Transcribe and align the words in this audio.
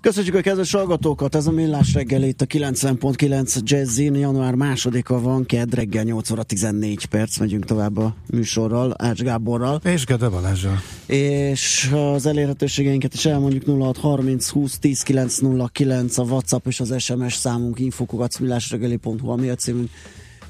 Köszönjük 0.00 0.34
a 0.34 0.40
kedves 0.40 0.72
hallgatókat, 0.72 1.34
ez 1.34 1.46
a 1.46 1.50
Millás 1.50 1.94
reggel 1.94 2.22
itt 2.22 2.40
a 2.40 2.46
90.9 2.46 3.62
Jazzin, 3.62 4.14
január 4.14 4.54
másodika 4.54 5.20
van, 5.20 5.46
kedd 5.46 5.74
reggel 5.74 6.02
8 6.02 6.30
óra 6.30 6.42
14 6.42 7.04
perc, 7.04 7.38
megyünk 7.38 7.64
tovább 7.64 7.96
a 7.96 8.14
műsorral, 8.26 8.94
Ács 8.98 9.22
Gáborral. 9.22 9.80
És 9.84 10.04
Gede 10.04 10.28
Balázsral. 10.28 10.78
És 11.06 11.90
az 11.92 12.26
elérhetőségeinket 12.26 13.14
is 13.14 13.26
elmondjuk 13.26 13.64
0630 13.66 14.48
20 14.48 14.78
10 14.78 15.02
909 15.02 16.18
a 16.18 16.22
WhatsApp 16.22 16.66
és 16.66 16.80
az 16.80 16.94
SMS 16.98 17.34
számunk 17.34 17.78
infokogacmillásreggeli.hu 17.78 19.30
a 19.30 19.36
mi 19.36 19.48
a 19.48 19.54
címünk 19.54 19.90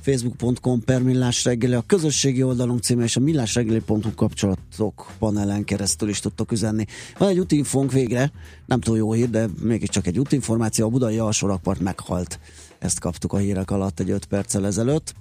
facebook.com 0.01 0.85
per 0.85 1.03
millás 1.03 1.45
reggeli, 1.45 1.75
a 1.75 1.85
közösségi 1.87 2.43
oldalunk 2.43 2.83
címe 2.83 3.03
és 3.03 3.17
a 3.17 3.21
millásreggeli.hu 3.21 4.15
kapcsolatok 4.15 5.13
panelen 5.19 5.65
keresztül 5.65 6.09
is 6.09 6.21
tudtok 6.21 6.53
üzenni. 6.53 6.85
Van 7.19 7.29
egy 7.29 7.39
útinfónk 7.39 7.93
végre, 7.93 8.33
nem 8.67 8.81
túl 8.81 8.97
jó 8.97 9.13
hír, 9.13 9.31
de 9.31 9.49
mégiscsak 9.63 10.07
egy 10.07 10.19
útinformáció, 10.19 10.87
a 10.87 10.91
budai 10.91 11.19
alsórakpart 11.19 11.81
meghalt. 11.81 12.41
Ezt 12.79 12.99
kaptuk 12.99 13.33
a 13.33 13.37
hírek 13.37 13.71
alatt 13.71 14.01
egy 14.01 14.11
5 14.11 14.25
perccel 14.25 14.67
ezelőtt. 14.67 15.15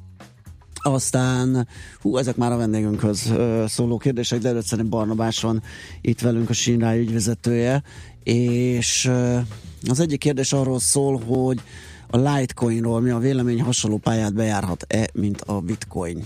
Aztán, 0.81 1.67
hú, 2.02 2.17
ezek 2.17 2.35
már 2.35 2.52
a 2.52 2.57
vendégünkhöz 2.57 3.33
szóló 3.67 3.97
kérdések, 3.97 4.39
de 4.39 4.50
előtt 4.50 4.85
Barnabás 4.85 5.41
van 5.41 5.63
itt 6.02 6.22
velünk 6.22 6.50
a 6.50 6.53
Sínráj 6.53 7.00
ügyvezetője, 7.00 7.83
és 8.23 9.11
az 9.89 10.00
egyik 10.00 10.19
kérdés 10.19 10.53
arról 10.53 10.80
szól, 10.80 11.19
hogy 11.19 11.61
a 12.09 12.17
Litecoinról 12.17 13.02
mi 13.02 13.09
a 13.09 13.17
vélemény? 13.17 13.61
Hasonló 13.61 13.97
pályát 13.97 14.33
bejárhat-e, 14.33 15.09
mint 15.13 15.41
a 15.41 15.59
Bitcoin? 15.59 16.25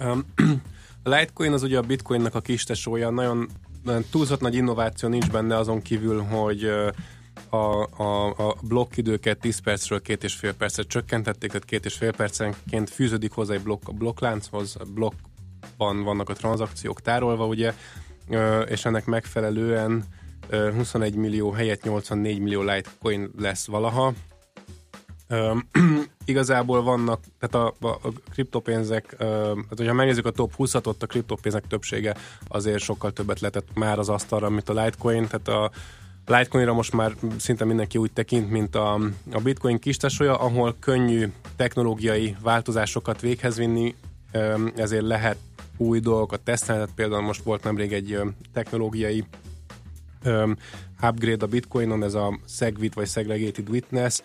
Um, 0.00 0.24
a 1.04 1.08
Litecoin 1.08 1.52
az 1.52 1.62
ugye 1.62 1.78
a 1.78 1.82
Bitcoinnak 1.82 2.34
a 2.34 2.40
kis 2.40 2.64
tesója, 2.64 3.10
nagyon, 3.10 3.48
nagyon 3.82 4.04
túlzott 4.10 4.40
nagy 4.40 4.54
innováció 4.54 5.08
nincs 5.08 5.30
benne 5.30 5.56
azon 5.56 5.82
kívül, 5.82 6.22
hogy 6.22 6.64
a, 7.48 8.02
a, 8.02 8.26
a 8.26 8.56
blokkidőket 8.62 9.38
10 9.38 9.58
percről 9.58 10.02
két 10.02 10.24
és 10.24 10.34
fél 10.34 10.54
percre 10.54 10.82
csökkentették, 10.82 11.50
tehát 11.50 11.64
két 11.64 11.84
és 11.84 11.94
fél 11.94 12.12
percenként 12.12 12.90
fűződik 12.90 13.32
hozzá 13.32 13.54
egy 13.54 13.62
blokk 13.62 13.88
a 13.88 13.92
blokklánchoz, 13.92 14.76
a 14.78 14.84
blokkban 14.94 16.02
vannak 16.02 16.28
a 16.28 16.34
tranzakciók 16.34 17.00
tárolva, 17.00 17.46
ugye, 17.46 17.72
és 18.66 18.84
ennek 18.84 19.04
megfelelően 19.04 20.04
21 20.50 21.14
millió 21.14 21.50
helyett 21.50 21.82
84 21.82 22.38
millió 22.38 22.62
Litecoin 22.62 23.30
lesz 23.38 23.66
valaha, 23.66 24.12
igazából 26.24 26.82
vannak, 26.82 27.20
tehát 27.38 27.66
a, 27.66 27.86
a, 27.86 27.88
a 27.88 28.12
kriptopénzek, 28.30 29.14
tehát 29.18 29.76
hogyha 29.76 29.92
megnézzük 29.92 30.26
a 30.26 30.30
top 30.30 30.52
20-at, 30.58 30.86
ott 30.86 31.02
a 31.02 31.06
kriptopénzek 31.06 31.66
többsége 31.66 32.16
azért 32.48 32.82
sokkal 32.82 33.12
többet 33.12 33.40
letett 33.40 33.68
már 33.74 33.98
az 33.98 34.08
asztalra, 34.08 34.48
mint 34.48 34.68
a 34.68 34.72
Litecoin, 34.72 35.26
tehát 35.26 35.48
a 35.48 35.70
Litecoinra 36.26 36.72
most 36.72 36.92
már 36.92 37.14
szinte 37.38 37.64
mindenki 37.64 37.98
úgy 37.98 38.12
tekint, 38.12 38.50
mint 38.50 38.74
a, 38.74 38.94
a 39.32 39.40
Bitcoin 39.42 39.78
kistesója, 39.78 40.36
ahol 40.38 40.76
könnyű 40.80 41.32
technológiai 41.56 42.36
változásokat 42.42 43.20
véghez 43.20 43.56
vinni, 43.56 43.94
ezért 44.76 45.06
lehet 45.06 45.36
új 45.76 46.00
dolgokat 46.00 46.40
tesztelni, 46.40 46.80
tehát 46.80 46.96
például 46.96 47.22
most 47.22 47.42
volt 47.42 47.64
nemrég 47.64 47.92
egy 47.92 48.18
technológiai 48.52 49.24
upgrade 51.02 51.44
a 51.44 51.48
Bitcoinon, 51.48 52.02
ez 52.02 52.14
a 52.14 52.38
SegWit 52.48 52.94
vagy 52.94 53.08
Segregated 53.08 53.68
Witness, 53.68 54.20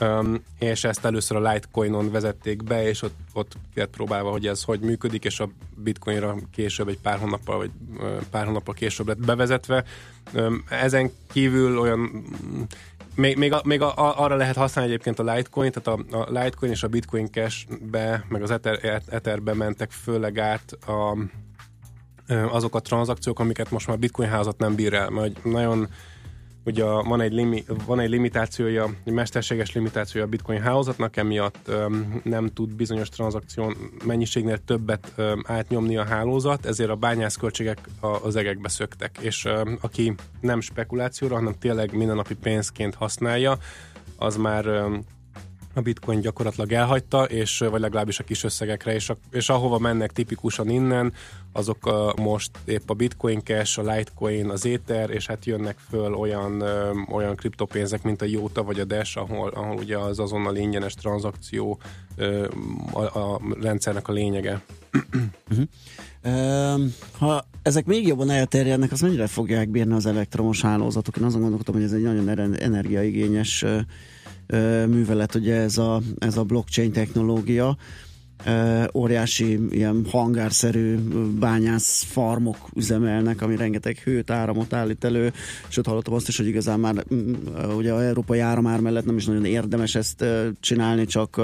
Um, 0.00 0.42
és 0.58 0.84
ezt 0.84 1.04
először 1.04 1.36
a 1.36 1.52
Litecoinon 1.52 2.10
vezették 2.10 2.62
be, 2.62 2.88
és 2.88 3.02
ott, 3.02 3.14
ott 3.32 3.52
kellett 3.74 3.90
próbálva, 3.90 4.30
hogy 4.30 4.46
ez 4.46 4.62
hogy 4.62 4.80
működik, 4.80 5.24
és 5.24 5.40
a 5.40 5.48
Bitcoinra 5.74 6.36
később, 6.52 6.88
egy 6.88 6.98
pár 6.98 7.18
hónappal, 7.18 7.56
vagy 7.56 7.70
pár 8.30 8.46
hónappal 8.46 8.74
később 8.74 9.06
lett 9.06 9.24
bevezetve. 9.24 9.84
Um, 10.32 10.64
ezen 10.68 11.10
kívül 11.32 11.78
olyan 11.78 12.24
még, 13.16 13.36
még, 13.36 13.52
a, 13.52 13.60
még 13.64 13.80
a, 13.80 14.22
arra 14.24 14.36
lehet 14.36 14.56
használni 14.56 14.90
egyébként 14.90 15.18
a 15.18 15.22
Litecoin, 15.22 15.72
tehát 15.72 16.00
a, 16.00 16.18
a 16.18 16.30
Litecoin 16.30 16.72
és 16.72 16.82
a 16.82 16.88
Bitcoin 16.88 17.26
Cash-be, 17.30 18.24
meg 18.28 18.42
az 18.42 18.50
Ether, 18.50 19.02
Etherbe 19.06 19.54
mentek 19.54 19.90
főleg 19.90 20.38
át 20.38 20.72
a, 20.72 21.16
azok 22.50 22.74
a 22.74 22.80
tranzakciók, 22.80 23.38
amiket 23.38 23.70
most 23.70 23.86
már 23.86 23.98
Bitcoin 23.98 24.28
házat 24.28 24.58
nem 24.58 24.74
bír 24.74 24.94
el, 24.94 25.10
mert 25.10 25.44
nagyon 25.44 25.88
Ugye 26.66 26.84
van 26.84 27.20
egy, 27.20 27.32
limi, 27.32 27.64
van 27.86 28.00
egy 28.00 28.08
limitációja, 28.08 28.90
egy 29.04 29.12
mesterséges 29.12 29.72
limitációja 29.72 30.26
a 30.26 30.28
bitcoin 30.28 30.60
hálózatnak, 30.60 31.16
emiatt 31.16 31.68
um, 31.68 32.20
nem 32.24 32.48
tud 32.48 32.74
bizonyos 32.74 33.08
tranzakció 33.08 33.74
mennyiségnél 34.04 34.58
többet 34.58 35.12
um, 35.16 35.42
átnyomni 35.46 35.96
a 35.96 36.04
hálózat, 36.04 36.66
ezért 36.66 36.90
a 36.90 36.94
bányászköltségek 36.94 37.88
az 38.00 38.36
egekbe 38.36 38.68
szöktek. 38.68 39.18
És 39.20 39.44
um, 39.44 39.78
aki 39.80 40.14
nem 40.40 40.60
spekulációra, 40.60 41.34
hanem 41.34 41.54
tényleg 41.58 41.96
mindennapi 41.96 42.34
pénzként 42.34 42.94
használja, 42.94 43.58
az 44.16 44.36
már 44.36 44.66
um, 44.66 45.04
a 45.76 45.80
bitcoin 45.80 46.20
gyakorlatilag 46.20 46.72
elhagyta, 46.72 47.24
és 47.24 47.58
vagy 47.58 47.80
legalábbis 47.80 48.18
a 48.18 48.24
kis 48.24 48.44
összegekre, 48.44 48.94
és, 48.94 49.10
a, 49.10 49.16
és 49.30 49.48
ahova 49.48 49.78
mennek 49.78 50.12
tipikusan 50.12 50.68
innen, 50.68 51.12
azok 51.52 51.86
a, 51.86 52.14
most 52.16 52.50
épp 52.64 52.90
a 52.90 52.94
bitcoin 52.94 53.40
cash, 53.44 53.78
a 53.78 53.82
litecoin, 53.82 54.48
az 54.50 54.66
ether, 54.66 55.10
és 55.10 55.26
hát 55.26 55.44
jönnek 55.44 55.78
föl 55.88 56.14
olyan, 56.14 56.60
ö, 56.60 56.90
olyan 57.10 57.36
kriptopénzek, 57.36 58.02
mint 58.02 58.22
a 58.22 58.24
Jota 58.24 58.62
vagy 58.62 58.80
a 58.80 58.84
Dash, 58.84 59.18
ahol, 59.18 59.48
ahol 59.48 59.76
ugye 59.76 59.98
az 59.98 60.18
azonnal 60.18 60.56
ingyenes 60.56 60.94
tranzakció 60.94 61.78
ö, 62.16 62.48
a, 62.92 63.00
a 63.00 63.40
rendszernek 63.60 64.08
a 64.08 64.12
lényege. 64.12 64.62
Um, 66.24 66.94
ha 67.18 67.44
ezek 67.62 67.86
még 67.86 68.06
jobban 68.06 68.30
elterjednek, 68.30 68.92
az 68.92 69.00
mennyire 69.00 69.26
fogják 69.26 69.68
bírni 69.68 69.94
az 69.94 70.06
elektromos 70.06 70.62
hálózatok? 70.62 71.16
Én 71.16 71.24
azon 71.24 71.40
gondolkodom, 71.40 71.80
hogy 71.80 71.90
ez 71.90 71.96
egy 71.96 72.02
nagyon 72.02 72.54
energiaigényes 72.58 73.64
művelet, 74.86 75.34
ugye 75.34 75.54
ez 75.54 75.78
a, 75.78 76.00
ez 76.18 76.36
a 76.36 76.44
blockchain 76.44 76.92
technológia, 76.92 77.76
óriási 78.94 79.58
ilyen 79.70 80.06
hangárszerű 80.10 80.94
bányász 81.38 82.02
farmok 82.02 82.56
üzemelnek, 82.74 83.42
ami 83.42 83.56
rengeteg 83.56 83.98
hőt, 83.98 84.30
áramot 84.30 84.72
állít 84.72 85.04
elő, 85.04 85.32
sőt 85.68 85.86
hallottam 85.86 86.14
azt 86.14 86.28
is, 86.28 86.36
hogy 86.36 86.46
igazán 86.46 86.80
már 86.80 87.04
ugye 87.76 87.92
a 87.92 88.04
európai 88.04 88.38
áramár 88.38 88.80
mellett 88.80 89.04
nem 89.04 89.16
is 89.16 89.24
nagyon 89.24 89.44
érdemes 89.44 89.94
ezt 89.94 90.24
csinálni, 90.60 91.04
csak 91.04 91.40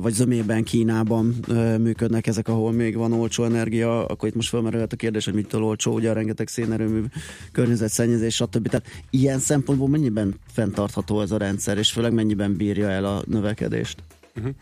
vagy 0.00 0.12
zömében 0.12 0.64
Kínában 0.64 1.34
működnek 1.80 2.26
ezek, 2.26 2.48
ahol 2.48 2.72
még 2.72 2.96
van 2.96 3.12
olcsó 3.12 3.44
energia, 3.44 4.06
akkor 4.06 4.28
itt 4.28 4.34
most 4.34 4.48
felmerülhet 4.48 4.92
a 4.92 4.96
kérdés, 4.96 5.24
hogy 5.24 5.34
mitől 5.34 5.62
olcsó, 5.62 5.92
ugye 5.92 6.10
a 6.10 6.12
rengeteg 6.12 6.48
szénerőmű, 6.48 7.04
környezetszennyezés, 7.52 8.34
stb. 8.34 8.68
Tehát 8.68 8.86
ilyen 9.10 9.38
szempontból 9.38 9.88
mennyiben 9.88 10.34
fenntartható 10.52 11.20
ez 11.20 11.30
a 11.30 11.36
rendszer, 11.36 11.78
és 11.78 11.92
főleg 11.92 12.12
mennyiben 12.12 12.56
bírja 12.56 12.88
el 12.88 13.04
a 13.04 13.22
növekedést? 13.26 14.02
Uh-huh. 14.36 14.54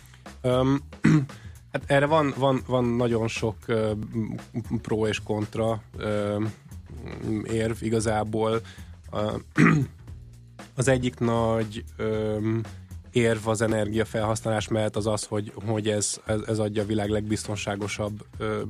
Um, 0.42 0.80
hát 1.72 1.82
erre 1.86 2.06
van, 2.06 2.34
van, 2.36 2.62
van 2.66 2.84
nagyon 2.84 3.28
sok 3.28 3.56
uh, 3.68 3.90
pro 4.82 5.06
és 5.06 5.20
kontra 5.20 5.82
uh, 5.96 6.44
érv 7.52 7.76
igazából. 7.80 8.60
Uh, 9.12 9.32
az 10.76 10.88
egyik 10.88 11.18
nagy 11.18 11.84
um, 11.98 12.60
érv 13.16 13.48
az 13.48 13.60
energiafelhasználás 13.60 14.68
mellett 14.68 14.96
az 14.96 15.06
az, 15.06 15.24
hogy, 15.24 15.52
hogy 15.66 15.88
ez, 15.88 16.20
ez, 16.26 16.40
ez 16.46 16.58
adja 16.58 16.82
a 16.82 16.86
világ 16.86 17.08
legbiztonságosabb 17.08 18.24
ö, 18.38 18.62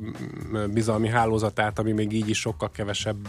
bizalmi 0.73 1.09
hálózatát, 1.09 1.79
ami 1.79 1.93
még 1.93 2.13
így 2.13 2.29
is 2.29 2.39
sokkal 2.39 2.71
kevesebb 2.71 3.29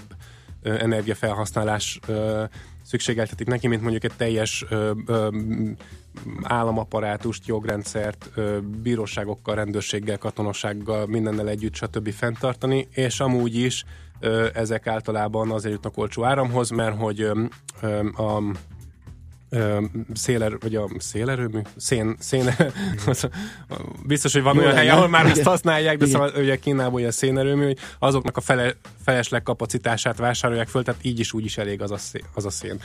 ö, 0.61 0.73
energiafelhasználás 0.79 1.99
ö, 2.07 2.43
szükségeltetik 2.83 3.47
neki, 3.47 3.67
mint 3.67 3.81
mondjuk 3.81 4.03
egy 4.03 4.13
teljes 4.17 4.65
ö, 4.69 4.91
ö, 5.05 5.27
államaparátust, 6.41 7.47
jogrendszert, 7.47 8.29
ö, 8.35 8.59
bíróságokkal, 8.81 9.55
rendőrséggel, 9.55 10.17
katonossággal, 10.17 11.05
mindennel 11.05 11.49
együtt, 11.49 11.75
stb. 11.75 12.11
fenntartani, 12.11 12.87
és 12.91 13.19
amúgy 13.19 13.55
is 13.55 13.83
ö, 14.19 14.47
ezek 14.53 14.87
általában 14.87 15.51
azért 15.51 15.73
jutnak 15.73 15.97
olcsó 15.97 16.23
áramhoz, 16.23 16.69
mert 16.69 16.97
hogy 16.97 17.21
ö, 17.21 17.43
ö, 17.81 18.07
a 18.07 18.41
széler, 20.13 20.57
vagy 20.59 20.75
a 20.75 20.87
szélerőmű, 20.97 21.59
szén, 21.75 22.15
szén, 22.19 22.55
biztos, 24.07 24.33
hogy 24.33 24.41
van 24.41 24.55
Jó 24.55 24.61
olyan 24.61 24.75
hely, 24.75 24.89
ahol 24.89 25.07
már 25.07 25.25
ezt 25.25 25.43
használják, 25.43 25.97
de 25.97 26.05
Igen. 26.05 26.19
szóval 26.19 26.41
ugye 26.41 26.55
Kínában 26.55 26.93
ugye 26.93 27.07
a 27.07 27.11
szénerőmű, 27.11 27.65
hogy 27.65 27.77
azoknak 27.99 28.37
a 28.37 28.41
fele, 28.41 28.75
felesleg 29.05 29.43
kapacitását 29.43 30.17
vásárolják 30.17 30.67
föl, 30.67 30.83
tehát 30.83 31.03
így 31.03 31.19
is 31.19 31.33
úgy 31.33 31.45
is 31.45 31.57
elég 31.57 31.81
az 31.81 31.91
a 31.91 31.97
szén. 31.97 32.23
Az, 32.33 32.45
a 32.45 32.49
szén. 32.49 32.79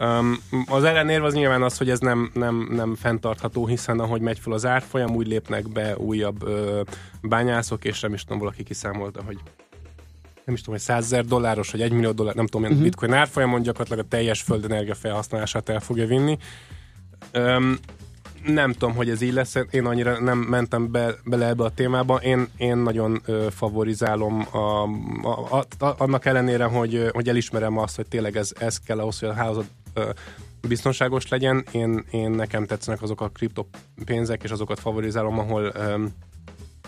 Um, 0.00 0.38
az 0.66 0.84
ellenérv 0.84 1.24
az 1.24 1.34
nyilván 1.34 1.62
az, 1.62 1.78
hogy 1.78 1.90
ez 1.90 1.98
nem, 1.98 2.30
nem, 2.34 2.68
nem 2.70 2.94
fenntartható, 2.94 3.66
hiszen 3.66 4.00
ahogy 4.00 4.20
megy 4.20 4.38
fel 4.38 4.52
az 4.52 4.66
árfolyam, 4.66 5.14
úgy 5.14 5.26
lépnek 5.26 5.68
be 5.68 5.96
újabb 5.96 6.42
ö, 6.42 6.82
bányászok, 7.22 7.84
és 7.84 8.00
nem 8.00 8.14
is 8.14 8.22
tudom, 8.22 8.38
valaki 8.38 8.62
kiszámolta, 8.62 9.22
hogy 9.22 9.38
nem 10.44 10.54
is 10.54 10.60
tudom, 10.60 10.74
hogy 10.74 10.84
100 10.84 11.04
ezer 11.04 11.24
dolláros, 11.24 11.70
vagy 11.70 11.82
1 11.82 11.92
millió 11.92 12.10
dollár, 12.12 12.34
nem 12.34 12.46
tudom, 12.46 12.66
uh-huh. 12.66 12.82
bitcoin 12.82 13.12
árfolyamon 13.12 13.62
gyakorlatilag 13.62 14.04
a 14.04 14.08
teljes 14.08 14.42
földenergia 14.42 14.94
felhasználását 14.94 15.68
el 15.68 15.80
fogja 15.80 16.06
vinni. 16.06 16.38
Um, 17.34 17.78
nem 18.46 18.72
tudom, 18.72 18.94
hogy 18.94 19.10
ez 19.10 19.20
így 19.20 19.32
lesz, 19.32 19.54
én 19.70 19.84
annyira 19.84 20.20
nem 20.20 20.38
mentem 20.38 20.90
be, 20.90 21.14
bele 21.24 21.46
ebbe 21.46 21.64
a 21.64 21.70
témába. 21.70 22.16
Én, 22.16 22.48
én 22.56 22.76
nagyon 22.76 23.20
ö, 23.24 23.46
favorizálom 23.50 24.46
a, 24.50 24.58
a, 25.22 25.48
a, 25.50 25.84
a, 25.84 25.94
annak 25.98 26.24
ellenére, 26.24 26.64
hogy, 26.64 27.08
hogy 27.12 27.28
elismerem 27.28 27.78
azt, 27.78 27.96
hogy 27.96 28.06
tényleg 28.06 28.36
ez, 28.36 28.52
ez 28.58 28.78
kell 28.78 28.98
ahhoz, 28.98 29.18
hogy 29.18 29.28
a 29.28 29.32
házad 29.32 29.64
ö, 29.94 30.10
biztonságos 30.68 31.28
legyen. 31.28 31.64
Én, 31.70 32.04
én 32.10 32.30
nekem 32.30 32.66
tetszenek 32.66 33.02
azok 33.02 33.20
a 33.20 33.28
kriptopénzek, 33.28 34.42
és 34.42 34.50
azokat 34.50 34.80
favorizálom, 34.80 35.38
ahol 35.38 35.62
ö, 35.62 36.04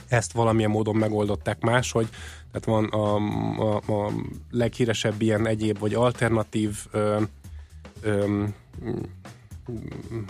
ezt 0.08 0.32
valamilyen 0.32 0.70
módon 0.70 0.96
megoldották 0.96 1.60
máshogy. 1.60 2.08
Tehát 2.52 2.64
van 2.64 2.84
a, 2.84 3.16
a, 3.62 3.76
a 3.76 4.12
leghíresebb 4.50 5.22
ilyen 5.22 5.46
egyéb 5.46 5.78
vagy 5.78 5.94
alternatív 5.94 6.76
ö, 6.90 7.22
ö, 8.00 8.44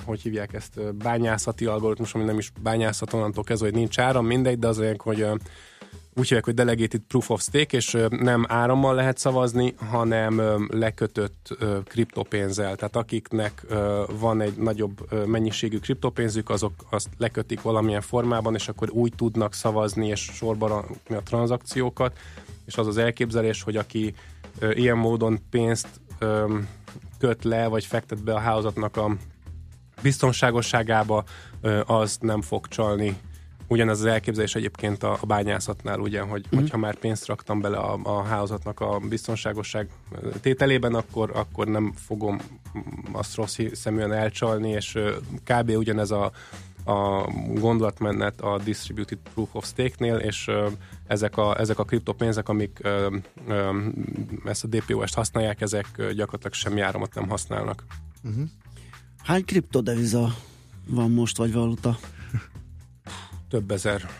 hogy 0.04 0.20
hívják 0.20 0.52
ezt, 0.52 0.94
bányászati 0.94 1.66
algoritmus, 1.66 2.14
ami 2.14 2.24
nem 2.24 2.38
is 2.38 2.52
bányászat 2.62 3.12
onnantól 3.12 3.44
kezdve, 3.44 3.68
hogy 3.68 3.76
nincs 3.76 3.98
áram, 3.98 4.26
mindegy, 4.26 4.58
de 4.58 4.66
az 4.66 4.78
olyan, 4.78 4.96
hogy 4.98 5.26
úgy 6.18 6.26
hívják, 6.26 6.44
hogy 6.44 6.54
Delegated 6.54 7.00
Proof 7.00 7.30
of 7.30 7.42
Stake, 7.42 7.76
és 7.76 7.96
nem 8.08 8.44
árammal 8.48 8.94
lehet 8.94 9.18
szavazni, 9.18 9.74
hanem 9.90 10.66
lekötött 10.70 11.56
kriptopénzzel. 11.84 12.76
Tehát 12.76 12.96
akiknek 12.96 13.66
van 14.18 14.40
egy 14.40 14.56
nagyobb 14.56 15.26
mennyiségű 15.26 15.78
kriptopénzük, 15.78 16.50
azok 16.50 16.72
azt 16.90 17.08
lekötik 17.18 17.62
valamilyen 17.62 18.00
formában, 18.00 18.54
és 18.54 18.68
akkor 18.68 18.90
úgy 18.90 19.12
tudnak 19.16 19.54
szavazni 19.54 20.06
és 20.06 20.20
sorba 20.20 20.86
a 21.08 21.22
tranzakciókat, 21.24 22.18
és 22.66 22.76
az 22.76 22.86
az 22.86 22.96
elképzelés, 22.96 23.62
hogy 23.62 23.76
aki 23.76 24.14
ilyen 24.72 24.96
módon 24.96 25.38
pénzt 25.50 25.88
köt 27.18 27.44
le, 27.44 27.66
vagy 27.66 27.84
fektet 27.84 28.24
be 28.24 28.34
a 28.34 28.38
hálózatnak 28.38 28.96
a 28.96 29.16
biztonságosságába, 30.02 31.24
az 31.86 32.18
nem 32.20 32.42
fog 32.42 32.68
csalni 32.68 33.16
Ugyanez 33.68 33.98
az 33.98 34.06
elképzelés 34.06 34.54
egyébként 34.54 35.02
a, 35.02 35.18
a 35.20 35.26
bányászatnál, 35.26 35.98
ugye, 35.98 36.20
hogy 36.20 36.46
mm. 36.54 36.58
hogyha 36.58 36.76
már 36.76 36.94
pénzt 36.94 37.26
raktam 37.26 37.60
bele 37.60 37.76
a, 37.76 37.98
a 38.02 38.22
hálózatnak 38.22 38.80
a 38.80 38.98
biztonságosság 39.08 39.88
tételében, 40.40 40.94
akkor, 40.94 41.30
akkor 41.34 41.66
nem 41.66 41.92
fogom 41.96 42.40
azt 43.12 43.34
rossz 43.34 43.58
szeműen 43.72 44.12
elcsalni, 44.12 44.70
és 44.70 44.98
kb. 45.44 45.70
ugyanez 45.70 46.10
a, 46.10 46.32
a 46.84 47.30
gondolatmenet 47.54 48.40
a 48.40 48.58
Distributed 48.64 49.18
Proof 49.34 49.54
of 49.54 49.66
Stake-nél, 49.66 50.16
és 50.16 50.50
ezek 51.06 51.36
a, 51.36 51.60
ezek 51.60 51.78
a 51.78 51.84
kriptopénzek, 51.84 52.48
amik 52.48 52.80
ezt 54.44 54.64
a 54.64 54.66
DPoS-t 54.66 55.14
használják, 55.14 55.60
ezek 55.60 55.86
gyakorlatilag 55.96 56.52
semmi 56.52 56.80
áramot 56.80 57.14
nem 57.14 57.28
használnak. 57.28 57.84
Uh-huh. 58.24 58.48
Hány 59.22 59.44
kriptodeviza 59.44 60.34
van 60.88 61.10
most, 61.10 61.36
vagy 61.36 61.52
valuta? 61.52 61.98
több 63.48 63.70
ezer, 63.70 64.10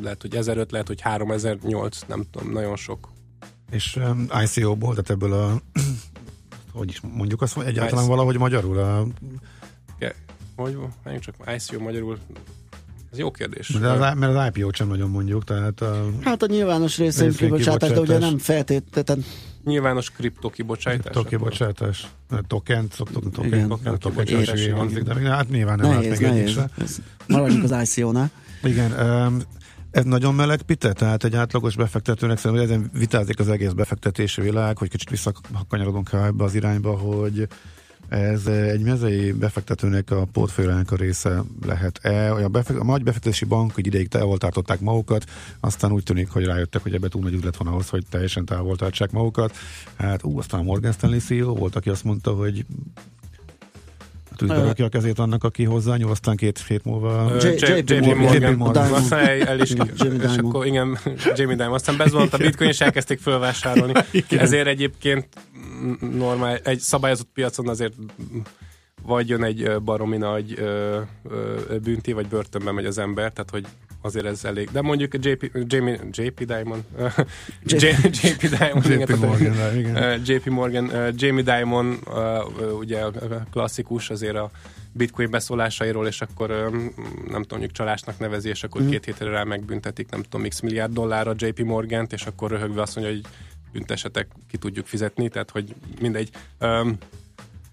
lehet, 0.00 0.20
hogy 0.20 0.34
1005, 0.34 0.70
lehet, 0.70 0.86
hogy 0.86 1.00
3008, 1.00 2.00
nem 2.06 2.24
tudom, 2.30 2.52
nagyon 2.52 2.76
sok. 2.76 3.12
És 3.70 3.96
um, 3.96 4.26
ICO-ból, 4.44 4.90
tehát 4.90 5.10
ebből 5.10 5.32
a 5.32 5.60
hogy 6.78 6.88
is 6.88 7.00
mondjuk 7.00 7.42
azt, 7.42 7.58
egyáltalán 7.58 8.04
ICO. 8.04 8.12
valahogy 8.12 8.38
magyarul 8.38 8.78
a... 8.78 9.06
Yeah. 9.98 10.14
Hogy 10.56 10.74
van? 10.74 11.20
csak 11.20 11.34
ICO 11.56 11.82
magyarul 11.82 12.18
ez 13.12 13.18
jó 13.18 13.30
kérdés. 13.30 13.68
Mert 13.68 14.00
az, 14.00 14.18
mert 14.18 14.36
az 14.36 14.50
IPO-t 14.54 14.74
sem 14.74 14.88
nagyon 14.88 15.10
mondjuk, 15.10 15.44
tehát 15.44 15.80
a... 15.80 16.10
Hát 16.20 16.42
a 16.42 16.46
nyilvános 16.46 16.98
részén 16.98 17.32
kibocsátás, 17.32 17.90
de 17.90 18.00
ugye 18.00 18.18
nem 18.18 18.38
feltétlenül 18.38 19.24
Nyilvános 19.64 20.10
kriptokibocsátás. 20.10 21.00
Kriptokibocsátás. 21.00 22.06
Token, 22.46 22.86
szoktuk 22.92 23.30
token, 23.30 23.68
token, 23.68 23.98
token, 23.98 24.24
token, 24.26 25.04
de 25.22 25.30
hát 25.30 25.48
nyilván 25.48 25.78
nem 25.78 25.90
nehéz, 25.90 26.10
hát 26.10 26.20
még 26.20 26.28
nehéz. 26.28 27.00
Maradjunk 27.26 27.70
az 27.70 27.96
ICO-nál. 27.96 28.30
Igen, 28.62 28.92
ez 29.90 30.04
nagyon 30.04 30.34
meleg 30.34 30.62
pite, 30.62 30.92
tehát 30.92 31.24
egy 31.24 31.34
átlagos 31.34 31.76
befektetőnek 31.76 32.38
szerintem 32.38 32.66
ezen 32.66 32.90
vitázik 32.98 33.38
az 33.38 33.48
egész 33.48 33.70
befektetési 33.70 34.40
világ, 34.40 34.78
hogy 34.78 34.88
kicsit 34.88 35.10
visszakanyarodunk 35.10 36.12
ebbe 36.12 36.44
az 36.44 36.54
irányba, 36.54 36.96
hogy 36.96 37.48
ez 38.12 38.46
egy 38.46 38.82
mezei 38.82 39.32
befektetőnek 39.32 40.10
a 40.10 40.24
portfóliójának 40.32 40.90
a 40.90 40.96
része 40.96 41.42
lehet-e? 41.66 42.32
A, 42.32 42.48
befekt, 42.48 42.78
a 42.78 42.84
nagy 42.84 43.02
befektetési 43.02 43.44
bank 43.44 43.74
hogy 43.74 43.86
ideig 43.86 44.08
távol 44.08 44.38
tartották 44.38 44.80
magukat, 44.80 45.24
aztán 45.60 45.92
úgy 45.92 46.02
tűnik, 46.02 46.28
hogy 46.28 46.44
rájöttek, 46.44 46.82
hogy 46.82 46.94
ebbe 46.94 47.08
túl 47.08 47.22
nagy 47.22 47.34
üzlet 47.34 47.56
van 47.56 47.66
ahhoz, 47.66 47.88
hogy 47.88 48.04
teljesen 48.10 48.44
távol 48.44 48.76
tartsák 48.76 49.10
magukat. 49.10 49.56
Hát 49.96 50.24
ú, 50.24 50.38
aztán 50.38 50.60
a 50.60 50.62
Morgan 50.62 50.92
Stanley 50.92 51.18
CEO 51.18 51.54
volt, 51.54 51.76
aki 51.76 51.90
azt 51.90 52.04
mondta, 52.04 52.32
hogy 52.32 52.64
tűzbe 54.36 54.62
rakja 54.62 54.84
a 54.84 54.88
kezét 54.88 55.18
annak, 55.18 55.44
aki 55.44 55.64
hozzányúl, 55.64 56.10
aztán 56.10 56.36
két 56.36 56.64
hét 56.68 56.84
múlva... 56.84 57.32
JP 57.40 58.16
Morgan. 58.16 58.92
Aztán 58.92 59.46
el 59.46 59.60
is, 59.60 59.70
és 60.22 60.36
akkor 60.36 60.66
igen, 60.66 60.98
Jamie 61.34 61.56
Dimon. 61.56 61.72
Aztán 61.72 61.96
bezuhant 61.96 62.34
a 62.34 62.36
bitcoin, 62.36 62.70
és 62.70 62.80
elkezdték 62.80 63.18
fölvásárolni. 63.20 63.92
Ezért 64.28 64.66
egyébként 64.66 65.28
normál, 66.16 66.56
egy 66.56 66.78
szabályozott 66.78 67.28
piacon 67.34 67.68
azért 67.68 67.92
vagy 69.02 69.28
jön 69.28 69.44
egy 69.44 69.82
baromi 69.84 70.16
nagy 70.16 70.54
ö, 70.58 71.00
ö, 71.28 71.76
bünti, 71.82 72.12
vagy 72.12 72.26
börtönbe 72.26 72.72
megy 72.72 72.86
az 72.86 72.98
ember, 72.98 73.32
tehát 73.32 73.50
hogy 73.50 73.66
azért 74.00 74.26
ez 74.26 74.44
elég. 74.44 74.70
De 74.70 74.80
mondjuk 74.80 75.14
JP, 75.20 75.64
Jamie, 75.66 76.00
JP 76.10 76.44
Diamond, 76.44 76.82
JP 78.22 78.48
Diamond, 78.58 78.84
JP 78.84 79.16
Morgan, 79.16 79.78
igen. 79.78 80.22
JP 80.24 80.46
Morgan, 80.46 81.14
Jamie 81.16 81.42
Diamond, 81.42 81.98
ugye 82.78 83.00
a 83.00 83.12
klasszikus 83.50 84.10
azért 84.10 84.36
a 84.36 84.50
bitcoin 84.92 85.30
beszólásairól, 85.30 86.06
és 86.06 86.20
akkor 86.20 86.48
nem 86.48 87.42
tudom, 87.42 87.46
mondjuk 87.48 87.72
csalásnak 87.72 88.18
nevezi, 88.18 88.48
és 88.48 88.64
akkor 88.64 88.82
mm. 88.82 88.88
két 88.88 89.04
hétre 89.04 89.30
rá 89.30 89.44
megbüntetik, 89.44 90.10
nem 90.10 90.22
tudom, 90.22 90.48
x 90.48 90.60
milliárd 90.60 90.92
dollárra 90.92 91.34
JP 91.36 91.60
Morgant, 91.60 92.12
és 92.12 92.26
akkor 92.26 92.50
röhögve 92.50 92.82
azt 92.82 92.96
mondja, 92.96 93.14
hogy 93.14 93.24
büntesetek, 93.72 94.28
ki 94.50 94.56
tudjuk 94.56 94.86
fizetni, 94.86 95.28
tehát 95.28 95.50
hogy 95.50 95.74
mindegy. 96.00 96.30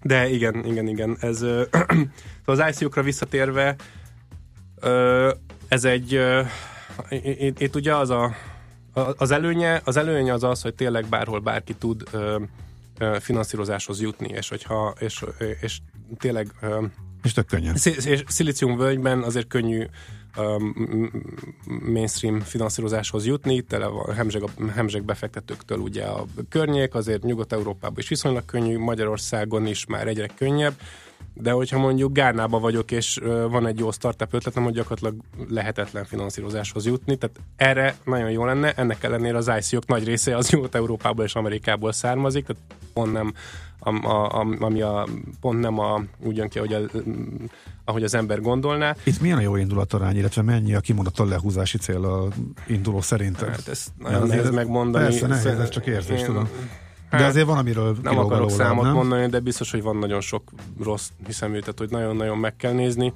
De 0.02 0.28
igen, 0.28 0.64
igen, 0.64 0.88
igen. 0.88 1.16
Ez, 1.20 1.44
az 2.44 2.62
ICO-kra 2.70 3.02
visszatérve, 3.02 3.76
ez 5.68 5.84
egy, 5.84 6.20
itt, 7.20 7.60
itt 7.60 7.74
ugye 7.74 7.96
az 7.96 8.10
a, 8.10 8.34
az 9.16 9.30
előnye, 9.30 9.80
az 9.84 9.96
előnye 9.96 10.32
az 10.32 10.44
az, 10.44 10.62
hogy 10.62 10.74
tényleg 10.74 11.06
bárhol 11.06 11.40
bárki 11.40 11.74
tud 11.74 12.02
finanszírozáshoz 13.20 14.00
jutni, 14.00 14.28
és 14.28 14.48
hogyha, 14.48 14.94
és, 14.98 15.24
és 15.60 15.78
tényleg 16.18 16.52
és 17.22 17.32
tök 17.32 17.46
könnyen. 17.46 17.76
Szilícium 18.26 18.76
völgyben 18.76 19.22
azért 19.22 19.46
könnyű 19.46 19.86
mainstream 21.66 22.40
finanszírozáshoz 22.40 23.26
jutni, 23.26 23.60
tele 23.60 23.84
a 23.84 24.12
hemzseg, 24.12 24.42
hemzseg 24.74 25.02
befektetőktől 25.04 25.78
ugye 25.78 26.04
a 26.04 26.24
környék, 26.48 26.94
azért 26.94 27.22
Nyugat-Európában 27.22 27.98
is 27.98 28.08
viszonylag 28.08 28.44
könnyű, 28.44 28.78
Magyarországon 28.78 29.66
is 29.66 29.86
már 29.86 30.08
egyre 30.08 30.26
könnyebb, 30.26 30.74
de 31.34 31.50
hogyha 31.50 31.78
mondjuk 31.78 32.12
Gárnába 32.12 32.58
vagyok, 32.58 32.90
és 32.90 33.20
van 33.50 33.66
egy 33.66 33.78
jó 33.78 33.90
startup 33.90 34.34
ötletem, 34.34 34.62
hogy 34.62 34.72
gyakorlatilag 34.72 35.14
lehetetlen 35.48 36.04
finanszírozáshoz 36.04 36.86
jutni, 36.86 37.16
tehát 37.16 37.40
erre 37.56 37.96
nagyon 38.04 38.30
jó 38.30 38.44
lenne, 38.44 38.72
ennek 38.72 39.02
ellenére 39.02 39.36
az 39.36 39.50
ICO-k 39.60 39.86
nagy 39.86 40.04
része 40.04 40.36
az 40.36 40.50
Nyugat-Európából 40.50 41.24
és 41.24 41.34
Amerikából 41.34 41.92
származik, 41.92 42.46
tehát 42.46 42.62
pont 42.92 43.12
nem 43.12 43.32
a, 43.80 43.90
a, 43.90 44.46
ami 44.58 44.80
a, 44.80 45.08
pont 45.40 45.60
nem 45.60 45.78
a, 45.78 46.02
úgy 46.18 46.36
jön 46.36 46.48
ki, 46.48 46.58
ahogy, 46.58 46.72
a, 46.72 46.80
ahogy 47.84 48.02
az 48.02 48.14
ember 48.14 48.40
gondolná. 48.40 48.96
Itt 49.04 49.20
milyen 49.20 49.38
a 49.38 49.40
jó 49.40 49.56
indulatarány, 49.56 50.16
illetve 50.16 50.42
mennyi 50.42 50.74
a 50.74 50.80
kimondott 50.80 51.18
lehúzási 51.18 51.78
cél 51.78 52.04
a 52.04 52.28
induló 52.66 53.00
szerinted? 53.00 53.48
Hát 53.48 53.68
ezt 53.68 53.88
nagyon 53.98 54.26
nehéz 54.26 54.50
megmondani. 54.50 55.04
Persze, 55.04 55.26
nehéz, 55.26 55.46
ez 55.46 55.68
csak 55.68 55.86
érzés, 55.86 56.20
én, 56.20 56.26
tudom. 56.26 56.48
De 57.10 57.16
hát, 57.16 57.28
azért 57.28 57.46
van, 57.46 57.58
amiről 57.58 57.96
Nem 58.02 58.18
akarok 58.18 58.38
róla, 58.38 58.50
számot 58.50 58.84
nem? 58.84 58.92
mondani, 58.92 59.26
de 59.26 59.40
biztos, 59.40 59.70
hogy 59.70 59.82
van 59.82 59.96
nagyon 59.96 60.20
sok 60.20 60.42
rossz 60.82 61.08
hiszemű, 61.26 61.58
tehát 61.58 61.78
hogy 61.78 61.90
nagyon-nagyon 61.90 62.38
meg 62.38 62.56
kell 62.56 62.72
nézni. 62.72 63.12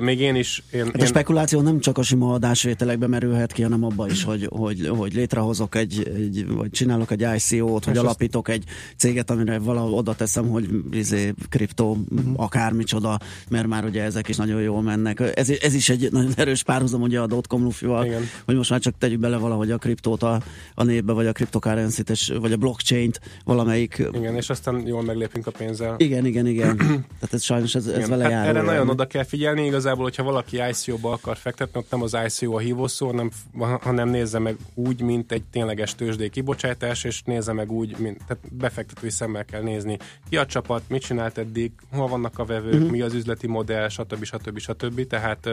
Még 0.00 0.20
én 0.20 0.34
is... 0.34 0.62
Én, 0.72 0.84
hát 0.84 1.02
a 1.02 1.06
spekuláció 1.06 1.60
nem 1.60 1.80
csak 1.80 1.98
a 1.98 2.02
sima 2.02 2.32
adásvételekbe 2.32 3.06
merülhet 3.06 3.52
ki, 3.52 3.62
hanem 3.62 3.84
abba 3.84 4.06
is, 4.06 4.24
hogy, 4.24 4.48
hogy, 4.50 4.88
hogy 4.88 5.14
létrehozok 5.14 5.74
egy, 5.74 6.10
egy, 6.14 6.46
vagy 6.48 6.70
csinálok 6.70 7.10
egy 7.10 7.26
ICO-t, 7.36 7.84
vagy 7.84 7.96
alapítok 7.96 8.48
egy 8.48 8.64
céget, 8.96 9.30
amire 9.30 9.58
valahol 9.58 9.92
oda 9.92 10.14
teszem, 10.14 10.48
hogy 10.48 10.68
izé, 10.92 11.34
kriptó, 11.48 11.98
uh-huh. 12.10 12.32
akármicsoda, 12.36 13.18
mert 13.48 13.66
már 13.66 13.84
ugye 13.84 14.02
ezek 14.02 14.28
is 14.28 14.36
nagyon 14.36 14.60
jól 14.60 14.82
mennek. 14.82 15.20
Ez, 15.34 15.50
ez 15.50 15.74
is 15.74 15.88
egy 15.88 16.08
nagyon 16.12 16.32
erős 16.36 16.62
párhuzam 16.62 17.02
ugye 17.02 17.20
a 17.20 17.26
dotcom 17.26 17.62
lufival, 17.62 18.08
hogy 18.44 18.54
most 18.56 18.70
már 18.70 18.80
csak 18.80 18.94
tegyük 18.98 19.18
bele 19.18 19.36
valahogy 19.36 19.70
a 19.70 19.78
kriptót 19.78 20.22
a, 20.22 20.42
a 20.74 20.84
népbe, 20.84 21.12
vagy 21.12 21.26
a 21.26 21.32
cryptocurrency 21.32 22.02
vagy 22.40 22.52
a 22.52 22.56
blockchain-t 22.56 23.20
valamelyik. 23.44 24.02
Igen, 24.12 24.36
és 24.36 24.50
aztán 24.50 24.86
jól 24.86 25.02
meglépünk 25.02 25.46
a 25.46 25.50
pénzzel. 25.50 25.94
Igen, 25.98 26.26
igen, 26.26 26.46
igen. 26.46 26.76
Tehát 27.20 27.32
ez 27.32 27.42
sajnos 27.42 27.74
ez, 27.74 27.86
ez 27.86 28.08
vele 28.08 28.22
hát 28.22 28.32
jár. 28.32 28.46
Erre 28.46 28.62
nagyon 28.62 28.88
oda 28.88 29.06
kell 29.06 29.24
figyelni, 29.24 29.69
igazából, 29.70 30.02
hogyha 30.02 30.22
valaki 30.22 30.60
ICO-ba 30.70 31.12
akar 31.12 31.36
fektetni, 31.36 31.80
ott 31.80 31.90
nem 31.90 32.02
az 32.02 32.16
ICO 32.26 32.54
a 32.54 32.58
hívószó, 32.58 33.06
hanem, 33.06 33.30
hanem 33.80 34.08
nézze 34.08 34.38
meg 34.38 34.56
úgy, 34.74 35.00
mint 35.00 35.32
egy 35.32 35.42
tényleges 35.52 35.94
tőzsdé 35.94 36.28
kibocsátás, 36.28 37.04
és 37.04 37.22
nézze 37.22 37.52
meg 37.52 37.72
úgy, 37.72 37.98
mint, 37.98 38.20
tehát 38.26 38.54
befektetői 38.54 39.10
szemmel 39.10 39.44
kell 39.44 39.62
nézni. 39.62 39.98
Ki 40.28 40.36
a 40.36 40.46
csapat, 40.46 40.82
mit 40.88 41.02
csinált 41.02 41.38
eddig, 41.38 41.72
hol 41.92 42.08
vannak 42.08 42.38
a 42.38 42.44
vevők, 42.44 42.74
uh-huh. 42.74 42.90
mi 42.90 43.00
az 43.00 43.14
üzleti 43.14 43.46
modell, 43.46 43.88
stb. 43.88 44.24
stb. 44.24 44.58
stb. 44.58 45.06
Tehát 45.06 45.48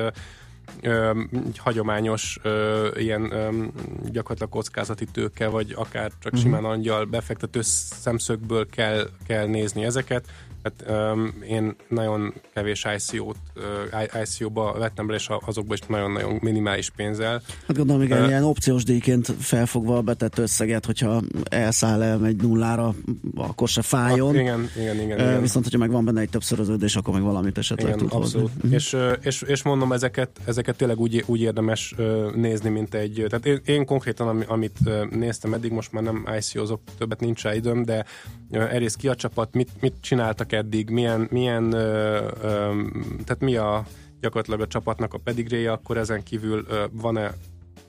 ö, 0.81 1.21
hagyományos 1.57 2.39
ö, 2.41 2.87
ilyen 2.97 3.31
ö, 3.31 3.65
gyakorlatilag 4.03 4.49
kockázati 4.49 5.05
tőke, 5.05 5.47
vagy 5.47 5.73
akár 5.75 6.11
csak 6.19 6.33
uh-huh. 6.33 6.39
simán 6.39 6.65
angyal 6.65 7.05
befektető 7.05 7.59
szemszögből 7.61 8.69
kell, 8.69 9.09
kell 9.27 9.45
nézni 9.45 9.83
ezeket. 9.83 10.25
Hát, 10.67 11.13
um, 11.13 11.33
én 11.49 11.75
nagyon 11.87 12.33
kevés 12.53 12.85
ICO-t, 12.97 13.37
uh, 13.55 14.23
ICO-ba 14.23 14.73
vettem 14.77 15.05
bele, 15.05 15.17
és 15.17 15.29
azokban 15.45 15.77
is 15.81 15.87
nagyon-nagyon 15.87 16.39
minimális 16.41 16.89
pénzzel. 16.89 17.41
Hát 17.67 17.77
gondolom, 17.77 18.01
igen, 18.01 18.21
uh, 18.21 18.27
ilyen 18.27 18.43
opciós 18.43 18.83
díjként 18.83 19.33
felfogva 19.39 19.97
a 19.97 20.01
betett 20.01 20.37
összeget, 20.37 20.85
hogyha 20.85 21.21
elszáll 21.49 22.01
el 22.01 22.25
egy 22.25 22.41
nullára, 22.41 22.93
akkor 23.35 23.67
se 23.67 23.81
fájjon. 23.81 24.33
Hát, 24.33 24.41
igen, 24.41 24.69
igen, 24.75 24.95
igen, 24.95 25.19
uh, 25.19 25.25
igen. 25.25 25.41
Viszont, 25.41 25.63
hogyha 25.63 25.79
meg 25.79 25.91
van 25.91 26.05
benne 26.05 26.21
egy 26.21 26.29
többszöröződés, 26.29 26.95
akkor 26.95 27.13
meg 27.13 27.23
valamit 27.23 27.57
esetleg 27.57 27.87
igen, 27.95 27.97
tud 27.97 28.21
abszolút. 28.21 28.51
Hozni. 28.61 28.75
És, 28.75 28.97
és, 29.21 29.41
és 29.41 29.63
mondom, 29.63 29.91
ezeket, 29.93 30.29
ezeket 30.45 30.77
tényleg 30.77 30.99
úgy, 30.99 31.23
úgy 31.25 31.41
érdemes 31.41 31.95
nézni, 32.35 32.69
mint 32.69 32.93
egy... 32.93 33.25
Tehát 33.29 33.45
én, 33.45 33.61
én 33.65 33.85
konkrétan, 33.85 34.41
amit 34.41 34.79
néztem 35.09 35.53
eddig, 35.53 35.71
most 35.71 35.91
már 35.91 36.03
nem 36.03 36.27
ICO-zok, 36.39 36.81
többet 36.97 37.19
nincs 37.19 37.43
rá 37.43 37.55
időm, 37.55 37.83
de 37.83 38.05
erész 38.51 38.95
ki 38.95 39.07
a 39.07 39.15
csapat, 39.15 39.53
mit, 39.53 39.69
mit 39.79 39.93
csináltak 39.99 40.51
eddig, 40.57 40.89
milyen, 40.89 41.27
milyen 41.31 41.71
ö, 41.71 42.17
ö, 42.41 42.81
tehát 43.23 43.39
mi 43.39 43.55
a 43.55 43.85
gyakorlatilag 44.21 44.61
a 44.61 44.67
csapatnak 44.67 45.13
a 45.13 45.17
pedigréje, 45.23 45.71
akkor 45.71 45.97
ezen 45.97 46.23
kívül 46.23 46.65
ö, 46.69 46.85
van-e 46.91 47.33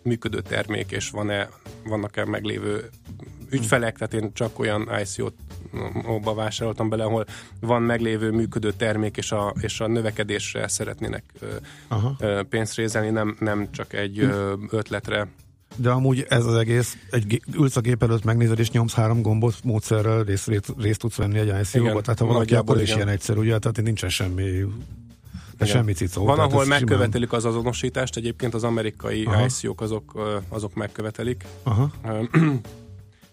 működő 0.02 0.40
termék, 0.40 0.90
és 0.90 1.10
van-e, 1.10 1.48
vannak-e 1.84 2.24
meglévő 2.24 2.88
ügyfelek, 3.50 3.98
tehát 3.98 4.14
én 4.14 4.32
csak 4.32 4.58
olyan 4.58 4.88
ICO-t 5.00 5.34
óba 6.08 6.34
vásároltam 6.34 6.88
bele, 6.88 7.04
ahol 7.04 7.24
van 7.60 7.82
meglévő 7.82 8.30
működő 8.30 8.72
termék, 8.72 9.16
és 9.16 9.32
a, 9.32 9.54
és 9.60 9.80
a 9.80 9.86
növekedésre 9.86 10.68
szeretnének 10.68 11.24
Aha. 11.88 12.16
pénzt 12.48 12.74
rézelni, 12.74 13.10
nem, 13.10 13.36
nem 13.40 13.70
csak 13.70 13.92
egy 13.92 14.28
ötletre 14.70 15.28
de 15.78 15.90
amúgy 15.90 16.26
ez 16.28 16.46
az 16.46 16.54
egész, 16.54 16.96
egy, 17.10 17.42
ülsz 17.54 17.76
a 17.76 17.80
gép 17.80 18.02
előtt, 18.02 18.24
megnézed 18.24 18.58
és 18.58 18.70
nyomsz 18.70 18.94
három 18.94 19.22
gombot 19.22 19.54
módszerrel, 19.64 20.22
részt, 20.22 20.46
részt, 20.46 20.74
részt 20.78 21.00
tudsz 21.00 21.16
venni 21.16 21.38
egy 21.38 21.52
ICO-ba, 21.62 22.00
tehát 22.00 22.18
ha 22.18 22.26
valaki 22.26 22.54
akkor 22.54 22.74
igen. 22.74 22.88
is 22.88 22.94
ilyen 22.94 23.08
egyszerű, 23.08 23.40
ugye, 23.40 23.58
tehát 23.58 23.82
nincsen 23.82 24.08
semmi 24.08 24.64
de 25.58 25.64
semmi 25.64 25.92
cicó. 25.92 26.24
Van, 26.24 26.38
ahol 26.38 26.66
megkövetelik 26.66 27.28
simán... 27.28 27.44
az 27.44 27.44
azonosítást, 27.44 28.16
egyébként 28.16 28.54
az 28.54 28.64
amerikai 28.64 29.28
ICO-k 29.46 29.80
azok, 29.80 30.38
azok 30.48 30.74
megkövetelik. 30.74 31.44
Aha. 31.62 31.90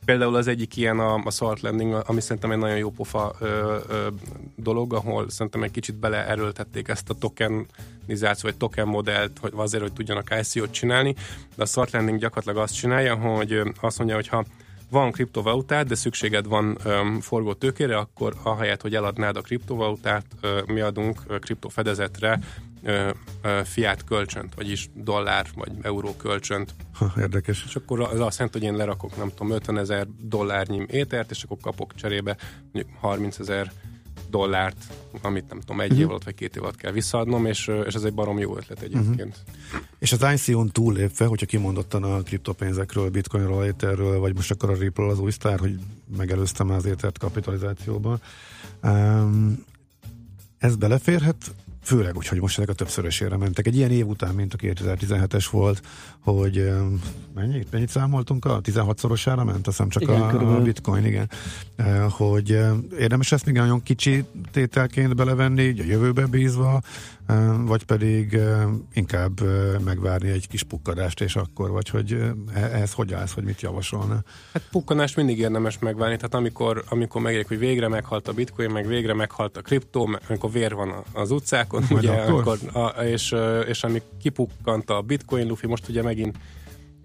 Például 0.06 0.36
az 0.36 0.48
egyik 0.48 0.76
ilyen 0.76 1.00
a, 1.00 1.22
a 1.24 1.32
Salt 1.32 1.62
Landing, 1.62 2.04
ami 2.06 2.22
szerintem 2.22 2.52
egy 2.52 2.58
nagyon 2.58 2.78
jó 2.78 2.90
pofa 2.90 3.36
ö, 3.40 3.78
ö, 3.90 4.08
dolog, 4.56 4.94
ahol 4.94 5.30
szerintem 5.30 5.64
egy 5.64 5.72
kicsit 5.72 5.96
beleerőltették 5.96 6.88
ezt 6.88 7.10
a 7.10 7.14
tokenizáció, 7.14 8.50
vagy 8.50 8.58
token 8.58 8.88
modellt, 8.88 9.38
hogy 9.42 9.52
azért, 9.56 9.84
hogy 9.84 9.94
tudjanak 9.94 10.36
ICO-t 10.42 10.72
csinálni, 10.72 11.16
de 11.56 11.64
a 11.64 11.66
Salt 11.66 11.92
Landing 11.92 12.20
gyakorlatilag 12.20 12.64
azt 12.64 12.76
csinálja, 12.76 13.16
hogy 13.16 13.62
azt 13.82 13.98
mondja, 13.98 14.16
hogy 14.16 14.28
ha 14.28 14.46
van 14.90 15.12
kriptovalutát, 15.12 15.88
de 15.88 15.96
szükséged 15.96 16.48
van 16.48 16.78
um, 16.86 17.20
forgó 17.20 17.54
tőkére, 17.54 17.98
akkor 17.98 18.34
ahelyett, 18.44 18.82
hogy 18.82 18.96
eladnád 18.96 19.38
a 19.38 19.42
kriptovalutát, 19.42 20.26
uh, 20.44 20.66
mi 20.66 20.80
adunk 20.80 21.40
kriptofedezetre 21.40 22.40
uh, 22.86 23.10
uh, 23.44 23.62
fiát 23.62 24.04
kölcsönt, 24.04 24.56
vagyis 24.56 24.90
dollár 24.94 25.48
vagy 25.56 25.72
euró 25.82 26.16
kölcsönt. 26.16 26.74
Ha, 26.94 27.14
érdekes. 27.18 27.64
És 27.68 27.76
akkor 27.76 28.02
az 28.02 28.20
azt 28.20 28.38
jelenti, 28.38 28.60
hogy 28.60 28.68
én 28.68 28.76
lerakok, 28.76 29.18
nem 29.18 29.30
tudom, 29.30 29.52
50 29.52 29.78
ezer 29.78 30.08
dollárnyi 30.20 30.86
étert, 30.90 31.32
és 31.32 31.44
akkor 31.44 31.58
kapok 31.62 31.96
cserébe 31.96 32.38
mondjuk 32.72 32.98
30 33.00 33.40
ezer 33.40 33.72
dollárt, 34.30 34.78
amit 35.22 35.50
nem 35.50 35.60
tudom, 35.60 35.82
egy 35.82 35.88
uh-huh. 35.88 36.04
év 36.04 36.10
alatt 36.10 36.24
vagy 36.24 36.36
két 36.36 36.56
év 36.56 36.64
alatt 36.64 36.76
kell 36.76 36.92
visszaadnom, 36.92 37.46
és, 37.46 37.72
és 37.86 37.94
ez 37.94 38.04
egy 38.04 38.14
barom 38.14 38.40
jó 38.40 38.58
ötlet 38.58 38.82
egyébként. 38.82 39.44
Uh-huh. 39.72 39.86
És 40.00 40.12
az 40.12 40.48
ICO-n 40.48 40.72
túllépve, 40.72 41.26
hogyha 41.26 41.46
kimondottan 41.46 42.04
a 42.04 42.22
kriptopénzekről, 42.22 43.10
bitcoinról, 43.10 43.66
etherről, 43.66 44.20
vagy 44.20 44.36
most 44.36 44.52
akkor 44.52 44.70
a 44.70 44.74
Ripple 44.74 45.06
az 45.06 45.20
új 45.20 45.32
sztár, 45.32 45.60
hogy 45.60 45.80
megelőztem 46.18 46.70
az 46.70 46.86
étert 46.86 47.18
kapitalizációban, 47.18 48.22
um, 48.84 49.64
ez 50.58 50.76
beleférhet 50.76 51.54
Főleg 51.86 52.16
úgy, 52.16 52.28
hogy 52.28 52.40
most 52.40 52.58
ezek 52.58 52.70
a 52.70 52.74
többszörösére 52.74 53.38
mentek. 53.38 53.68
Egy 53.68 53.76
ilyen 53.76 53.92
év 53.92 54.08
után, 54.08 54.36
mint 54.36 54.54
a 54.54 54.58
2017-es 54.58 55.46
volt, 55.52 55.82
hogy 56.20 56.72
mennyit, 57.36 57.72
mennyit 57.72 57.90
számoltunk? 57.90 58.46
A 58.46 58.62
16-szorosára 58.62 59.46
ment, 59.46 59.68
azt 59.68 59.78
hiszem 59.78 59.90
csak 59.90 60.02
igen, 60.02 60.22
a, 60.22 60.56
a 60.56 60.62
bitcoin, 60.62 61.06
igen. 61.06 61.30
Hogy 62.10 62.60
érdemes 63.00 63.32
ezt 63.32 63.46
még 63.46 63.56
nagyon 63.56 63.84
kicsi 63.84 64.24
tételként 64.52 65.16
belevenni, 65.16 65.80
a 65.80 65.84
jövőbe 65.84 66.26
bízva, 66.26 66.82
vagy 67.66 67.84
pedig 67.84 68.38
inkább 68.94 69.40
megvárni 69.84 70.30
egy 70.30 70.48
kis 70.48 70.64
pukkadást, 70.64 71.22
és 71.22 71.36
akkor, 71.36 71.70
vagy 71.70 71.90
hogy 71.90 72.12
e, 72.54 72.60
ehhez 72.60 72.94
hogy 72.94 73.14
állsz, 73.14 73.34
hogy 73.34 73.44
mit 73.44 73.62
javasolna? 73.62 74.24
Hát 74.54 74.64
pukkadást 74.72 75.16
mindig 75.16 75.40
érdemes 75.40 75.80
megvárni, 75.80 76.16
tehát 76.16 76.34
amikor, 76.34 76.84
amikor 76.90 77.22
megérjük, 77.22 77.48
hogy 77.48 77.60
végre 77.60 77.88
meghalt 77.88 78.28
a 78.28 78.34
bitcoin, 78.34 78.70
meg 78.70 78.88
végre 78.88 79.14
meghalt 79.14 79.58
a 79.58 79.62
kriptó, 79.62 80.20
amikor 80.28 80.52
vér 80.52 80.74
van 80.74 81.04
az 81.14 81.32
utcákon, 81.32 81.84
Majd 81.90 82.04
ugye, 82.04 82.12
akkor? 82.12 82.34
Amikor, 82.34 82.60
a, 82.82 83.04
és, 83.04 83.36
és 83.68 83.84
ami 83.84 84.02
kipukkant 84.22 84.90
a 84.90 85.02
bitcoin 85.02 85.48
lufi, 85.48 85.68
most 85.68 85.90
ugye 85.90 86.02
megint 86.02 86.38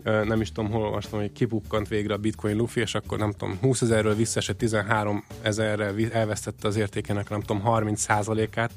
nem 0.03 0.41
is 0.41 0.53
tudom, 0.53 0.71
hol 0.71 0.83
olvastam, 0.83 1.21
hogy 1.21 1.33
kipukkant 1.33 1.89
végre 1.89 2.15
a 2.15 2.17
bitcoin 2.17 2.57
lufi, 2.57 2.81
és 2.81 2.95
akkor 2.95 3.19
nem 3.19 3.33
tudom, 3.33 3.59
20 3.61 3.83
ezerről 3.83 4.15
visszaesett 4.15 4.59
13 4.59 5.25
ezerre, 5.43 5.93
elvesztette 6.13 6.69
az 6.69 6.77
értékének, 6.77 7.29
nem 7.29 7.41
tudom, 7.41 7.63
30 7.63 8.01
százalékát, 8.01 8.71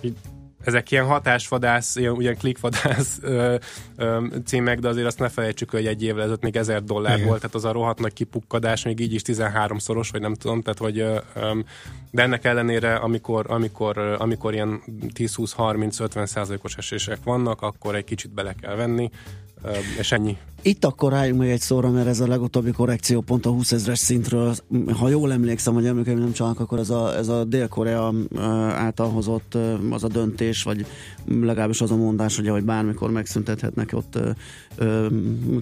így 0.00 0.16
ezek 0.64 0.90
ilyen 0.90 1.06
hatásvadász, 1.06 1.96
ilyen, 1.96 2.12
ugyan 2.12 2.36
klikvadász 2.36 3.18
ö, 3.22 3.56
ö, 3.96 4.26
címek, 4.44 4.78
de 4.78 4.88
azért 4.88 5.06
azt 5.06 5.18
ne 5.18 5.28
felejtsük, 5.28 5.70
hogy 5.70 5.86
egy 5.86 6.02
évvel 6.02 6.22
ezelőtt 6.22 6.42
még 6.42 6.56
1000 6.56 6.82
dollár 6.82 7.16
Igen. 7.16 7.28
volt, 7.28 7.40
tehát 7.40 7.54
az 7.54 7.64
a 7.64 7.72
rohadt 7.72 7.98
nagy 7.98 8.12
kipukkadás 8.12 8.84
még 8.84 9.00
így 9.00 9.14
is 9.14 9.22
13-szoros, 9.24 10.08
vagy 10.12 10.20
nem 10.20 10.34
tudom, 10.34 10.62
tehát 10.62 10.78
hogy 10.78 10.98
ö, 10.98 11.18
ö, 11.34 11.58
de 12.10 12.22
ennek 12.22 12.44
ellenére, 12.44 12.94
amikor, 12.94 13.46
amikor, 13.48 13.98
amikor 13.98 14.54
ilyen 14.54 14.82
10-20-30-50 15.14 16.26
százalékos 16.26 16.76
esések 16.76 17.18
vannak, 17.24 17.62
akkor 17.62 17.94
egy 17.94 18.04
kicsit 18.04 18.34
bele 18.34 18.54
kell 18.60 18.74
venni, 18.74 19.10
és 19.98 20.12
ennyi. 20.12 20.36
Itt 20.62 20.84
akkor 20.84 21.14
álljunk 21.14 21.40
meg 21.40 21.50
egy 21.50 21.60
szóra, 21.60 21.90
mert 21.90 22.06
ez 22.06 22.20
a 22.20 22.26
legutóbbi 22.26 22.70
korrekció 22.70 23.20
pont 23.20 23.46
a 23.46 23.50
20 23.50 23.72
ezres 23.72 23.98
szintről, 23.98 24.54
ha 24.98 25.08
jól 25.08 25.32
emlékszem, 25.32 25.74
hogy 25.74 25.86
emlékeim 25.86 26.18
nem 26.18 26.32
csak, 26.32 26.60
akkor 26.60 26.78
ez 26.78 26.90
a, 26.90 27.16
ez 27.16 27.28
a 27.28 27.44
Dél-Korea 27.44 28.12
által 28.74 29.10
hozott 29.10 29.56
az 29.90 30.04
a 30.04 30.08
döntés, 30.08 30.62
vagy 30.62 30.86
legalábbis 31.24 31.80
az 31.80 31.90
a 31.90 31.96
mondás, 31.96 32.36
hogy, 32.36 32.48
hogy 32.48 32.64
bármikor 32.64 33.10
megszüntethetnek 33.10 33.90
ott 33.92 34.18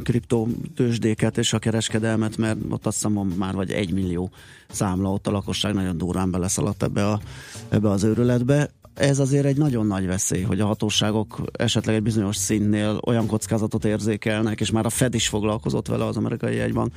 kriptotősdéket 0.03 1.39
és 1.39 1.53
a 1.53 1.59
kereskedelmet, 1.59 2.37
mert 2.37 2.59
ott 2.69 2.87
azt 2.87 2.97
hiszem 2.97 3.13
már 3.37 3.55
vagy 3.55 3.71
egy 3.71 3.93
millió 3.93 4.31
számla, 4.71 5.13
ott 5.13 5.27
a 5.27 5.31
lakosság 5.31 5.75
nagyon 5.75 5.99
durán 5.99 6.31
beleszaladt 6.31 6.83
ebbe, 6.83 7.07
a, 7.07 7.21
ebbe 7.69 7.91
az 7.91 8.05
őrületbe 8.05 8.71
ez 8.99 9.19
azért 9.19 9.45
egy 9.45 9.57
nagyon 9.57 9.87
nagy 9.87 10.07
veszély, 10.07 10.43
hogy 10.43 10.61
a 10.61 10.67
hatóságok 10.67 11.41
esetleg 11.53 11.95
egy 11.95 12.03
bizonyos 12.03 12.37
színnél 12.37 13.01
olyan 13.07 13.27
kockázatot 13.27 13.85
érzékelnek, 13.85 14.61
és 14.61 14.71
már 14.71 14.87
a 14.87 14.91
Fed 14.91 15.15
is 15.15 15.29
foglalkozott 15.29 15.87
vele 15.87 16.05
az 16.05 16.17
amerikai 16.17 16.55
jegyban, 16.55 16.93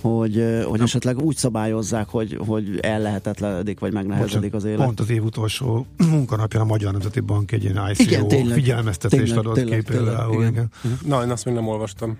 hogy, 0.00 0.44
hogy 0.64 0.80
esetleg 0.80 1.18
úgy 1.18 1.36
szabályozzák, 1.36 2.08
hogy, 2.08 2.38
hogy 2.46 2.78
ellehetetlenedik, 2.80 3.78
vagy 3.78 3.92
megnehezedik 3.92 4.54
az 4.54 4.64
élet. 4.64 4.84
Pont 4.84 5.00
az 5.00 5.10
év 5.10 5.24
utolsó 5.24 5.86
munkanapján 6.10 6.62
a 6.62 6.66
Magyar 6.66 6.92
Nemzeti 6.92 7.20
Bank 7.20 7.52
egy 7.52 7.64
ilyen 7.64 7.90
ICO 7.90 8.02
igen, 8.02 8.28
tényleg, 8.28 8.56
figyelmeztetést 8.56 9.22
tényleg, 9.22 9.38
adott 9.38 9.54
tényleg, 9.54 9.78
ki 9.78 9.92
például. 9.92 10.34
Igen. 10.34 10.52
Igen. 10.52 10.98
Na, 11.06 11.22
én 11.22 11.30
azt 11.30 11.44
még 11.44 11.54
nem 11.54 11.66
olvastam. 11.66 12.18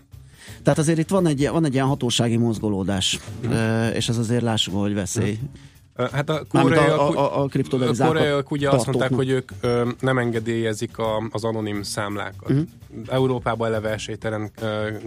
Tehát 0.62 0.78
azért 0.78 0.98
itt 0.98 1.08
van 1.08 1.26
egy, 1.26 1.48
van 1.48 1.64
egy 1.64 1.74
ilyen 1.74 1.86
hatósági 1.86 2.36
mozgolódás, 2.36 3.20
uh-huh. 3.44 3.96
és 3.96 4.08
ez 4.08 4.18
azért 4.18 4.42
lássuk, 4.42 4.74
hogy 4.74 4.94
veszély. 4.94 5.32
Uh-huh. 5.32 5.48
Hát 5.96 6.28
a 6.28 6.44
koreaiak, 6.48 6.98
a, 6.98 7.08
a, 7.08 7.42
a, 7.42 7.48
a 7.88 8.06
koreaiak 8.06 8.50
ugye 8.50 8.70
azt 8.70 8.86
mondták, 8.86 9.14
hogy 9.14 9.28
ők 9.28 9.50
ö, 9.60 9.88
nem 10.00 10.18
engedélyezik 10.18 10.98
a, 10.98 11.28
az 11.30 11.44
anonim 11.44 11.82
számlákat. 11.82 12.50
Uh-huh. 12.50 12.66
Európában 13.06 13.68
eleve 13.68 13.90
esélytelen 13.90 14.50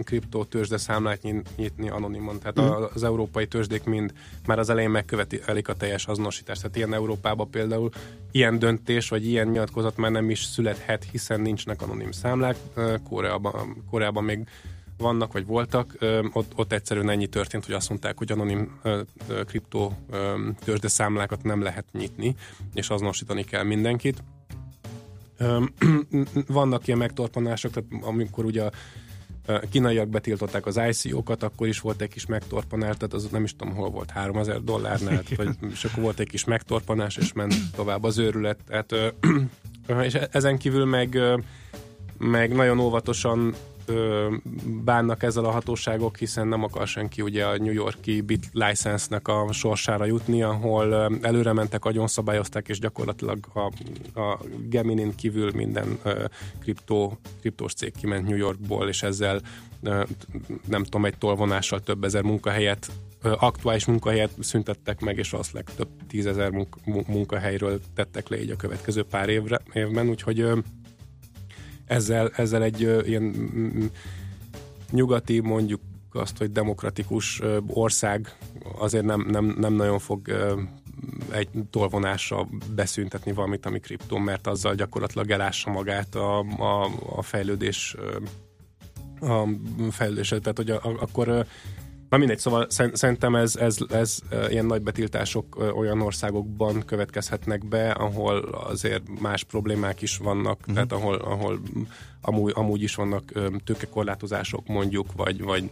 kriptótőzsde 0.04 0.76
számlát 0.76 1.20
nyitni 1.56 1.88
anonimon. 1.88 2.38
Tehát 2.38 2.58
uh-huh. 2.58 2.90
az 2.94 3.04
európai 3.04 3.46
tőzsdék 3.46 3.84
mind 3.84 4.12
már 4.46 4.58
az 4.58 4.70
elején 4.70 4.90
megkövetelik 4.90 5.68
a 5.68 5.74
teljes 5.74 6.06
azonosítást. 6.06 6.60
Tehát 6.60 6.76
ilyen 6.76 6.94
Európában 6.94 7.50
például 7.50 7.90
ilyen 8.32 8.58
döntés, 8.58 9.08
vagy 9.08 9.26
ilyen 9.26 9.46
nyilatkozat 9.46 9.96
már 9.96 10.10
nem 10.10 10.30
is 10.30 10.44
születhet, 10.44 11.06
hiszen 11.10 11.40
nincsenek 11.40 11.82
anonim 11.82 12.10
számlák. 12.12 12.56
Koreában, 13.08 13.84
Koreában 13.90 14.24
még 14.24 14.46
vannak, 14.98 15.32
vagy 15.32 15.46
voltak, 15.46 15.96
ott, 16.32 16.52
ott 16.56 16.72
egyszerűen 16.72 17.08
ennyi 17.08 17.26
történt, 17.26 17.64
hogy 17.64 17.74
azt 17.74 17.88
mondták, 17.88 18.18
hogy 18.18 18.32
anonim 18.32 18.80
kriptó 19.46 19.96
tőzsde 20.64 20.88
számlákat 20.88 21.42
nem 21.42 21.62
lehet 21.62 21.84
nyitni, 21.92 22.34
és 22.74 22.90
azonosítani 22.90 23.44
kell 23.44 23.62
mindenkit. 23.62 24.22
Vannak 26.46 26.86
ilyen 26.86 26.98
megtorpanások, 26.98 27.72
tehát 27.72 28.04
amikor 28.04 28.44
ugye 28.44 28.62
a 28.62 28.70
kínaiak 29.70 30.08
betiltották 30.08 30.66
az 30.66 30.80
ICO-kat, 30.88 31.42
akkor 31.42 31.66
is 31.66 31.80
volt 31.80 32.00
egy 32.00 32.08
kis 32.08 32.26
megtorpanás, 32.26 32.96
tehát 32.96 33.14
az 33.14 33.28
nem 33.30 33.44
is 33.44 33.56
tudom, 33.56 33.74
hol 33.74 33.90
volt, 33.90 34.10
3000 34.10 34.62
dollárnál, 34.62 35.22
vagy, 35.36 35.56
és 35.70 35.84
akkor 35.84 36.02
volt 36.02 36.18
egy 36.18 36.28
kis 36.28 36.44
megtorpanás, 36.44 37.16
és 37.16 37.32
ment 37.32 37.54
tovább 37.74 38.04
az 38.04 38.18
őrület. 38.18 38.58
Tehát, 38.66 38.94
és 40.06 40.14
e-, 40.14 40.28
ezen 40.32 40.58
kívül 40.58 40.84
meg, 40.84 41.18
meg 42.18 42.54
nagyon 42.54 42.78
óvatosan 42.78 43.54
bánnak 44.84 45.22
ezzel 45.22 45.44
a 45.44 45.50
hatóságok, 45.50 46.16
hiszen 46.16 46.48
nem 46.48 46.62
akar 46.62 46.86
senki 46.86 47.22
ugye 47.22 47.44
a 47.44 47.56
New 47.56 47.72
Yorki 47.72 48.20
bit 48.20 48.48
license-nek 48.52 49.28
a 49.28 49.52
sorsára 49.52 50.04
jutni, 50.04 50.42
ahol 50.42 51.18
előre 51.22 51.52
mentek, 51.52 51.82
szabályozták, 52.04 52.68
és 52.68 52.78
gyakorlatilag 52.78 53.38
a, 53.52 53.60
a 54.20 54.38
Geminin 54.68 55.14
kívül 55.14 55.50
minden 55.54 55.98
kriptó, 56.60 57.18
kriptós 57.40 57.72
cég 57.72 57.92
kiment 57.92 58.28
New 58.28 58.36
Yorkból, 58.36 58.88
és 58.88 59.02
ezzel 59.02 59.40
nem 60.66 60.84
tudom, 60.84 61.04
egy 61.04 61.18
tolvonással 61.18 61.80
több 61.80 62.04
ezer 62.04 62.22
munkahelyet 62.22 62.90
aktuális 63.22 63.84
munkahelyet 63.84 64.30
szüntettek 64.40 65.00
meg, 65.00 65.18
és 65.18 65.32
azt 65.32 65.52
legtöbb 65.52 65.88
tízezer 66.08 66.66
munkahelyről 66.84 67.80
tettek 67.94 68.28
le 68.28 68.42
így 68.42 68.50
a 68.50 68.56
következő 68.56 69.02
pár 69.02 69.28
évre, 69.28 69.60
évben, 69.72 70.08
úgyhogy 70.08 70.46
ezzel, 71.88 72.30
ezzel 72.36 72.62
egy 72.62 72.80
ilyen 72.80 73.50
nyugati, 74.90 75.40
mondjuk 75.40 75.80
azt, 76.12 76.38
hogy 76.38 76.52
demokratikus 76.52 77.42
ország 77.66 78.36
azért 78.78 79.04
nem, 79.04 79.26
nem, 79.30 79.56
nem 79.58 79.72
nagyon 79.72 79.98
fog 79.98 80.28
egy 81.30 81.48
tolvonással 81.70 82.48
beszüntetni 82.74 83.32
valamit, 83.32 83.66
ami 83.66 83.80
kriptó, 83.80 84.18
mert 84.18 84.46
azzal 84.46 84.74
gyakorlatilag 84.74 85.30
elássa 85.30 85.70
magát 85.70 86.14
a, 86.14 86.38
a, 86.38 86.90
a 87.16 87.22
fejlődés 87.22 87.96
a 89.20 89.48
fejlődés, 89.90 90.28
tehát 90.28 90.56
hogy 90.56 90.70
a, 90.70 90.80
a, 90.82 90.96
akkor 91.00 91.46
Na 92.08 92.16
mindegy, 92.16 92.38
szóval 92.38 92.66
szerintem 92.92 93.34
ez, 93.34 93.56
ez, 93.56 93.76
ez 93.88 94.18
ilyen 94.48 94.66
nagy 94.66 94.82
betiltások 94.82 95.74
olyan 95.76 96.00
országokban 96.00 96.84
következhetnek 96.84 97.68
be, 97.68 97.90
ahol 97.90 98.38
azért 98.38 99.20
más 99.20 99.44
problémák 99.44 100.02
is 100.02 100.16
vannak, 100.16 100.58
uh-huh. 100.58 100.74
tehát 100.74 100.92
ahol, 100.92 101.14
ahol 101.14 101.60
amúgy, 102.20 102.52
amúgy 102.54 102.82
is 102.82 102.94
vannak 102.94 103.32
tőkekorlátozások 103.64 104.66
mondjuk, 104.66 105.12
vagy, 105.16 105.42
vagy 105.42 105.70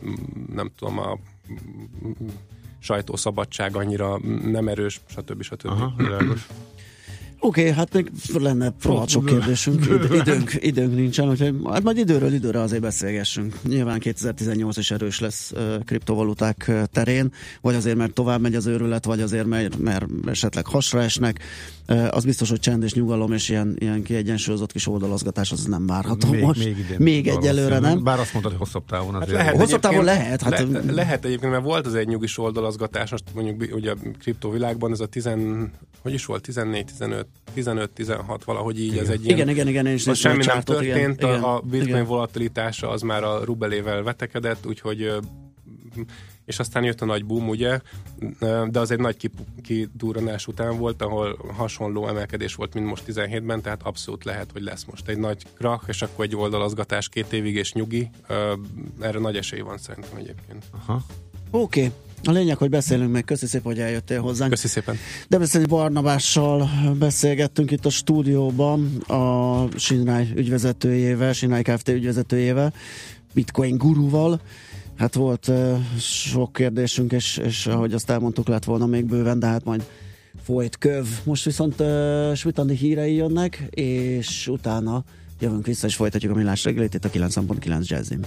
nem 0.53 0.71
tudom, 0.77 0.99
a 0.99 1.19
sajtószabadság 2.79 3.77
annyira 3.77 4.19
nem 4.45 4.69
erős, 4.69 5.01
stb. 5.07 5.43
stb. 5.43 5.67
Aha, 5.67 5.95
Oké, 7.47 7.61
okay, 7.61 7.73
hát 7.73 7.93
még 7.93 8.11
lenne 8.39 8.73
rohadt 8.83 9.09
sok 9.09 9.25
kérdésünk, 9.25 9.87
Id- 9.87 10.15
időnk, 10.21 10.53
időnk 10.61 10.95
nincsen, 10.95 11.29
úgyhogy 11.29 11.55
hát 11.65 11.83
majd 11.83 11.99
időről 11.99 12.33
időre 12.33 12.61
azért 12.61 12.83
beszélgessünk. 12.83 13.55
Nyilván 13.63 13.99
2018 13.99 14.77
is 14.77 14.91
erős 14.91 15.21
lesz 15.21 15.53
uh, 15.55 15.85
kriptovaluták 15.85 16.71
terén, 16.93 17.33
vagy 17.61 17.75
azért, 17.75 17.97
mert 17.97 18.13
tovább 18.13 18.41
megy 18.41 18.55
az 18.55 18.67
őrület, 18.67 19.05
vagy 19.05 19.21
azért, 19.21 19.47
mert, 19.47 19.79
mert 19.79 20.07
esetleg 20.27 20.67
hasra 20.67 21.03
esnek. 21.03 21.41
Uh, 21.89 22.09
az 22.11 22.25
biztos, 22.25 22.51
hogy 22.51 22.61
csend 22.61 22.83
és 22.83 22.95
nyugalom 22.95 23.33
és 23.33 23.49
ilyen, 23.49 23.77
ilyen 23.79 24.03
kiegyensúlyozott 24.03 24.73
kis 24.73 24.87
oldalazgatás 24.87 25.53
az 25.53 25.65
nem 25.65 25.87
várható 25.87 26.31
még, 26.31 26.43
most. 26.43 26.65
Még, 26.65 26.79
idén 26.79 26.97
még 26.99 27.29
egyelőre 27.29 27.79
nem. 27.79 28.03
Bár 28.03 28.21
azt 28.21 28.33
mondtad, 28.33 28.53
hogy 28.53 28.61
hosszabb 28.61 28.85
távon 28.87 29.13
hát 29.13 29.23
azért. 29.23 29.37
Hát 29.37 29.47
lehet, 29.47 29.61
hosszabb 29.61 29.81
távon 29.81 30.05
lehet. 30.05 30.43
Hát, 30.43 30.67
le, 30.71 30.93
lehet 30.93 31.25
egyébként, 31.25 31.53
mert 31.53 31.65
volt 31.65 31.87
az 31.87 31.95
egy 31.95 32.07
nyugis 32.07 32.39
oldalazgatás, 32.39 33.11
most 33.11 33.25
mondjuk 33.35 33.75
ugye 33.75 33.91
a 33.91 33.97
kriptovilágban 34.19 34.93
ez 34.93 35.01
a 35.01 35.07
10, 35.07 35.29
hogy 36.03 36.13
is 36.13 36.25
volt, 36.25 36.49
14-15 36.53 37.25
15-16 37.57 38.41
valahogy 38.45 38.81
így, 38.81 38.93
igen. 38.93 39.05
ez 39.05 39.11
egy 39.11 39.25
ilyen... 39.25 39.37
Igen, 39.37 39.49
igen, 39.49 39.69
igen, 39.69 39.87
és 39.87 40.11
semmi 40.15 40.45
nem 40.45 40.61
történt, 40.61 41.21
igen, 41.21 41.43
a, 41.43 41.55
a 41.55 41.61
bitcoin 41.61 41.89
igen. 41.89 42.07
volatilitása 42.07 42.91
az 42.91 43.03
már 43.03 43.25
a 43.25 43.45
rubelével 43.45 44.03
vetekedett, 44.03 44.67
úgyhogy 44.67 45.13
és 46.47 46.59
aztán 46.59 46.85
jött 46.85 47.01
a 47.01 47.05
nagy 47.05 47.25
boom, 47.25 47.49
ugye, 47.49 47.81
de 48.69 48.81
az 48.81 48.91
egy 48.91 48.99
nagy 48.99 49.31
kidúranás 49.63 50.47
után 50.47 50.79
volt, 50.79 51.03
ahol 51.03 51.37
hasonló 51.57 52.09
emelkedés 52.09 52.55
volt, 52.55 52.75
mint 52.75 52.87
most 52.87 53.05
17-ben, 53.07 53.63
tehát 53.63 53.83
abszolút 53.83 54.25
lehet, 54.25 54.51
hogy 54.53 54.63
lesz 54.63 54.85
most 54.85 55.09
egy 55.09 55.19
nagy 55.19 55.43
krach, 55.57 55.89
és 55.89 56.03
akkor 56.03 56.25
egy 56.25 56.37
oldalazgatás 56.37 57.09
két 57.09 57.33
évig 57.33 57.55
és 57.55 57.73
nyugi. 57.73 58.11
Erre 59.01 59.19
nagy 59.19 59.37
esély 59.37 59.61
van 59.61 59.79
szerintem 59.79 60.17
egyébként. 60.17 60.65
Aha. 60.71 61.05
Oké, 61.51 61.85
okay. 61.85 61.93
A 62.25 62.31
lényeg, 62.31 62.57
hogy 62.57 62.71
beszélünk 62.71 63.13
meg. 63.13 63.25
Köszi 63.25 63.47
szépen, 63.47 63.73
hogy 63.73 63.81
eljöttél 63.81 64.21
hozzánk. 64.21 64.51
Köszi 64.51 64.69
szépen. 64.69 64.97
De 65.29 65.39
beszélni 65.39 65.67
Barnabással 65.67 66.71
beszélgettünk 66.99 67.71
itt 67.71 67.87
a 67.87 67.91
stúdióban 67.91 68.97
a 68.97 69.65
Sinrály 69.77 70.33
ügyvezetőjével, 70.35 71.33
Sinrály 71.33 71.63
Kft. 71.63 71.89
ügyvezetőjével, 71.89 72.73
Bitcoin 73.35 73.77
guruval. 73.77 74.41
Hát 74.97 75.15
volt 75.15 75.49
uh, 75.49 75.79
sok 75.99 76.53
kérdésünk, 76.53 77.13
és, 77.13 77.37
és 77.37 77.67
ahogy 77.67 77.93
azt 77.93 78.11
elmondtuk, 78.11 78.49
lett 78.49 78.65
volna 78.65 78.87
még 78.87 79.05
bőven, 79.05 79.39
de 79.39 79.47
hát 79.47 79.65
majd 79.65 79.85
folyt 80.43 80.79
köv. 80.79 81.07
Most 81.25 81.45
viszont 81.45 81.81
uh, 81.81 82.35
Svitandi 82.35 82.75
hírei 82.75 83.15
jönnek, 83.15 83.67
és 83.71 84.49
utána 84.49 85.05
jövünk 85.41 85.67
vissza, 85.67 85.87
és 85.87 85.97
folytatjuk 85.97 86.33
a 86.33 86.35
millás 86.35 86.65
reggelét 86.65 86.95
itt 86.95 87.05
a 87.05 87.11
9.9 87.11 87.87
Jazzim. 87.87 88.21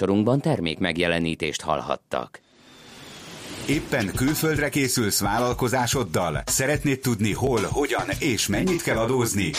Műsorunkban 0.00 0.40
termék 0.40 0.78
megjelenítést 0.78 1.60
hallhattak. 1.60 2.40
Éppen 3.66 4.10
külföldre 4.14 4.68
készülsz 4.68 5.20
vállalkozásoddal? 5.20 6.42
Szeretnéd 6.46 7.00
tudni 7.00 7.32
hol, 7.32 7.60
hogyan 7.70 8.06
és 8.18 8.46
mennyit 8.46 8.82
kell 8.82 8.96
adózni? 8.96 9.50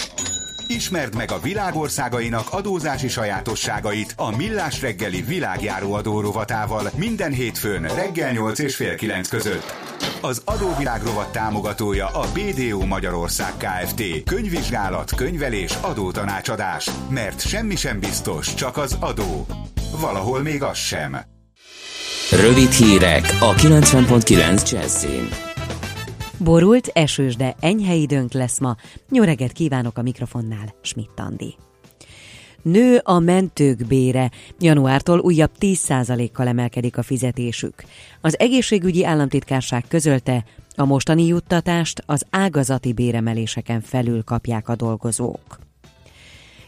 Ismerd 0.68 1.16
meg 1.16 1.32
a 1.32 1.40
világországainak 1.40 2.54
adózási 2.54 3.08
sajátosságait 3.08 4.14
a 4.18 4.36
Millás 4.36 4.82
reggeli 4.82 5.22
világjáró 5.22 5.94
adórovatával 5.94 6.90
minden 6.98 7.32
hétfőn 7.32 7.82
reggel 7.82 8.32
8 8.32 8.60
és 8.60 8.76
fél 8.76 8.96
9 8.96 9.28
között. 9.28 9.81
Az 10.24 10.42
adóvilág 10.46 11.04
rovat 11.04 11.32
támogatója 11.32 12.08
a 12.08 12.26
BDO 12.34 12.86
Magyarország 12.86 13.54
Kft. 13.58 14.24
Könyvvizsgálat, 14.24 15.16
könyvelés, 15.16 15.78
adótanácsadás. 15.82 16.90
Mert 17.10 17.48
semmi 17.48 17.76
sem 17.76 18.00
biztos, 18.00 18.54
csak 18.54 18.78
az 18.78 18.98
adó. 19.00 19.46
Valahol 20.02 20.42
még 20.42 20.64
az 20.64 20.78
sem. 20.78 21.18
Rövid 22.32 22.72
hírek 22.72 23.38
a 23.40 23.54
90.9 23.54 24.72
Jazzin. 24.72 25.30
Borult, 26.38 26.88
esős, 26.88 27.36
de 27.36 27.56
enyhe 27.60 27.94
időnk 27.94 28.34
lesz 28.34 28.60
ma. 28.60 28.76
Jó 29.10 29.24
reggelt 29.24 29.52
kívánok 29.52 29.98
a 29.98 30.02
mikrofonnál, 30.02 30.76
Schmidt 30.82 31.20
Andi. 31.20 31.56
Nő 32.62 33.00
a 33.04 33.20
mentők 33.20 33.88
bére. 33.88 34.32
Januártól 34.60 35.20
újabb 35.20 35.52
10%-kal 35.60 36.48
emelkedik 36.48 36.98
a 36.98 37.04
fizetésük. 37.04 37.84
Az 38.22 38.40
egészségügyi 38.40 39.06
államtitkárság 39.06 39.84
közölte, 39.88 40.44
a 40.76 40.86
mostani 40.86 41.26
juttatást 41.26 42.04
az 42.06 42.26
ágazati 42.30 42.94
béremeléseken 42.94 43.82
felül 43.82 44.24
kapják 44.24 44.70
a 44.70 44.76
dolgozók. 44.76 45.60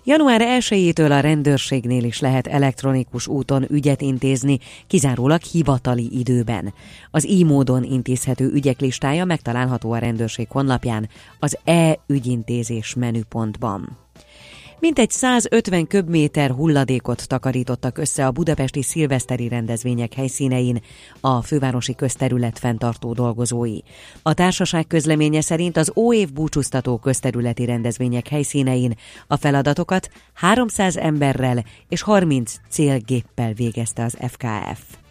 Január 0.05 0.41
1-től 0.59 1.11
a 1.11 1.19
rendőrségnél 1.19 2.03
is 2.03 2.19
lehet 2.19 2.47
elektronikus 2.47 3.27
úton 3.27 3.65
ügyet 3.69 4.01
intézni, 4.01 4.59
kizárólag 4.87 5.41
hivatali 5.41 6.19
időben. 6.19 6.73
Az 7.11 7.27
így 7.27 7.45
módon 7.45 7.83
intézhető 7.83 8.51
ügyek 8.51 8.79
listája 8.79 9.25
megtalálható 9.25 9.91
a 9.91 9.97
rendőrség 9.97 10.47
honlapján, 10.49 11.09
az 11.39 11.57
e-ügyintézés 11.63 12.93
menüpontban. 12.93 14.02
Mintegy 14.79 15.09
150 15.09 15.87
köbméter 15.87 16.49
hulladékot 16.49 17.27
takarítottak 17.27 17.97
össze 17.97 18.25
a 18.25 18.31
budapesti 18.31 18.81
szilveszteri 18.81 19.47
rendezvények 19.47 20.13
helyszínein 20.13 20.81
a 21.21 21.41
fővárosi 21.41 21.95
közterület 21.95 22.59
fenntartó 22.59 23.13
dolgozói. 23.13 23.77
A 24.21 24.33
társaság 24.33 24.87
közleménye 24.87 25.41
szerint 25.41 25.77
az 25.77 25.91
óév 25.95 26.33
búcsúztató 26.33 26.97
közterületi 26.97 27.65
rendezvények 27.65 28.27
helyszínein 28.27 28.97
a 29.27 29.37
feladatokat 29.37 30.09
300 30.33 30.97
emberrel 30.97 31.63
és 31.89 32.01
30 32.01 32.55
célgéppel 32.69 33.53
végezte 33.53 34.03
az 34.03 34.17
FKF. 34.27 35.02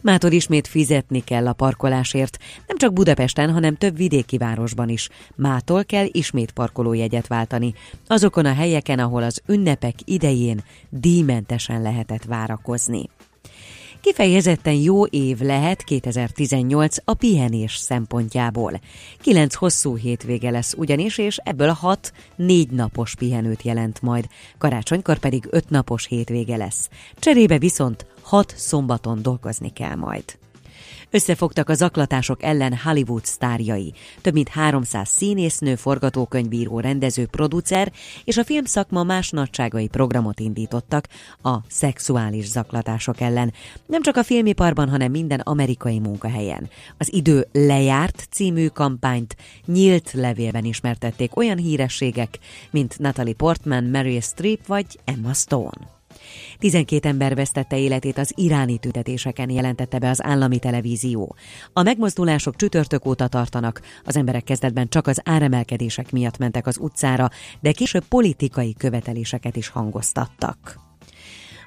Mától 0.00 0.30
ismét 0.30 0.66
fizetni 0.66 1.20
kell 1.20 1.46
a 1.46 1.52
parkolásért, 1.52 2.38
nem 2.66 2.76
csak 2.76 2.92
Budapesten, 2.92 3.52
hanem 3.52 3.74
több 3.74 3.96
vidéki 3.96 4.38
városban 4.38 4.88
is. 4.88 5.08
Mától 5.34 5.84
kell 5.84 6.06
ismét 6.10 6.50
parkolójegyet 6.50 7.26
váltani, 7.26 7.74
azokon 8.06 8.44
a 8.44 8.54
helyeken, 8.54 8.98
ahol 8.98 9.22
az 9.22 9.42
ünnepek 9.46 9.94
idején 10.04 10.62
díjmentesen 10.90 11.82
lehetett 11.82 12.24
várakozni. 12.24 13.08
Kifejezetten 14.08 14.74
jó 14.74 15.04
év 15.04 15.40
lehet 15.40 15.82
2018 15.82 16.96
a 17.04 17.14
pihenés 17.14 17.76
szempontjából. 17.76 18.80
Kilenc 19.20 19.54
hosszú 19.54 19.96
hétvége 19.96 20.50
lesz 20.50 20.74
ugyanis, 20.76 21.18
és 21.18 21.36
ebből 21.44 21.68
hat 21.68 22.12
négy 22.36 22.70
napos 22.70 23.14
pihenőt 23.14 23.62
jelent 23.62 24.02
majd. 24.02 24.26
Karácsonykor 24.58 25.18
pedig 25.18 25.48
öt 25.50 25.70
napos 25.70 26.06
hétvége 26.06 26.56
lesz. 26.56 26.88
Cserébe 27.18 27.58
viszont 27.58 28.06
hat 28.22 28.54
szombaton 28.56 29.22
dolgozni 29.22 29.72
kell 29.72 29.94
majd. 29.94 30.24
Összefogtak 31.10 31.68
a 31.68 31.74
zaklatások 31.74 32.42
ellen 32.42 32.78
Hollywood 32.84 33.24
sztárjai. 33.24 33.92
Több 34.20 34.32
mint 34.32 34.48
300 34.48 35.08
színésznő, 35.08 35.74
forgatókönyvíró, 35.74 36.80
rendező, 36.80 37.26
producer 37.26 37.92
és 38.24 38.36
a 38.36 38.44
filmszakma 38.44 39.02
más 39.02 39.30
nagyságai 39.30 39.88
programot 39.88 40.40
indítottak 40.40 41.08
a 41.42 41.56
szexuális 41.68 42.46
zaklatások 42.46 43.20
ellen. 43.20 43.52
Nem 43.86 44.02
csak 44.02 44.16
a 44.16 44.22
filmiparban, 44.22 44.88
hanem 44.88 45.10
minden 45.10 45.40
amerikai 45.40 45.98
munkahelyen. 45.98 46.68
Az 46.98 47.12
Idő 47.12 47.46
lejárt 47.52 48.26
című 48.30 48.66
kampányt 48.66 49.36
nyílt 49.66 50.12
levélben 50.12 50.64
ismertették 50.64 51.36
olyan 51.36 51.58
hírességek, 51.58 52.38
mint 52.70 52.98
Natalie 52.98 53.34
Portman, 53.34 53.84
Mary 53.84 54.20
Streep 54.20 54.66
vagy 54.66 54.98
Emma 55.04 55.32
Stone. 55.32 55.97
12 56.58 57.08
ember 57.08 57.34
vesztette 57.34 57.78
életét 57.78 58.18
az 58.18 58.32
iráni 58.36 58.78
tüntetéseken, 58.78 59.50
jelentette 59.50 59.98
be 59.98 60.08
az 60.08 60.24
állami 60.24 60.58
televízió. 60.58 61.34
A 61.72 61.82
megmozdulások 61.82 62.56
csütörtök 62.56 63.06
óta 63.06 63.28
tartanak. 63.28 63.80
Az 64.04 64.16
emberek 64.16 64.44
kezdetben 64.44 64.88
csak 64.88 65.06
az 65.06 65.20
áremelkedések 65.24 66.12
miatt 66.12 66.38
mentek 66.38 66.66
az 66.66 66.78
utcára, 66.78 67.30
de 67.60 67.72
később 67.72 68.04
politikai 68.04 68.74
követeléseket 68.78 69.56
is 69.56 69.68
hangoztattak. 69.68 70.87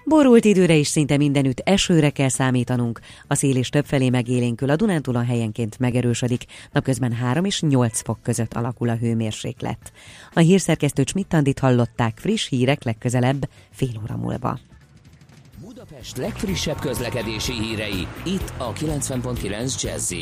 Borult 0.05 0.45
időre 0.45 0.73
is 0.73 0.87
szinte 0.87 1.17
mindenütt 1.17 1.59
esőre 1.59 2.09
kell 2.09 2.29
számítanunk. 2.29 2.99
A 3.27 3.35
szél 3.35 3.55
is 3.55 3.69
többfelé 3.69 4.09
megélénkül, 4.09 4.69
a 4.69 4.75
Dunántúlon 4.75 5.25
helyenként 5.25 5.79
megerősödik, 5.79 6.45
napközben 6.71 7.13
3 7.13 7.45
és 7.45 7.61
8 7.61 8.01
fok 8.01 8.21
között 8.23 8.53
alakul 8.53 8.89
a 8.89 8.95
hőmérséklet. 8.95 9.91
A 10.33 10.39
hírszerkesztő 10.39 11.03
Csmittandit 11.03 11.59
hallották 11.59 12.17
friss 12.17 12.49
hírek 12.49 12.83
legközelebb 12.83 13.49
fél 13.71 14.01
óra 14.03 14.17
múlva. 14.17 14.59
Budapest 15.65 16.17
legfrissebb 16.17 16.79
közlekedési 16.79 17.53
hírei 17.53 18.07
itt 18.25 18.53
a 18.57 18.73
90.9 18.73 19.81
jazz 19.81 20.13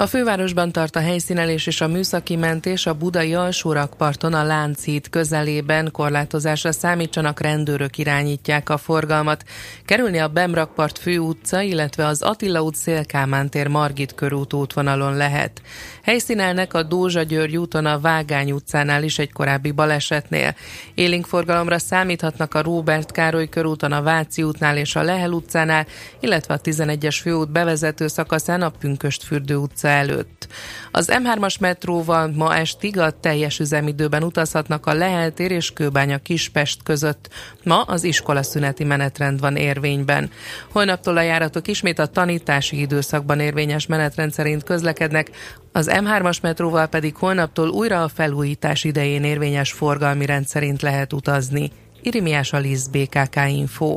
a 0.00 0.06
fővárosban 0.06 0.72
tart 0.72 0.96
a 0.96 1.00
helyszínelés 1.00 1.66
és 1.66 1.80
a 1.80 1.88
műszaki 1.88 2.36
mentés 2.36 2.86
a 2.86 2.94
budai 2.94 3.34
alsórakparton 3.34 4.34
a 4.34 4.44
Lánchíd 4.44 5.08
közelében 5.08 5.90
korlátozásra 5.92 6.72
számítsanak, 6.72 7.40
rendőrök 7.40 7.98
irányítják 7.98 8.68
a 8.68 8.76
forgalmat. 8.76 9.44
Kerülni 9.84 10.18
a 10.18 10.28
Bemrakpart 10.28 10.98
főutca, 10.98 11.60
illetve 11.60 12.06
az 12.06 12.22
Attila 12.22 12.62
út 12.62 12.74
Szélkámán 12.74 13.50
Margit 13.68 14.14
körút 14.14 14.52
útvonalon 14.52 15.16
lehet. 15.16 15.62
Helyszínelnek 16.02 16.74
a 16.74 16.82
Dózsa 16.82 17.22
György 17.22 17.56
úton 17.56 17.86
a 17.86 18.00
Vágány 18.00 18.52
utcánál 18.52 19.02
is 19.02 19.18
egy 19.18 19.32
korábbi 19.32 19.70
balesetnél. 19.70 20.54
Élénk 20.94 21.26
forgalomra 21.26 21.78
számíthatnak 21.78 22.54
a 22.54 22.62
Róbert 22.62 23.12
Károly 23.12 23.48
körúton 23.48 23.92
a 23.92 24.02
Váci 24.02 24.42
útnál 24.42 24.76
és 24.76 24.96
a 24.96 25.02
Lehel 25.02 25.32
utcánál, 25.32 25.86
illetve 26.20 26.54
a 26.54 26.60
11-es 26.60 27.18
főút 27.22 27.50
bevezető 27.50 28.06
szakaszán 28.06 28.62
a 28.62 28.68
Pünköstfürdő 28.68 29.56
utca 29.88 29.90
előtt. 29.90 30.46
Az 30.90 31.10
M3-as 31.12 31.60
metróval 31.60 32.30
ma 32.34 32.56
estig 32.56 32.98
a 32.98 33.10
teljes 33.10 33.58
üzemidőben 33.58 34.22
utazhatnak 34.22 34.86
a 34.86 34.94
Leheltér 34.94 35.50
és 35.50 35.72
Kőbánya 35.72 36.18
Kispest 36.18 36.82
között. 36.82 37.28
Ma 37.64 37.82
az 37.82 38.04
iskola 38.04 38.42
szüneti 38.42 38.84
menetrend 38.84 39.40
van 39.40 39.56
érvényben. 39.56 40.30
Holnaptól 40.72 41.16
a 41.16 41.22
járatok 41.22 41.68
ismét 41.68 41.98
a 41.98 42.06
tanítási 42.06 42.80
időszakban 42.80 43.40
érvényes 43.40 43.86
menetrend 43.86 44.32
szerint 44.32 44.64
közlekednek, 44.64 45.30
az 45.72 45.90
M3-as 45.92 46.40
metróval 46.42 46.86
pedig 46.86 47.16
holnaptól 47.16 47.68
újra 47.68 48.02
a 48.02 48.08
felújítás 48.08 48.84
idején 48.84 49.24
érvényes 49.24 49.72
forgalmi 49.72 50.26
rend 50.26 50.46
szerint 50.46 50.82
lehet 50.82 51.12
utazni. 51.12 51.70
Irimiás 52.02 52.52
Alisz 52.52 52.86
BKK 52.86 53.36
Info. 53.48 53.96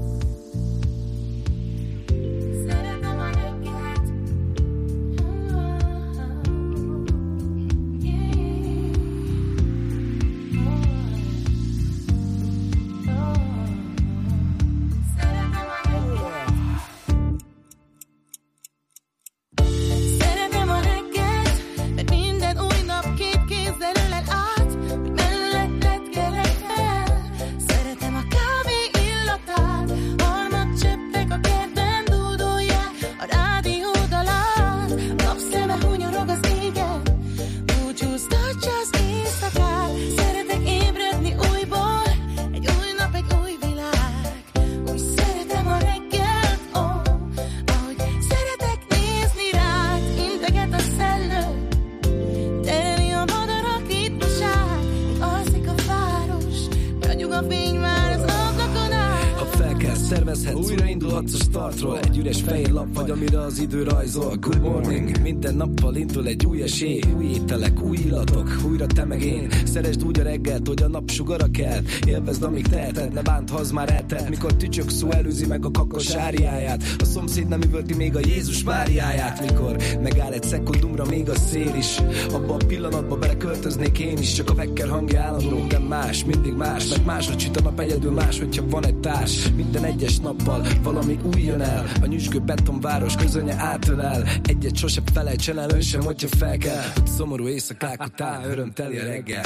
Amire 63.21 63.41
az 63.41 63.59
idő 63.59 63.83
rajzol. 63.83 64.35
Good 64.39 64.61
morning. 64.61 65.21
Minden 65.21 65.55
nappal 65.55 65.95
indul 65.95 66.27
egy 66.27 66.45
új 66.45 66.61
esély. 66.61 67.01
Új 67.17 67.25
ételek, 67.25 67.81
új 67.81 67.97
illatok 67.97 68.49
Újra 68.69 68.85
te 68.85 69.05
meg 69.05 69.23
én. 69.23 69.49
Szeresd 69.65 70.03
úgy 70.05 70.19
a 70.19 70.23
reggelt, 70.23 70.67
hogy 70.67 70.83
a 70.83 70.87
nap 70.87 71.09
sugara 71.09 71.45
kell 71.51 71.81
Élvezd 72.07 72.43
amíg 72.43 72.67
teheted, 72.67 73.13
ne 73.13 73.21
bánt, 73.21 73.49
ha 73.49 73.57
az 73.57 73.71
már 73.71 73.93
eltelt. 73.93 74.29
Mikor 74.29 74.53
tücsök 74.53 74.89
szó 74.89 75.11
előzi 75.11 75.45
meg 75.45 75.65
a 75.65 75.71
kakos 75.71 76.15
árjáját 76.15 76.83
A 76.99 77.03
szomszéd 77.03 77.47
nem 77.47 77.61
üvölti 77.61 77.93
még 77.93 78.15
a 78.15 78.19
Jézus 78.19 78.63
Máriáját. 78.63 79.39
Mikor 79.41 79.75
megáll 80.03 80.31
egy 80.31 80.43
szekundumra 80.43 81.05
még 81.05 81.29
a 81.29 81.35
szél 81.35 81.75
is. 81.77 81.97
Abba 82.33 82.53
a 82.53 82.65
pillanatba 82.67 83.17
beleköltöznék 83.17 83.99
én 83.99 84.17
is. 84.17 84.33
Csak 84.33 84.49
a 84.49 84.55
vekker 84.55 84.87
hangja 84.87 85.21
állandó, 85.21 85.65
de 85.67 85.79
más, 85.79 86.25
mindig 86.25 86.53
más. 86.53 86.89
Meg 86.89 87.05
máshogy 87.05 87.39
süt 87.39 87.57
a 87.57 87.61
nap 87.61 87.79
egyedül 87.79 88.11
más, 88.11 88.39
hogyha 88.39 88.63
van 88.69 88.85
egy 88.85 88.95
társ. 88.95 89.51
Minden 89.55 89.83
egyes 89.83 90.19
nappal 90.19 90.65
valami 90.83 91.19
új 91.33 91.41
jön 91.41 91.61
el. 91.61 91.85
A 92.01 92.05
nyüzsgő 92.05 92.39
betonváros 92.39 93.10
közönye 93.15 93.55
átölel 93.57 94.23
Egyet 94.43 94.75
sose 94.75 95.01
felejtsen 95.13 95.59
el 95.59 95.69
ön 95.69 95.81
sem, 95.81 96.01
hogyha 96.01 96.27
fel 96.27 96.57
kell. 96.57 96.83
Szomorú 97.17 97.47
éjszakák 97.47 98.03
után 98.05 98.43
örömteli 98.43 98.97
a 98.97 99.03
reggel. 99.03 99.43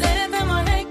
Szeretem 0.00 0.48
a 0.48 0.62
reggelt, 0.64 0.87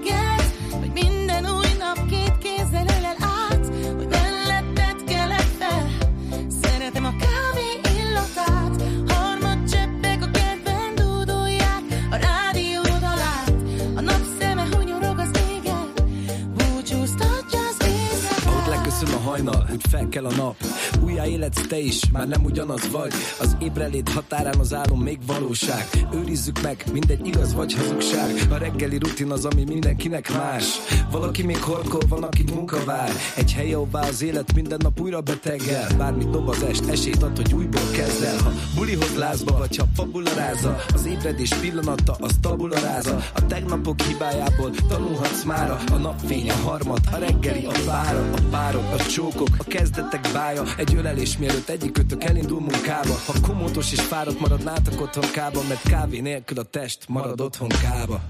fel 19.88 20.08
kell 20.08 20.24
a 20.24 20.34
nap. 20.36 20.56
Újjá 21.04 21.26
életsz 21.26 21.66
te 21.66 21.78
is, 21.78 22.10
már 22.10 22.28
nem 22.28 22.44
ugyanaz 22.44 22.90
vagy. 22.90 23.12
Az 23.40 23.56
ébrelét 23.60 24.08
határán 24.08 24.58
az 24.58 24.74
álom 24.74 25.00
még 25.00 25.18
valóság. 25.26 25.88
Őrizzük 26.14 26.62
meg, 26.62 26.84
mindegy 26.92 27.26
igaz 27.26 27.54
vagy 27.54 27.74
hazugság. 27.74 28.34
A 28.50 28.56
reggeli 28.56 28.98
rutin 28.98 29.30
az, 29.30 29.44
ami 29.44 29.64
mindenkinek 29.64 30.32
más. 30.32 30.64
Valaki 31.10 31.42
még 31.42 31.62
horkol, 31.62 32.00
van, 32.08 32.22
akit 32.22 32.54
munka 32.54 32.84
vár. 32.84 33.10
Egy 33.36 33.52
hely, 33.52 33.72
ahová 33.72 34.08
az 34.08 34.22
élet 34.22 34.54
minden 34.54 34.78
nap 34.82 35.00
újra 35.00 35.20
betegel. 35.20 35.86
Bármit 35.96 36.30
dob 36.30 36.48
az 36.48 36.62
est, 36.62 36.88
esélyt 36.88 37.22
ad, 37.22 37.36
hogy 37.36 37.54
újból 37.54 37.90
kezd 37.92 38.22
el 38.22 38.38
Ha 38.38 38.52
bulihoz 38.74 39.14
lázba, 39.16 39.58
vagy 39.58 39.76
ha 39.76 39.84
fabularáza 39.94 40.76
Az 40.94 41.06
ébredés 41.06 41.54
pillanata, 41.54 42.16
az 42.20 42.32
tabularáza 42.40 43.16
A 43.34 43.46
tegnapok 43.46 44.00
hibájából 44.00 44.70
tanulhatsz 44.88 45.44
mára. 45.44 45.78
A 45.92 45.96
napfény, 45.96 46.50
a 46.50 46.54
harmad, 46.54 47.00
a 47.12 47.16
reggeli, 47.16 47.64
a 47.64 47.72
vára 47.86 48.30
A 48.32 48.40
párok, 48.50 48.92
a 48.98 49.02
csókok, 49.02 49.48
a 49.58 49.64
kezdetek 49.78 50.28
bája. 50.32 50.62
Egy 50.76 50.94
ölelés 50.94 51.38
mielőtt 51.38 51.68
egyikőtök 51.68 52.24
elindul 52.24 52.60
munkába. 52.60 53.14
Ha 53.26 53.32
komótos 53.42 53.92
és 53.92 54.00
fáradt 54.00 54.40
maradnátok 54.40 55.00
otthon 55.00 55.30
kába 55.32 55.62
Mert 55.68 55.88
kávé 55.88 56.20
nélkül 56.20 56.58
a 56.58 56.62
test 56.62 57.08
marad 57.08 57.40
otthon 57.40 57.68
kába. 57.68 58.20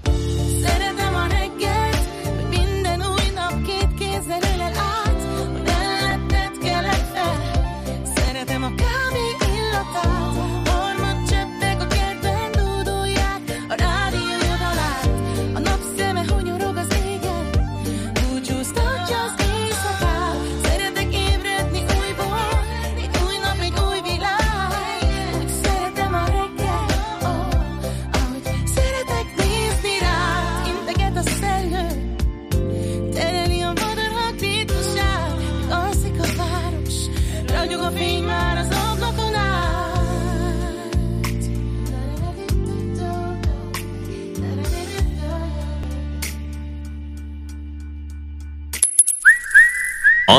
Szeretem 0.61 1.15
a 1.15 1.27
reggelt, 1.27 1.78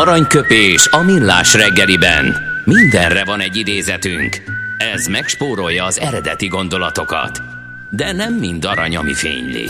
Aranyköpés 0.00 0.88
a 0.90 1.02
millás 1.02 1.54
reggeliben. 1.54 2.36
Mindenre 2.64 3.24
van 3.24 3.40
egy 3.40 3.56
idézetünk. 3.56 4.36
Ez 4.94 5.06
megspórolja 5.06 5.84
az 5.84 5.98
eredeti 6.00 6.46
gondolatokat. 6.46 7.40
De 7.90 8.12
nem 8.12 8.34
mind 8.34 8.64
arany, 8.64 8.96
ami 8.96 9.14
fényli. 9.14 9.66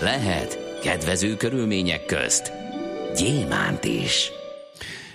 Lehet 0.00 0.58
kedvező 0.82 1.36
körülmények 1.36 2.06
közt 2.06 2.52
gyémánt 3.16 3.84
is. 3.84 4.30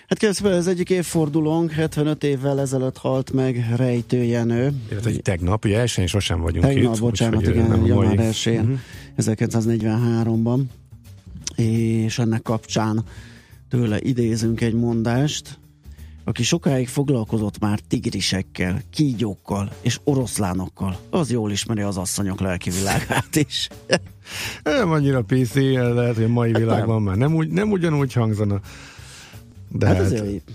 Hát 0.07 0.19
közben 0.19 0.53
ez 0.53 0.67
egyik 0.67 0.89
évfordulónk, 0.89 1.71
75 1.71 2.23
évvel 2.23 2.59
ezelőtt 2.59 2.97
halt 2.97 3.31
meg 3.31 3.65
Rejtő 3.75 4.23
Jenő. 4.23 4.71
Illetve 4.91 5.09
egy 5.09 5.21
tegnap, 5.21 5.65
ugye 5.65 5.79
elsőn 5.79 6.07
sosem 6.07 6.41
vagyunk 6.41 6.65
Tegnap, 6.65 6.93
itt. 6.93 6.99
bocsánat, 7.01 7.35
úgyhogy, 7.39 7.55
igen, 7.55 7.67
nem 7.67 7.85
január 7.85 8.15
mai- 8.15 8.27
1 8.45 8.61
Mhm. 8.61 8.73
1943-ban. 9.17 10.59
És 11.55 12.19
ennek 12.19 12.41
kapcsán 12.41 13.03
tőle 13.75 13.99
idézünk 14.01 14.61
egy 14.61 14.73
mondást, 14.73 15.59
aki 16.23 16.43
sokáig 16.43 16.87
foglalkozott 16.87 17.59
már 17.59 17.79
tigrisekkel, 17.79 18.81
kígyókkal 18.89 19.71
és 19.81 19.99
oroszlánokkal, 20.03 20.97
az 21.09 21.31
jól 21.31 21.51
ismeri 21.51 21.81
az 21.81 21.97
asszonyok 21.97 22.39
lelki 22.39 22.69
világát 22.69 23.35
is. 23.35 23.67
Nem 24.63 24.91
annyira 24.91 25.21
PC, 25.21 25.55
lehet, 25.55 26.15
hogy 26.15 26.23
a 26.23 26.27
mai 26.27 26.51
világban 26.51 27.01
már 27.01 27.15
nem, 27.15 27.35
úgy, 27.35 27.49
nem 27.49 27.71
ugyanúgy 27.71 28.13
hangzana. 28.13 28.59
De 29.69 29.85
hát 29.85 29.95
hát, 29.95 30.05
azért 30.05 30.51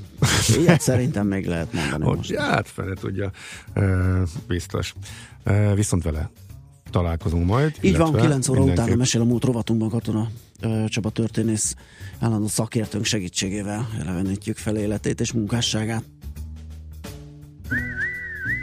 ilyet 0.57 0.81
szerintem 0.81 1.27
még 1.27 1.47
lehet 1.47 1.73
mondani 1.73 2.05
hogy, 2.05 2.17
most. 2.17 2.35
hát 2.35 2.69
fele 2.69 2.95
tudja, 2.95 3.31
uh, 3.77 4.23
biztos. 4.47 4.95
Uh, 5.47 5.75
viszont 5.75 6.03
vele 6.03 6.31
találkozunk 6.91 7.47
majd. 7.47 7.75
Így 7.81 7.97
van, 7.97 8.09
illetve 8.09 8.27
9 8.27 8.49
óra 8.49 8.59
után 8.59 8.67
a 8.67 8.75
mindenképp- 8.75 8.99
Mesél 8.99 9.21
a 9.21 9.25
múlt 9.25 9.45
rovatunkban 9.45 9.89
katona 9.89 10.29
Csaba 10.87 11.11
történész 11.11 11.75
állandó 12.21 12.47
szakértőnk 12.49 13.05
segítségével 13.05 13.89
elevenítjük 14.01 14.57
fel 14.57 14.77
életét 14.77 15.21
és 15.21 15.33
munkásságát. 15.33 16.05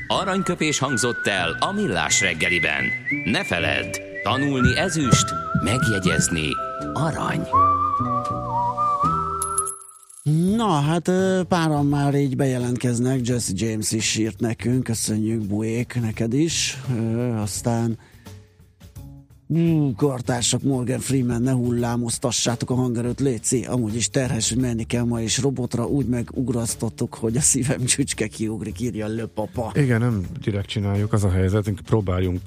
Aranyköpés 0.07 0.79
hangzott 0.79 1.27
el 1.27 1.57
a 1.59 1.71
millás 1.71 2.21
reggeliben. 2.21 2.83
Ne 3.25 3.43
feledd, 3.43 3.95
tanulni 4.23 4.77
ezüst, 4.77 5.25
megjegyezni 5.63 6.49
arany. 6.93 7.47
Na, 10.55 10.79
hát 10.79 11.11
páran 11.47 11.85
már 11.85 12.15
így 12.15 12.35
bejelentkeznek, 12.35 13.27
Jesse 13.27 13.51
James 13.55 13.91
is 13.91 14.17
írt 14.17 14.39
nekünk, 14.39 14.83
köszönjük 14.83 15.45
Buék, 15.45 15.97
neked 16.01 16.33
is. 16.33 16.77
Aztán 17.35 17.97
Hú, 19.47 19.93
kartársak, 19.95 20.61
Morgan 20.61 20.99
Freeman, 20.99 21.41
ne 21.41 21.51
hullámoztassátok 21.51 22.69
a 22.69 22.75
hangerőt, 22.75 23.19
léci, 23.19 23.65
amúgy 23.65 23.95
is 23.95 24.09
terhes, 24.09 24.49
hogy 24.49 24.57
menni 24.57 24.83
kell 24.83 25.03
ma 25.03 25.21
is 25.21 25.37
robotra, 25.37 25.85
úgy 25.85 26.05
megugrasztottuk, 26.05 27.13
hogy 27.13 27.37
a 27.37 27.41
szívem 27.41 27.85
csücske 27.85 28.27
kiugrik, 28.27 28.79
írja 28.79 29.07
löpapa. 29.07 29.71
Igen, 29.75 29.99
nem 29.99 30.25
direkt 30.43 30.67
csináljuk, 30.67 31.13
az 31.13 31.23
a 31.23 31.29
helyzetünk, 31.29 31.79
próbáljunk 31.85 32.41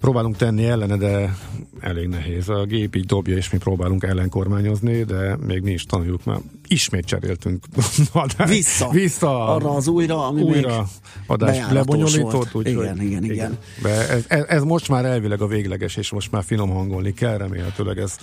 próbálunk 0.00 0.36
tenni 0.36 0.64
ellene, 0.64 0.96
de 0.96 1.36
elég 1.80 2.08
nehéz. 2.08 2.48
A 2.48 2.64
gép 2.64 2.96
így 2.96 3.06
dobja, 3.06 3.36
és 3.36 3.50
mi 3.50 3.58
próbálunk 3.58 4.02
ellenkormányozni, 4.02 5.02
de 5.04 5.36
még 5.46 5.62
mi 5.62 5.70
is 5.72 5.84
tanuljuk, 5.84 6.24
mert 6.24 6.40
ismét 6.68 7.04
cseréltünk. 7.04 7.64
Vissza. 8.46 8.88
Vissza. 8.90 9.54
Arra 9.54 9.70
az 9.74 9.88
újra, 9.88 10.26
ami 10.26 10.42
még 10.42 10.50
újra 10.50 10.88
adást 11.26 11.52
bejáratos 11.52 11.72
lebonyolított. 11.76 12.54
Úgy, 12.54 12.66
Igen, 12.68 12.96
hogy- 12.98 13.06
igen, 13.06 13.24
igen. 13.24 13.58
De 13.82 14.08
ez, 14.08 14.44
ez, 14.48 14.62
most 14.62 14.88
már 14.88 15.04
elvileg 15.04 15.40
a 15.40 15.46
végleges, 15.46 15.96
és 15.96 16.10
most 16.10 16.30
már 16.30 16.44
finom 16.44 16.70
hangolni 16.70 17.14
kell, 17.14 17.36
remélhetőleg 17.36 17.98
ez 17.98 18.16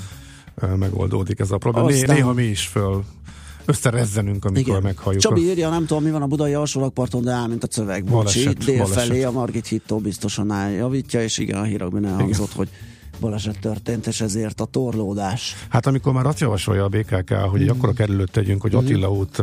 megoldódik 0.76 1.40
ez 1.40 1.52
a 1.52 1.58
probléma. 1.58 1.88
Aztán- 1.88 2.16
néha 2.16 2.34
mi 2.34 2.44
is 2.44 2.68
föl 2.68 3.04
összerezzenünk, 3.68 4.46
amikor 4.46 4.70
Igen. 4.70 4.82
meghalljuk. 4.84 5.22
Csabi 5.22 5.48
a... 5.48 5.50
írja, 5.50 5.70
nem 5.70 5.86
tudom, 5.86 6.04
mi 6.04 6.12
van 6.12 6.22
a 6.22 6.28
budai 6.28 6.54
alsórakparton, 6.54 7.24
de 7.24 7.32
áll, 7.32 7.48
mint 7.48 7.64
a 7.64 7.68
szöveg. 7.70 8.04
Bocsi, 8.04 8.44
Baleset, 8.44 8.66
dél 8.66 8.78
baleset. 8.78 9.04
felé 9.04 9.24
a 9.24 9.32
Margit 9.32 9.68
hittó 9.68 9.98
biztosan 9.98 10.52
áll, 10.52 10.70
javítja, 10.70 11.22
és 11.22 11.38
igen, 11.38 11.60
a 11.60 11.64
hírakban 11.64 12.06
elhangzott, 12.06 12.52
hogy 12.54 12.70
baleset 13.20 13.60
történt, 13.60 14.08
és 14.08 14.22
ezért 14.22 14.62
a 14.62 14.66
torlódás. 14.66 15.56
Hát 15.70 15.86
amikor 15.86 16.14
már 16.14 16.26
azt 16.26 16.40
javasolja 16.40 16.84
a 16.84 16.88
BKK, 16.88 17.34
hogy 17.34 17.62
egy 17.62 17.68
akkora 17.68 17.94
kerülőt 17.94 18.32
tegyünk, 18.32 18.62
hogy 18.62 18.76
Attila 18.76 19.12
út 19.12 19.38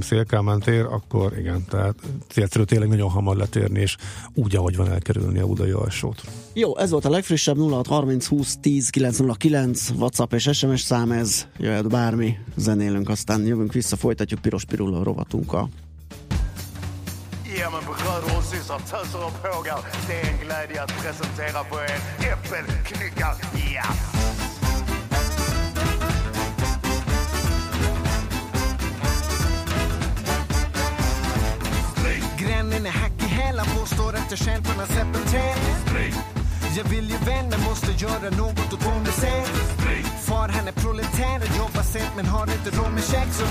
Szélkámán 0.00 0.60
tér, 0.60 0.84
akkor 0.84 1.38
igen, 1.38 1.64
tehát 1.68 1.94
célszerű 2.28 2.64
tényleg 2.64 2.88
nagyon 2.88 3.10
hamar 3.10 3.36
letérni, 3.36 3.80
és 3.80 3.96
úgy, 4.34 4.56
ahogy 4.56 4.76
van 4.76 4.90
elkerülni 4.90 5.38
a 5.38 5.46
Budai 5.46 5.70
alsót. 5.70 6.22
Jó, 6.52 6.78
ez 6.78 6.90
volt 6.90 7.04
a 7.04 7.10
legfrissebb 7.10 7.56
0630 7.56 8.26
20 8.26 8.56
10 8.60 8.90
909 8.90 9.90
WhatsApp 9.90 10.32
és 10.32 10.50
SMS 10.52 10.80
szám, 10.80 11.12
ez 11.12 11.46
jöhet 11.58 11.88
bármi, 11.88 12.38
zenélünk, 12.56 13.08
aztán 13.08 13.46
jövünk 13.46 13.72
vissza, 13.72 13.96
folytatjuk 13.96 14.40
Piros 14.40 14.64
Piruló 14.64 15.02
rovatunkkal. 15.02 15.68
Mig 17.54 17.62
bröder 17.70 18.38
och 18.38 18.44
systrar, 18.44 18.78
töser 18.78 19.26
och 19.26 19.42
pågar. 19.42 19.78
Det 20.08 20.20
är 20.20 20.32
en 20.32 20.38
glädje 20.38 20.82
att 20.82 21.02
presentera 21.02 21.64
för 21.64 21.84
er 21.84 22.00
Äppelknyckar 22.32 23.34
Jazz. 23.72 23.98
Grannen 32.38 32.86
är 32.86 32.90
hack 32.90 33.12
i 33.18 33.24
hälar, 33.24 33.64
påstår 33.64 34.14
att 34.14 34.30
jag 34.30 34.38
själv 34.38 34.62
kunnat 34.64 34.88
släppa 34.88 35.18
träd. 35.18 36.43
Jag 36.76 36.84
vill 36.84 37.10
ju 37.10 37.16
vänner, 37.16 37.58
måste 37.68 37.92
göra 38.04 38.30
något 38.30 38.72
åt 38.72 38.86
vår 38.86 39.00
misär. 39.00 39.46
Far 40.26 40.48
han 40.48 40.68
är 40.68 40.72
proletär 40.72 41.36
och 41.44 41.56
jobbar 41.58 41.82
sent 41.82 42.12
men 42.16 42.26
har 42.26 42.46
inte 42.56 42.70
råd 42.78 42.92
med 42.92 43.04
käk 43.04 43.28
så 43.32 43.46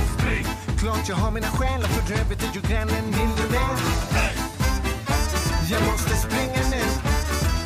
klart 0.79 1.09
jag 1.09 1.15
har 1.15 1.31
mina 1.31 1.47
skäl 1.47 1.81
och 1.83 1.89
för 1.89 2.13
övrigt 2.19 2.43
är 2.43 2.51
ju 2.55 2.61
grannen 2.69 3.05
miljonär. 3.05 3.75
Jag 5.71 5.81
måste 5.91 6.13
springa 6.25 6.63
nu, 6.75 6.83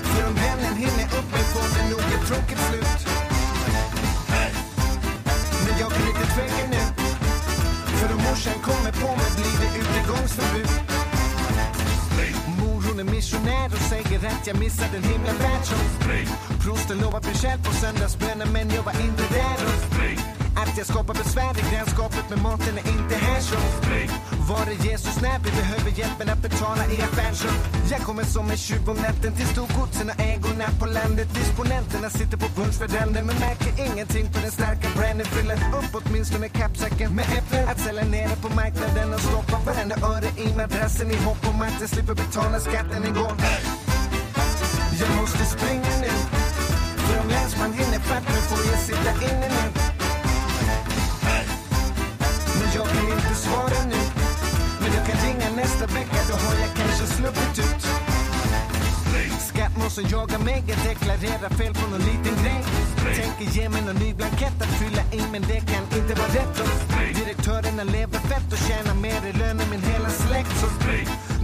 för 0.09 0.27
om 0.27 0.35
vännen 0.35 0.75
hinner 0.83 1.07
upp 1.17 1.29
mig 1.31 1.45
får 1.53 1.67
det 1.75 1.89
nog 1.89 2.05
ett 2.15 2.27
tråkigt 2.27 2.61
slut. 2.67 2.99
Men 5.65 5.79
jag 5.79 5.91
kan 5.91 6.07
inte 6.07 6.25
tveka 6.35 6.63
nu, 6.69 6.83
för 7.97 8.13
om 8.15 8.21
morsan 8.29 8.59
kommer 8.61 8.91
på 8.91 9.09
mig 9.19 9.29
blir 9.35 9.55
det 9.61 9.69
utegångsförbud. 9.79 10.66
Mor 13.33 13.39
hon 13.39 13.47
är 13.47 13.69
missionär 13.69 13.73
och 13.73 13.81
säger 13.89 14.27
att 14.27 14.47
jag 14.47 14.59
missade 14.59 14.97
en 14.97 15.03
himla 15.03 15.33
värld 15.33 15.63
som 15.63 15.77
Prosten 16.63 16.97
lovat 16.97 17.25
mig 17.25 17.35
själv 17.35 17.63
på 17.63 17.71
söndagsbönen 17.73 18.47
men 18.53 18.69
jag 18.69 18.83
var 18.83 18.93
inte 18.93 19.23
där 19.33 19.57
och 19.65 20.61
att 20.61 20.77
jag 20.77 20.87
skapar 20.87 21.13
besvär 21.13 21.53
i 21.59 21.75
grannskapet 21.75 22.29
med 22.29 22.41
maten 22.41 22.77
är 22.77 22.87
inte 22.87 23.15
här 23.15 23.41
så 23.41 23.57
var 24.49 24.67
är 24.73 24.79
Jesus? 24.89 25.21
När 25.21 25.39
vi 25.39 25.51
behöver 25.51 25.91
hjälpen 25.99 26.29
att 26.29 26.41
betala 26.41 26.83
i 26.85 27.01
affärsrum? 27.07 27.59
Jag 27.91 28.01
kommer 28.01 28.23
som 28.23 28.49
en 28.51 28.57
tjuv 28.57 28.89
om 28.89 28.97
natten 28.97 29.33
till 29.37 29.47
storgodsen 29.47 30.09
och 30.09 30.19
ägorna 30.19 30.67
på 30.79 30.85
landet 30.85 31.27
Disponenterna 31.35 32.09
sitter 32.09 32.37
på 32.37 32.47
punschverandan 32.57 33.25
men 33.25 33.35
märker 33.47 33.71
ingenting 33.87 34.25
på 34.33 34.39
den 34.45 34.51
starka 34.51 34.87
branden 34.97 35.25
Fyller 35.25 35.59
upp 35.79 35.91
åtminstone 35.99 36.49
kappsäcken 36.49 37.15
med 37.15 37.25
äpplen 37.37 37.67
Att 37.69 37.79
sälja 37.79 38.05
nere 38.05 38.35
på 38.43 38.49
marknaden 38.61 39.13
och 39.13 39.21
stoppa 39.29 39.57
varenda 39.67 39.95
öre 40.13 40.29
i 40.45 40.47
madrassen 40.57 41.11
i 41.11 41.17
hopp 41.27 41.43
om 41.51 41.61
att 41.61 41.77
jag 41.81 41.89
slipper 41.89 42.15
betala 42.23 42.59
skatten 42.59 43.03
igår 43.11 43.33
Jag 45.01 45.11
måste 45.21 45.43
springa 45.55 45.93
nu 46.03 46.13
För 47.05 47.15
om 47.21 47.27
länsman 47.35 47.73
hinner 47.73 47.99
fatt 47.99 48.25
mig 48.33 48.41
får 48.49 48.61
jag 48.71 48.79
sitta 48.79 49.11
inne 49.29 49.47
nu. 49.55 49.76
Kan 55.07 55.17
ringa 55.27 55.49
nästa 55.55 55.85
vecka 55.85 56.19
Då 56.29 56.35
har 56.45 56.55
jag 56.63 56.71
kanske 56.79 57.05
sluppit 57.15 57.59
ut. 57.65 57.83
Skattmåsen 59.49 60.05
jagar 60.09 60.39
mig 60.39 60.63
Jag 60.67 60.77
deklarerar 60.89 61.49
fel 61.59 61.73
på 61.73 61.85
någon 61.91 62.03
liten 62.11 62.35
grej. 62.43 62.61
Tänker 63.21 63.45
ge 63.55 63.69
mig 63.69 63.81
någon 63.81 63.95
ny 63.95 64.13
blankett 64.13 64.61
att 64.61 64.73
fylla 64.81 65.03
i 65.17 65.21
Men 65.31 65.41
det 65.41 65.61
kan 65.71 65.83
inte 65.99 66.13
vara 66.21 66.31
rätt. 66.39 66.55
Direktörerna 67.19 67.83
lever 67.83 68.19
fett 68.31 68.47
och 68.55 68.61
tjänar 68.67 68.95
mer 69.05 69.21
i 69.29 69.33
lön 69.39 69.59
än 69.59 69.69
min 69.69 69.83
hela 69.91 70.09
släkt. 70.09 70.53
Så 70.61 70.67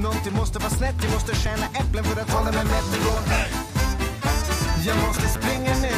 någonting 0.02 0.34
måste 0.34 0.60
vara 0.60 0.74
snett 0.80 0.96
Jag 1.04 1.12
måste 1.14 1.36
tjäna 1.36 1.66
äpplen 1.82 2.04
för 2.04 2.22
att 2.22 2.32
hålla 2.36 2.52
mig 2.52 2.66
mätt 2.74 2.90
igår 3.00 3.22
Jag 4.88 4.98
måste 5.08 5.28
springa 5.38 5.74
nu 5.86 5.96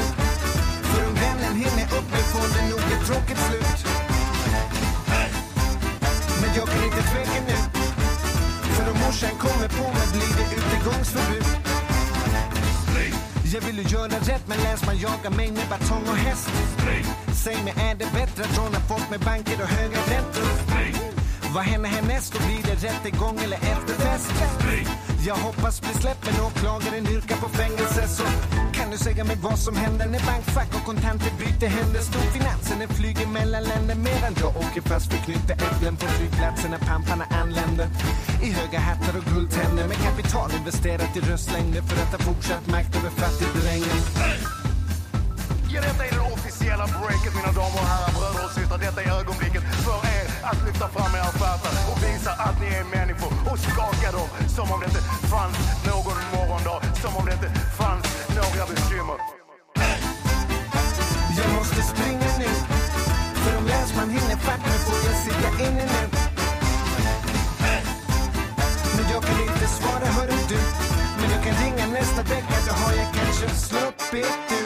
För 0.89 1.01
om 1.07 1.13
vännen 1.23 1.53
hinner 1.63 1.87
upp 1.97 2.09
får 2.31 2.47
det 2.55 2.63
nog 2.69 2.79
ett 2.93 3.05
tråkigt 3.07 3.41
slut 3.47 4.14
jag 6.55 6.67
kan 6.67 6.83
inte 6.83 7.01
tveka 7.11 7.39
nu 7.47 7.57
För 8.75 8.91
om 8.91 8.97
morsan 9.05 9.35
kommer 9.45 9.67
på 9.67 9.83
mig 9.97 10.07
blir 10.13 10.31
det 10.39 10.47
utegångsförbud 10.59 11.45
Jag 13.53 13.61
vill 13.61 13.77
ju 13.77 13.83
göra 13.83 14.17
rätt 14.31 14.47
men 14.47 14.57
länsman 14.57 14.97
jagar 14.97 15.29
mig 15.37 15.51
med 15.51 15.67
batong 15.69 16.03
och 16.07 16.15
häst 16.15 16.49
Säg 17.43 17.63
mig 17.63 17.73
är 17.89 17.95
det 17.95 18.07
bättre 18.13 18.43
att 18.43 18.57
råna 18.57 18.79
folk 18.89 19.09
med 19.09 19.19
banker 19.19 19.61
och 19.63 19.69
höga 19.69 19.97
räntor? 19.97 20.49
Vad 21.53 21.63
händer 21.63 21.89
härnäst? 21.89 22.33
Då 22.33 22.39
blir 22.47 22.63
det 22.63 22.87
rättegång 22.87 23.37
eller 23.43 23.57
efterfest? 23.57 24.31
Jag 25.27 25.35
hoppas 25.35 25.81
bli 25.81 25.93
släppt 25.93 26.25
men 26.25 26.45
åklagaren 26.45 27.07
yrkar 27.07 27.35
på 27.35 27.49
fängelse 27.49 28.07
Så 28.07 28.23
kan 28.85 28.91
du 28.91 28.97
säga 28.97 29.23
mig 29.23 29.37
vad 29.41 29.59
som 29.59 29.75
händer 29.75 30.05
när 30.05 30.25
bankfack 30.25 30.71
och 30.77 30.85
kontanter 30.85 31.31
byter 31.39 31.69
händer. 31.77 31.99
Storfinansen 31.99 32.79
den 32.79 32.87
flyger 32.87 33.27
mellan 33.27 33.63
länder 33.63 33.95
medan 33.95 34.33
jag 34.41 34.51
åker 34.63 34.81
fast 34.81 35.07
för 35.11 35.17
knyta 35.25 35.53
äpplen 35.53 35.95
på 35.95 36.05
flygplatsen 36.05 36.71
när 36.71 36.81
pamparna 36.89 37.25
anländer. 37.41 37.87
I 38.47 38.49
höga 38.59 38.79
hattar 38.79 39.13
och 39.19 39.25
guldtänder 39.33 39.87
med 39.87 39.97
kapital 40.07 40.49
investerat 40.59 41.17
i 41.17 41.19
röstlängder 41.19 41.81
för 41.81 41.97
att 42.03 42.11
ha 42.15 42.19
fortsatt 42.29 42.67
makt 42.67 42.95
över 42.97 43.11
fattigdrängen. 43.21 43.99
Ja, 45.73 45.79
detta 45.87 46.03
är 46.07 46.11
det 46.17 46.25
officiella 46.37 46.85
breaket 46.99 47.33
mina 47.39 47.51
damer 47.59 47.79
och 47.83 47.89
herrar, 47.93 48.11
bröder 48.17 48.41
och 48.47 48.53
systrar. 48.57 48.79
Detta 48.87 48.99
är 49.05 49.09
ögonblicket 49.19 49.63
för 49.85 49.99
er 50.17 50.25
att 50.49 50.59
lyfta 50.67 50.87
fram 50.95 51.11
era 51.19 51.31
stjärtar 51.37 51.73
och 51.91 51.97
visa 52.05 52.31
att 52.47 52.57
ni 52.61 52.67
är 52.79 52.85
människor 52.97 53.31
och 53.49 53.59
skaka 53.67 54.07
dem 54.17 54.29
som 54.55 54.65
om 54.73 54.79
det 54.81 54.87
inte 54.91 55.03
fanns 55.33 55.57
någon 55.91 56.19
morgondag, 56.35 56.79
som 57.01 57.11
om 57.19 57.25
det 57.27 57.33
inte 57.37 57.49
Jag 61.37 61.53
måste 61.57 61.81
springa 61.81 62.37
nu 62.39 62.51
För 63.33 63.57
om 63.57 63.65
länsman 63.67 64.09
hinner 64.09 64.35
fatt 64.35 64.59
mig 64.59 64.77
får 64.77 64.97
jag 65.05 65.15
sitta 65.15 65.49
inne 65.67 65.85
nu 65.85 66.07
Men 68.95 69.05
jag 69.11 69.23
kan 69.23 69.39
inte 69.41 69.67
svara 69.67 70.05
hörru 70.05 70.39
du 70.49 70.57
Men 71.21 71.29
jag 71.31 71.43
kan 71.43 71.63
ringa 71.63 71.87
nästa 71.99 72.21
vecka 72.23 72.55
Då 72.67 72.73
har 72.73 72.93
jag 72.93 73.13
kanske 73.13 73.49
sluppit 73.49 74.25
ut 74.51 74.65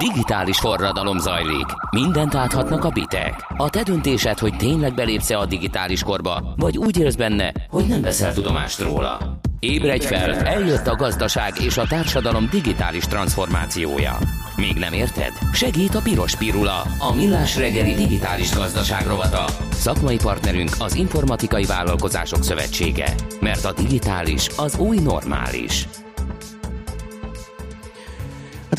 Digitális 0.00 0.60
forradalom 0.60 1.20
zajlik. 1.20 1.66
Mindent 1.92 2.34
áthatnak 2.34 2.84
a 2.84 2.90
bitek. 2.90 3.34
A 3.58 3.70
te 3.70 3.82
döntésed, 3.82 4.38
hogy 4.38 4.56
tényleg 4.56 4.94
belépsz 4.94 5.30
a 5.30 5.46
digitális 5.46 6.02
korba, 6.02 6.54
vagy 6.56 6.78
úgy 6.78 6.98
élsz 6.98 7.14
benne, 7.14 7.52
hogy 7.70 7.86
nem 7.86 8.02
veszel 8.02 8.34
tudomást 8.34 8.80
róla. 8.80 9.18
Ébredj 9.64 10.06
fel, 10.06 10.34
eljött 10.34 10.86
a 10.86 10.96
gazdaság 10.96 11.52
és 11.60 11.76
a 11.76 11.86
társadalom 11.86 12.48
digitális 12.50 13.04
transformációja. 13.04 14.18
Még 14.56 14.76
nem 14.76 14.92
érted? 14.92 15.32
Segít 15.52 15.94
a 15.94 16.00
Piros 16.00 16.36
Pirula, 16.36 16.86
a 16.98 17.14
millás 17.14 17.56
reggeli 17.56 17.94
digitális 17.94 18.54
gazdaság 18.54 19.06
rovata. 19.06 19.44
Szakmai 19.72 20.16
partnerünk 20.16 20.70
az 20.78 20.94
Informatikai 20.94 21.64
Vállalkozások 21.64 22.44
Szövetsége. 22.44 23.14
Mert 23.40 23.64
a 23.64 23.72
digitális 23.72 24.48
az 24.56 24.78
új 24.78 24.98
normális. 24.98 25.86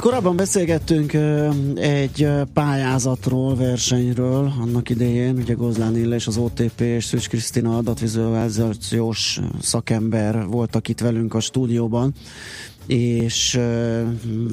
Korábban 0.03 0.35
beszélgettünk 0.35 1.13
egy 1.75 2.29
pályázatról, 2.53 3.55
versenyről 3.55 4.51
annak 4.61 4.89
idején, 4.89 5.37
ugye 5.37 5.53
Gozlán 5.53 5.97
Illa 5.97 6.15
és 6.15 6.27
az 6.27 6.37
OTP 6.37 6.79
és 6.79 7.05
Szűcs 7.05 7.29
Krisztina 7.29 7.77
adatvizualizációs 7.77 9.39
szakember 9.61 10.45
voltak 10.45 10.87
itt 10.87 10.99
velünk 10.99 11.33
a 11.33 11.39
stúdióban, 11.39 12.13
és 12.87 13.59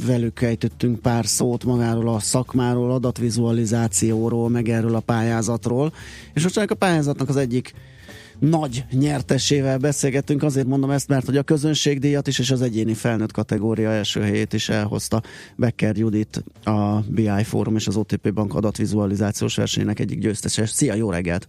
velük 0.07 0.43
ejtöttünk 0.43 0.99
pár 0.99 1.27
szót 1.27 1.65
magáról 1.65 2.09
a 2.09 2.19
szakmáról, 2.19 2.93
adatvizualizációról, 2.93 4.49
meg 4.49 4.69
erről 4.69 4.95
a 4.95 5.01
pályázatról, 5.01 5.93
és 6.35 6.43
most 6.43 6.57
a 6.57 6.75
pályázatnak 6.75 7.29
az 7.29 7.37
egyik 7.37 7.75
nagy 8.41 8.85
nyertesével 8.93 9.79
beszélgettünk, 9.79 10.43
azért 10.43 10.67
mondom 10.67 10.91
ezt, 10.91 11.09
mert 11.09 11.27
hogy 11.27 11.37
a 11.37 11.43
közönségdíjat 11.43 12.27
is 12.27 12.39
és 12.39 12.51
az 12.51 12.63
egyéni 12.63 12.95
felnőtt 12.95 13.33
kategória 13.33 13.91
első 13.91 14.21
helyét 14.21 14.53
is 14.53 14.69
elhozta 14.69 15.23
Becker 15.57 15.97
Judit, 15.97 16.45
a 16.65 17.01
BI 17.09 17.45
Fórum 17.45 17.77
és 17.77 17.87
az 17.87 17.97
OTP 17.97 18.33
Bank 18.33 18.55
adatvizualizációs 18.55 19.57
versenyének 19.57 19.99
egyik 19.99 20.19
győztese. 20.19 20.67
Szia, 20.67 20.95
jó 20.95 21.11
reggelt! 21.11 21.49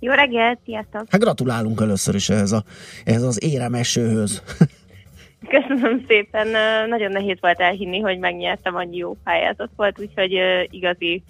Jó 0.00 0.12
reggelt, 0.12 0.58
sziasztok! 0.64 1.06
Hát 1.08 1.20
gratulálunk 1.20 1.80
először 1.80 2.14
is 2.14 2.28
ehhez, 2.28 2.52
a, 2.52 2.64
ehhez 3.04 3.22
az 3.22 3.42
éremesőhöz. 3.42 4.42
Köszönöm 5.52 6.04
szépen, 6.08 6.48
nagyon 6.88 7.10
nehéz 7.12 7.36
volt 7.40 7.60
elhinni, 7.60 8.00
hogy 8.00 8.18
megnyertem, 8.18 8.76
annyi 8.76 8.96
jó 8.96 9.16
pályázat 9.24 9.70
volt, 9.76 10.00
úgyhogy 10.00 10.32
igazi 10.70 11.22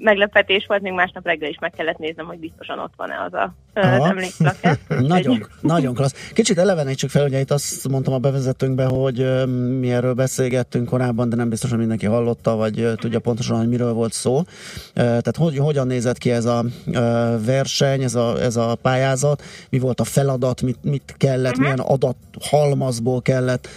meglepetés 0.00 0.64
volt, 0.68 0.82
még 0.82 0.92
másnap 0.92 1.26
reggel 1.26 1.48
is 1.48 1.58
meg 1.58 1.70
kellett 1.70 1.98
néznem, 1.98 2.26
hogy 2.26 2.38
biztosan 2.38 2.78
ott 2.78 2.92
van-e 2.96 3.22
az 3.24 3.34
a 3.34 3.54
emlékplakett. 3.80 4.80
Nagyon, 5.14 5.46
nagyon 5.60 5.94
klassz. 5.94 6.30
Kicsit 6.32 6.58
elevenítsük 6.58 7.10
fel, 7.10 7.24
ugye 7.24 7.40
itt 7.40 7.50
azt 7.50 7.88
mondtam 7.88 8.14
a 8.14 8.18
bevezetőnkben, 8.18 8.88
hogy 8.88 9.46
mi 9.78 9.92
erről 9.92 10.14
beszélgettünk 10.14 10.88
korábban, 10.88 11.28
de 11.28 11.36
nem 11.36 11.48
biztos, 11.48 11.70
hogy 11.70 11.78
mindenki 11.78 12.06
hallotta, 12.06 12.56
vagy 12.56 12.88
tudja 12.96 13.18
pontosan, 13.18 13.58
hogy 13.58 13.68
miről 13.68 13.92
volt 13.92 14.12
szó. 14.12 14.42
Tehát 14.94 15.36
hogy, 15.36 15.56
hogyan 15.56 15.86
nézett 15.86 16.18
ki 16.18 16.30
ez 16.30 16.44
a 16.44 16.64
verseny, 17.44 18.02
ez 18.02 18.14
a, 18.14 18.40
ez 18.40 18.56
a 18.56 18.74
pályázat, 18.82 19.42
mi 19.70 19.78
volt 19.78 20.00
a 20.00 20.04
feladat, 20.04 20.62
mit, 20.62 20.78
mit 20.82 21.14
kellett, 21.16 21.56
milyen 21.56 21.78
adat 21.78 22.16
halmazból 22.92 23.22
kellett 23.22 23.68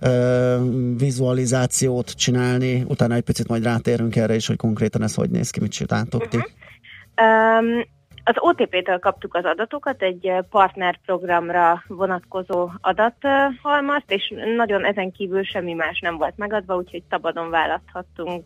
ö, 0.00 0.56
vizualizációt 0.96 2.10
csinálni, 2.10 2.84
utána 2.88 3.14
egy 3.14 3.22
picit 3.22 3.48
majd 3.48 3.64
rátérünk 3.64 4.16
erre 4.16 4.34
is, 4.34 4.46
hogy 4.46 4.56
konkrétan 4.56 5.02
ez 5.02 5.14
hogy 5.14 5.30
néz 5.30 5.50
ki, 5.50 5.60
mit 5.60 5.70
csináltok 5.70 6.28
ti. 6.28 6.36
Um, 6.36 7.84
az 8.24 8.34
OTP-től 8.36 8.98
kaptuk 8.98 9.34
az 9.34 9.44
adatokat, 9.44 10.02
egy 10.02 10.32
partnerprogramra 10.50 11.82
vonatkozó 11.86 12.70
adathalmazt, 12.80 14.10
és 14.10 14.32
nagyon 14.56 14.84
ezen 14.84 15.12
kívül 15.12 15.42
semmi 15.42 15.72
más 15.72 16.00
nem 16.00 16.16
volt 16.16 16.36
megadva, 16.36 16.76
úgyhogy 16.76 17.02
szabadon 17.10 17.50
választhattunk 17.50 18.44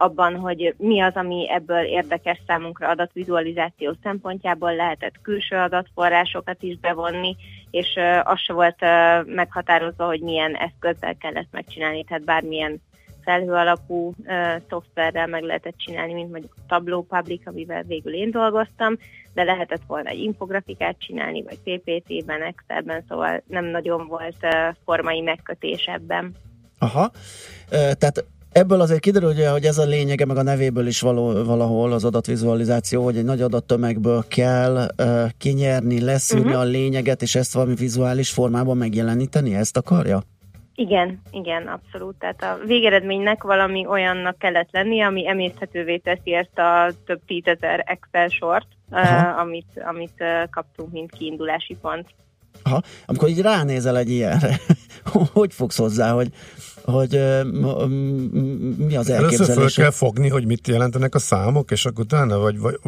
abban, 0.00 0.36
hogy 0.36 0.74
mi 0.78 1.00
az, 1.00 1.14
ami 1.14 1.50
ebből 1.50 1.84
érdekes 1.84 2.42
számunkra 2.46 2.88
adatvizualizáció 2.88 3.96
szempontjából 4.02 4.74
lehetett 4.74 5.20
külső 5.22 5.56
adatforrásokat 5.56 6.62
is 6.62 6.78
bevonni, 6.78 7.36
és 7.70 7.98
az 8.22 8.38
se 8.38 8.52
volt 8.52 8.80
meghatározva, 9.26 10.06
hogy 10.06 10.20
milyen 10.20 10.54
eszközzel 10.54 11.16
kellett 11.16 11.48
megcsinálni, 11.50 12.04
tehát 12.04 12.24
bármilyen 12.24 12.80
felhő 13.24 13.52
alapú 13.52 14.14
szoftverrel 14.68 15.26
meg 15.26 15.42
lehetett 15.42 15.76
csinálni, 15.76 16.12
mint 16.12 16.30
mondjuk 16.30 16.54
a 16.56 16.60
Tableau 16.68 17.02
Public, 17.02 17.46
amivel 17.46 17.82
végül 17.82 18.14
én 18.14 18.30
dolgoztam, 18.30 18.96
de 19.34 19.42
lehetett 19.42 19.82
volna 19.86 20.08
egy 20.08 20.18
infografikát 20.18 20.96
csinálni, 20.98 21.42
vagy 21.42 21.58
PPT-ben, 21.58 22.42
Excelben, 22.42 23.04
szóval 23.08 23.42
nem 23.46 23.64
nagyon 23.64 24.06
volt 24.06 24.36
uh, 24.42 24.74
formai 24.84 25.20
megkötés 25.20 25.84
ebben. 25.84 26.34
Aha, 26.78 27.10
Ö, 27.70 27.76
tehát 27.98 28.24
ebből 28.52 28.80
azért 28.80 29.00
kiderül, 29.00 29.28
ugye, 29.28 29.50
hogy 29.50 29.64
ez 29.64 29.78
a 29.78 29.84
lényege, 29.84 30.24
meg 30.24 30.36
a 30.36 30.42
nevéből 30.42 30.86
is 30.86 31.00
való, 31.00 31.44
valahol 31.44 31.92
az 31.92 32.04
adatvizualizáció, 32.04 33.04
hogy 33.04 33.16
egy 33.16 33.24
nagy 33.24 33.42
adattömegből 33.42 34.24
kell 34.28 34.88
uh, 34.98 35.28
kinyerni, 35.38 36.00
leszűrni 36.00 36.46
uh-huh. 36.46 36.60
a 36.60 36.64
lényeget, 36.64 37.22
és 37.22 37.34
ezt 37.34 37.52
valami 37.52 37.74
vizuális 37.74 38.30
formában 38.30 38.76
megjeleníteni, 38.76 39.54
ezt 39.54 39.76
akarja? 39.76 40.22
Igen, 40.74 41.20
igen, 41.30 41.66
abszolút. 41.66 42.16
Tehát 42.18 42.42
a 42.42 42.58
végeredménynek 42.66 43.42
valami 43.42 43.86
olyannak 43.86 44.38
kellett 44.38 44.68
lenni, 44.70 45.02
ami 45.02 45.28
emészhetővé 45.28 45.96
teszi 45.96 46.34
ezt 46.34 46.58
a 46.58 46.92
több 47.06 47.20
tízezer 47.26 47.84
Excel 47.86 48.28
sort, 48.28 48.66
uh, 48.90 49.38
amit, 49.38 49.82
amit 49.88 50.14
uh, 50.18 50.50
kaptunk, 50.50 50.92
mint 50.92 51.10
kiindulási 51.10 51.76
pont. 51.80 52.06
Aha. 52.62 52.82
Amikor 53.06 53.28
így 53.28 53.40
ránézel 53.40 53.98
egy 53.98 54.10
ilyenre, 54.10 54.56
hogy 55.32 55.54
fogsz 55.54 55.76
hozzá, 55.78 56.12
hogy, 56.12 56.28
hogy 56.90 57.10
mi 58.78 58.96
az 58.96 59.10
Először 59.10 59.14
föl 59.16 59.24
elképzelés? 59.24 59.74
kell 59.74 59.90
fogni, 59.90 60.28
hogy 60.28 60.46
mit 60.46 60.68
jelentenek 60.68 61.14
a 61.14 61.18
számok, 61.18 61.70
és 61.70 61.84
akkor 61.84 62.04
utána, 62.04 62.38
vagy, 62.38 62.58
vagy 62.58 62.78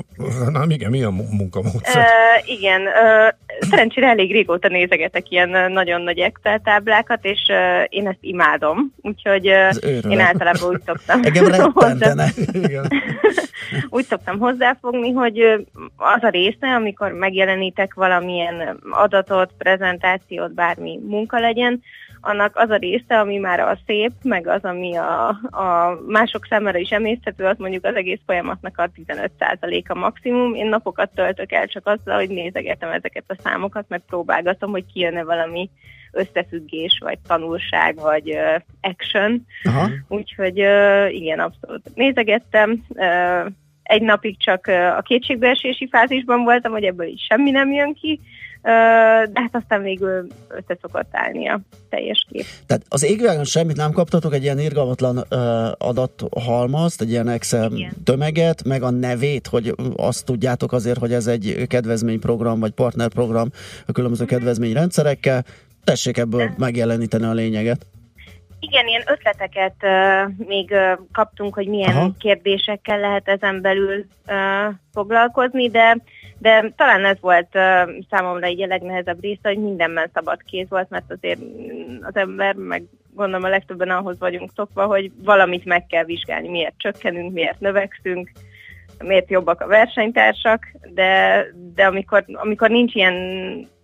nem 0.50 0.70
igen, 0.70 0.90
mi 0.90 1.03
a 1.03 1.11
mu- 1.11 1.30
munkamódszer? 1.30 2.03
Uh, 2.03 2.50
igen, 2.50 2.80
uh, 2.80 3.68
szerencsére 3.70 4.09
elég 4.09 4.32
régóta 4.32 4.68
nézegetek 4.68 5.30
ilyen 5.30 5.72
nagyon 5.72 6.00
nagy 6.00 6.18
Excel 6.18 6.61
táblákat, 6.64 7.24
és 7.24 7.40
uh, 7.48 7.86
én 7.88 8.07
ezt 8.07 8.18
imádom, 8.20 8.92
úgyhogy 9.03 9.48
uh, 9.48 10.11
én 10.11 10.20
általában 10.20 10.68
úgy 10.68 10.82
szoktam. 10.86 11.20
Igen. 12.53 12.88
úgy 13.96 14.05
szoktam 14.05 14.38
hozzáfogni, 14.38 15.12
hogy 15.12 15.38
az 15.96 16.22
a 16.22 16.28
része, 16.28 16.74
amikor 16.74 17.12
megjelenítek 17.12 17.94
valamilyen 17.94 18.78
adatot, 18.90 19.50
prezentációt, 19.59 20.55
bármi 20.55 21.00
munka 21.07 21.40
legyen, 21.40 21.82
annak 22.25 22.57
az 22.57 22.70
a 22.70 22.77
része, 22.77 23.18
ami 23.18 23.37
már 23.37 23.61
a 23.61 23.79
szép, 23.87 24.12
meg 24.23 24.47
az, 24.47 24.64
ami 24.64 24.97
a, 24.97 25.29
a 25.51 25.99
mások 26.07 26.47
számára 26.47 26.79
is 26.79 26.91
emészthető, 26.91 27.45
az 27.45 27.57
mondjuk 27.59 27.85
az 27.85 27.95
egész 27.95 28.20
folyamatnak 28.27 28.79
a 28.79 28.91
15%-a 29.07 29.95
maximum. 29.95 30.55
Én 30.55 30.66
napokat 30.66 31.11
töltök 31.14 31.53
el 31.53 31.66
csak 31.66 31.87
azzal, 31.87 32.16
hogy 32.16 32.29
nézegetem 32.29 32.91
ezeket 32.91 33.25
a 33.27 33.37
számokat, 33.43 33.85
meg 33.89 34.03
próbálgatom, 34.07 34.70
hogy 34.70 34.85
kijön-e 34.93 35.25
valami 35.25 35.70
összefüggés, 36.12 36.99
vagy 37.05 37.18
tanulság, 37.27 37.97
vagy 37.97 38.31
uh, 38.31 38.61
action. 38.81 39.47
Aha. 39.62 39.89
Úgyhogy 40.09 40.61
uh, 40.61 41.14
igen, 41.14 41.39
abszolút 41.39 41.95
nézegettem. 41.95 42.85
Uh, 42.89 43.47
egy 43.83 44.03
napig 44.03 44.39
csak 44.39 44.66
a 44.97 45.03
kétségbeesési 45.03 45.89
fázisban 45.89 46.43
voltam, 46.45 46.73
hogy 46.73 46.85
ebből 46.85 47.07
is 47.07 47.27
semmi 47.29 47.51
nem 47.51 47.73
jön 47.73 47.95
ki, 47.95 48.20
de 48.63 49.41
hát 49.41 49.51
aztán 49.53 49.83
végül 49.83 50.27
össze 50.49 50.79
szokott 50.81 51.09
állni 51.11 51.49
a 51.49 51.61
teljes 51.89 52.27
kép. 52.31 52.45
Tehát 52.67 52.83
az 52.89 53.05
égvilágon 53.05 53.45
semmit 53.45 53.77
nem 53.77 53.93
kaptatok, 53.93 54.35
egy 54.35 54.43
ilyen 54.43 54.59
irgalmatlan 54.59 55.19
adathalmazt, 55.79 57.01
egy 57.01 57.11
ilyen 57.11 57.29
Excel 57.29 57.73
Igen. 57.73 57.93
tömeget, 58.05 58.65
meg 58.65 58.83
a 58.83 58.91
nevét, 58.91 59.47
hogy 59.47 59.75
azt 59.97 60.25
tudjátok 60.25 60.73
azért, 60.73 60.99
hogy 60.99 61.13
ez 61.13 61.27
egy 61.27 61.65
kedvezményprogram, 61.67 62.61
vagy 62.61 62.71
partnerprogram 62.71 63.49
a 63.87 63.93
különböző 63.93 64.25
kedvezményrendszerekkel. 64.25 65.45
Tessék 65.85 66.17
ebből 66.17 66.51
megjeleníteni 66.57 67.25
a 67.25 67.33
lényeget. 67.33 67.87
Igen, 68.61 68.87
ilyen 68.87 69.03
ötleteket 69.07 69.75
uh, 69.83 70.47
még 70.47 70.71
uh, 70.71 71.07
kaptunk, 71.13 71.55
hogy 71.55 71.67
milyen. 71.67 71.97
Aha. 71.97 72.11
kérdésekkel 72.19 73.01
lehet 73.01 73.29
ezen 73.29 73.61
belül 73.61 74.07
uh, 74.27 74.75
foglalkozni, 74.93 75.69
de 75.69 75.97
de 76.43 76.72
talán 76.76 77.05
ez 77.05 77.16
volt 77.20 77.49
uh, 77.55 78.05
számomra 78.11 78.49
így 78.49 78.62
a 78.62 78.66
legnehezebb 78.66 79.20
része, 79.20 79.40
hogy 79.43 79.59
mindenben 79.59 80.11
szabad 80.14 80.43
kéz 80.43 80.68
volt, 80.68 80.90
mert 80.90 81.12
azért 81.12 81.38
mm, 81.40 81.97
az 82.03 82.16
ember, 82.16 82.55
meg 82.55 82.82
gondolom 83.14 83.45
a 83.45 83.49
legtöbben 83.49 83.90
ahhoz 83.90 84.18
vagyunk 84.18 84.51
szokva, 84.55 84.86
hogy 84.86 85.11
valamit 85.24 85.64
meg 85.64 85.86
kell 85.86 86.05
vizsgálni, 86.05 86.49
miért 86.49 86.74
csökkenünk, 86.76 87.32
miért 87.32 87.61
növekszünk, 87.61 88.30
miért 88.99 89.30
jobbak 89.30 89.61
a 89.61 89.66
versenytársak, 89.66 90.66
de, 90.95 91.45
de 91.74 91.84
amikor, 91.86 92.24
amikor 92.32 92.70
nincs 92.70 92.95
ilyen 92.95 93.14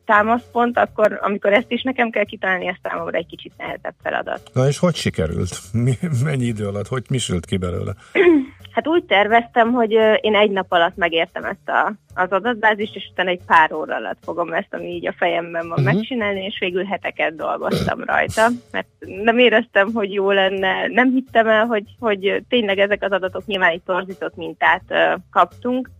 támaszpont, 0.04 0.78
akkor 0.78 1.18
amikor 1.22 1.52
ezt 1.52 1.70
is 1.70 1.82
nekem 1.82 2.10
kell 2.10 2.24
kitalálni, 2.24 2.66
ez 2.66 2.76
számomra 2.82 3.16
egy 3.16 3.26
kicsit 3.26 3.52
nehezebb 3.56 3.94
feladat. 4.02 4.50
Na 4.52 4.66
és 4.66 4.78
hogy 4.78 4.94
sikerült? 4.94 5.58
Mi, 5.72 5.92
mennyi 6.24 6.44
idő 6.44 6.66
alatt? 6.66 6.86
Hogy 6.86 7.04
mi 7.08 7.18
sült 7.18 7.46
ki 7.46 7.56
belőle? 7.56 7.94
Hát 8.78 8.88
úgy 8.88 9.04
terveztem, 9.04 9.72
hogy 9.72 9.90
én 10.20 10.34
egy 10.34 10.50
nap 10.50 10.72
alatt 10.72 10.96
megértem 10.96 11.44
ezt 11.44 11.68
a, 11.68 11.92
az 12.14 12.30
adatbázist, 12.30 12.94
és 12.94 13.08
utána 13.12 13.30
egy 13.30 13.40
pár 13.46 13.72
óra 13.72 13.94
alatt 13.94 14.18
fogom 14.22 14.52
ezt, 14.52 14.74
ami 14.74 14.86
így 14.86 15.06
a 15.06 15.14
fejemben 15.16 15.68
van 15.68 15.78
uh-huh. 15.78 15.94
megcsinálni, 15.94 16.44
és 16.44 16.58
végül 16.58 16.84
heteket 16.84 17.36
dolgoztam 17.36 18.04
rajta, 18.04 18.48
mert 18.72 18.86
nem 19.22 19.38
éreztem, 19.38 19.92
hogy 19.92 20.12
jó 20.12 20.30
lenne, 20.30 20.86
nem 20.86 21.10
hittem 21.10 21.48
el, 21.48 21.66
hogy, 21.66 21.84
hogy 21.98 22.42
tényleg 22.48 22.78
ezek 22.78 23.02
az 23.02 23.12
adatok 23.12 23.46
nyilván 23.46 23.70
egy 23.70 23.82
torzított 23.82 24.36
mintát 24.36 24.82
kaptunk, 25.30 25.90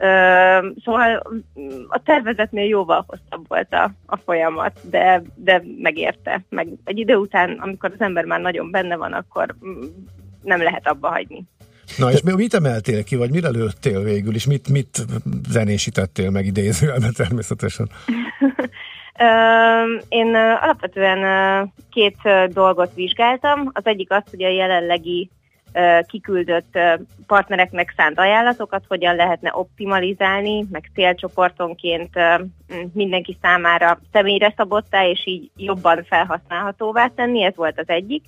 Ö, 0.00 0.06
szóval 0.84 1.22
mm, 1.60 1.82
a 1.88 2.02
tervezetnél 2.02 2.68
jóval 2.68 3.04
hosszabb 3.06 3.48
volt 3.48 3.72
a, 3.72 3.90
a 4.06 4.16
folyamat, 4.16 4.80
de, 4.90 5.22
de 5.34 5.62
megérte. 5.82 6.44
Meg 6.48 6.68
egy 6.84 6.98
idő 6.98 7.14
után, 7.14 7.58
amikor 7.60 7.90
az 7.94 8.00
ember 8.00 8.24
már 8.24 8.40
nagyon 8.40 8.70
benne 8.70 8.96
van, 8.96 9.12
akkor 9.12 9.54
mm, 9.66 9.80
nem 10.42 10.62
lehet 10.62 10.88
abba 10.88 11.08
hagyni. 11.08 11.44
Na 11.96 12.10
és 12.10 12.22
mi- 12.22 12.34
mit 12.34 12.54
emeltél 12.54 13.04
ki, 13.04 13.16
vagy 13.16 13.30
mire 13.30 13.48
lőttél 13.48 14.02
végül, 14.02 14.34
és 14.34 14.46
mit, 14.46 14.68
mit 14.68 15.04
zenésítettél 15.48 16.30
meg 16.30 16.46
idézőjelben 16.46 17.12
természetesen? 17.16 17.88
Én 20.08 20.34
alapvetően 20.34 21.72
két 21.90 22.16
dolgot 22.48 22.94
vizsgáltam. 22.94 23.70
Az 23.72 23.86
egyik 23.86 24.12
az, 24.12 24.22
hogy 24.30 24.42
a 24.42 24.48
jelenlegi 24.48 25.30
kiküldött 26.06 26.78
partnereknek 27.26 27.92
szánt 27.96 28.18
ajánlatokat 28.18 28.84
hogyan 28.88 29.16
lehetne 29.16 29.50
optimalizálni, 29.54 30.66
meg 30.70 30.90
célcsoportonként 30.94 32.10
mindenki 32.92 33.38
számára 33.42 34.00
személyre 34.12 34.54
szabottá, 34.56 35.06
és 35.06 35.26
így 35.26 35.50
jobban 35.56 36.04
felhasználhatóvá 36.04 37.06
tenni. 37.06 37.42
Ez 37.42 37.56
volt 37.56 37.78
az 37.78 37.88
egyik. 37.88 38.24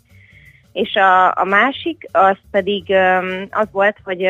És 0.73 0.95
a, 0.95 1.27
a 1.27 1.45
másik, 1.45 2.09
az 2.13 2.37
pedig 2.51 2.95
az 3.51 3.69
volt, 3.73 3.97
hogy 4.05 4.29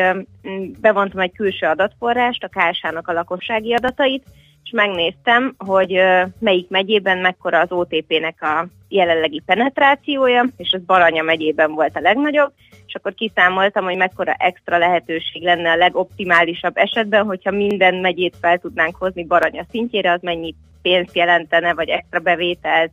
bevontam 0.81 1.19
egy 1.19 1.31
külső 1.35 1.65
adatforrást, 1.65 2.43
a 2.43 2.49
KSH-nak 2.49 3.07
a 3.07 3.13
lakossági 3.13 3.73
adatait, 3.73 4.23
és 4.63 4.71
megnéztem, 4.71 5.55
hogy 5.57 6.01
melyik 6.39 6.69
megyében 6.69 7.17
mekkora 7.17 7.59
az 7.59 7.71
OTP-nek 7.71 8.41
a 8.41 8.67
jelenlegi 8.87 9.41
penetrációja, 9.45 10.45
és 10.57 10.71
az 10.71 10.81
Baranya 10.85 11.23
megyében 11.23 11.71
volt 11.71 11.95
a 11.95 11.99
legnagyobb, 11.99 12.51
és 12.87 12.95
akkor 12.95 13.13
kiszámoltam, 13.13 13.83
hogy 13.83 13.97
mekkora 13.97 14.33
extra 14.33 14.77
lehetőség 14.77 15.43
lenne 15.43 15.71
a 15.71 15.75
legoptimálisabb 15.75 16.77
esetben, 16.77 17.25
hogyha 17.25 17.51
minden 17.51 17.95
megyét 17.95 18.35
fel 18.41 18.57
tudnánk 18.57 18.95
hozni 18.95 19.25
Baranya 19.25 19.65
szintjére, 19.69 20.11
az 20.11 20.21
mennyi 20.21 20.55
pénzt 20.81 21.15
jelentene, 21.15 21.73
vagy 21.73 21.89
extra 21.89 22.19
bevételt, 22.19 22.91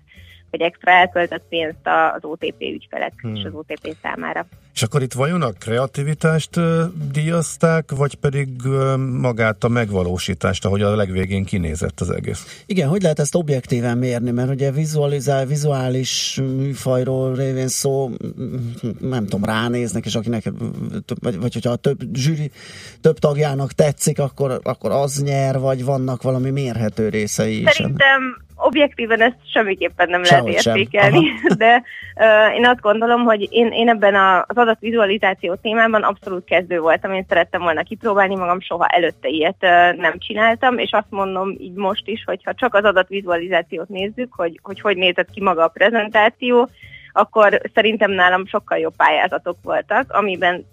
hogy 0.51 0.61
extra 0.61 0.91
elköltött 0.93 1.43
pénzt 1.49 1.87
a- 1.87 2.13
az 2.15 2.25
OTP 2.25 2.61
ügyfelek 2.61 3.13
Hmm. 3.21 3.35
és 3.35 3.45
az 3.45 3.53
OTP 3.55 3.97
számára. 4.03 4.47
És 4.75 4.83
akkor 4.85 5.03
itt 5.03 5.13
vajon 5.13 5.43
a 5.43 5.51
kreativitást 5.53 6.51
díjazták, 7.13 7.91
vagy 7.91 8.15
pedig 8.15 8.49
magát 9.21 9.65
a 9.65 9.69
megvalósítást, 9.69 10.65
ahogy 10.65 10.83
a 10.83 10.97
legvégén 10.97 11.45
kinézett 11.45 12.01
az 12.01 12.11
egész? 12.11 12.63
Igen, 12.67 12.89
hogy 12.89 13.03
lehet 13.03 13.19
ezt 13.19 13.35
objektíven 13.35 13.99
mérni, 13.99 14.31
mert 14.31 14.51
ugye 14.51 14.71
vizualizál, 14.71 15.47
vizuális 15.47 16.41
műfajról 16.57 17.35
révén 17.35 17.69
szó, 17.69 18.11
nem 19.01 19.25
tudom, 19.25 19.45
ránéznek, 19.45 20.07
és 20.07 20.15
akinek, 20.15 20.53
vagy, 21.21 21.39
vagy 21.39 21.53
hogyha 21.53 21.71
a 21.71 21.77
több 21.77 21.99
zsűri, 22.15 22.51
több 23.01 23.19
tagjának 23.19 23.73
tetszik, 23.73 24.19
akkor, 24.19 24.61
akkor 24.63 24.91
az 24.91 25.23
nyer, 25.23 25.59
vagy 25.59 25.85
vannak 25.85 26.23
valami 26.23 26.51
mérhető 26.51 27.09
részei 27.09 27.63
is. 27.63 27.71
Szerintem 27.71 28.47
objektíven 28.59 29.21
ezt 29.21 29.37
semmiképpen 29.53 30.09
nem 30.09 30.25
Sehogy 30.25 30.47
lehet 30.47 30.63
sem. 30.63 30.77
értékelni, 30.77 31.31
de 31.57 31.83
uh, 32.15 32.57
én 32.57 32.67
azt 32.67 32.81
gondolom, 32.81 33.25
hogy 33.25 33.49
én, 33.51 33.67
én 33.73 33.89
ebben 33.89 34.15
a, 34.15 34.39
az 34.39 34.57
adatvizualizáció 34.57 35.55
témában 35.55 36.03
abszolút 36.03 36.45
kezdő 36.45 36.81
voltam, 36.81 37.13
én 37.13 37.25
szerettem 37.29 37.61
volna 37.61 37.83
kipróbálni 37.83 38.37
magam, 38.37 38.61
soha 38.61 38.87
előtte 38.87 39.29
ilyet 39.29 39.57
uh, 39.61 40.01
nem 40.01 40.19
csináltam, 40.19 40.79
és 40.79 40.91
azt 40.93 41.11
mondom 41.11 41.55
így 41.59 41.75
most 41.75 42.07
is, 42.07 42.25
hogy 42.25 42.41
ha 42.45 42.55
csak 42.55 42.75
az 42.75 42.85
adatvizualizációt 42.85 43.89
nézzük, 43.89 44.33
hogy 44.35 44.61
hogy, 44.63 44.81
hogy 44.81 44.97
nézett 44.97 45.31
ki 45.31 45.43
maga 45.43 45.63
a 45.63 45.69
prezentáció, 45.69 46.69
akkor 47.13 47.61
szerintem 47.75 48.11
nálam 48.11 48.47
sokkal 48.47 48.79
jobb 48.79 48.97
pályázatok 48.97 49.57
voltak, 49.63 50.13
amiben 50.13 50.65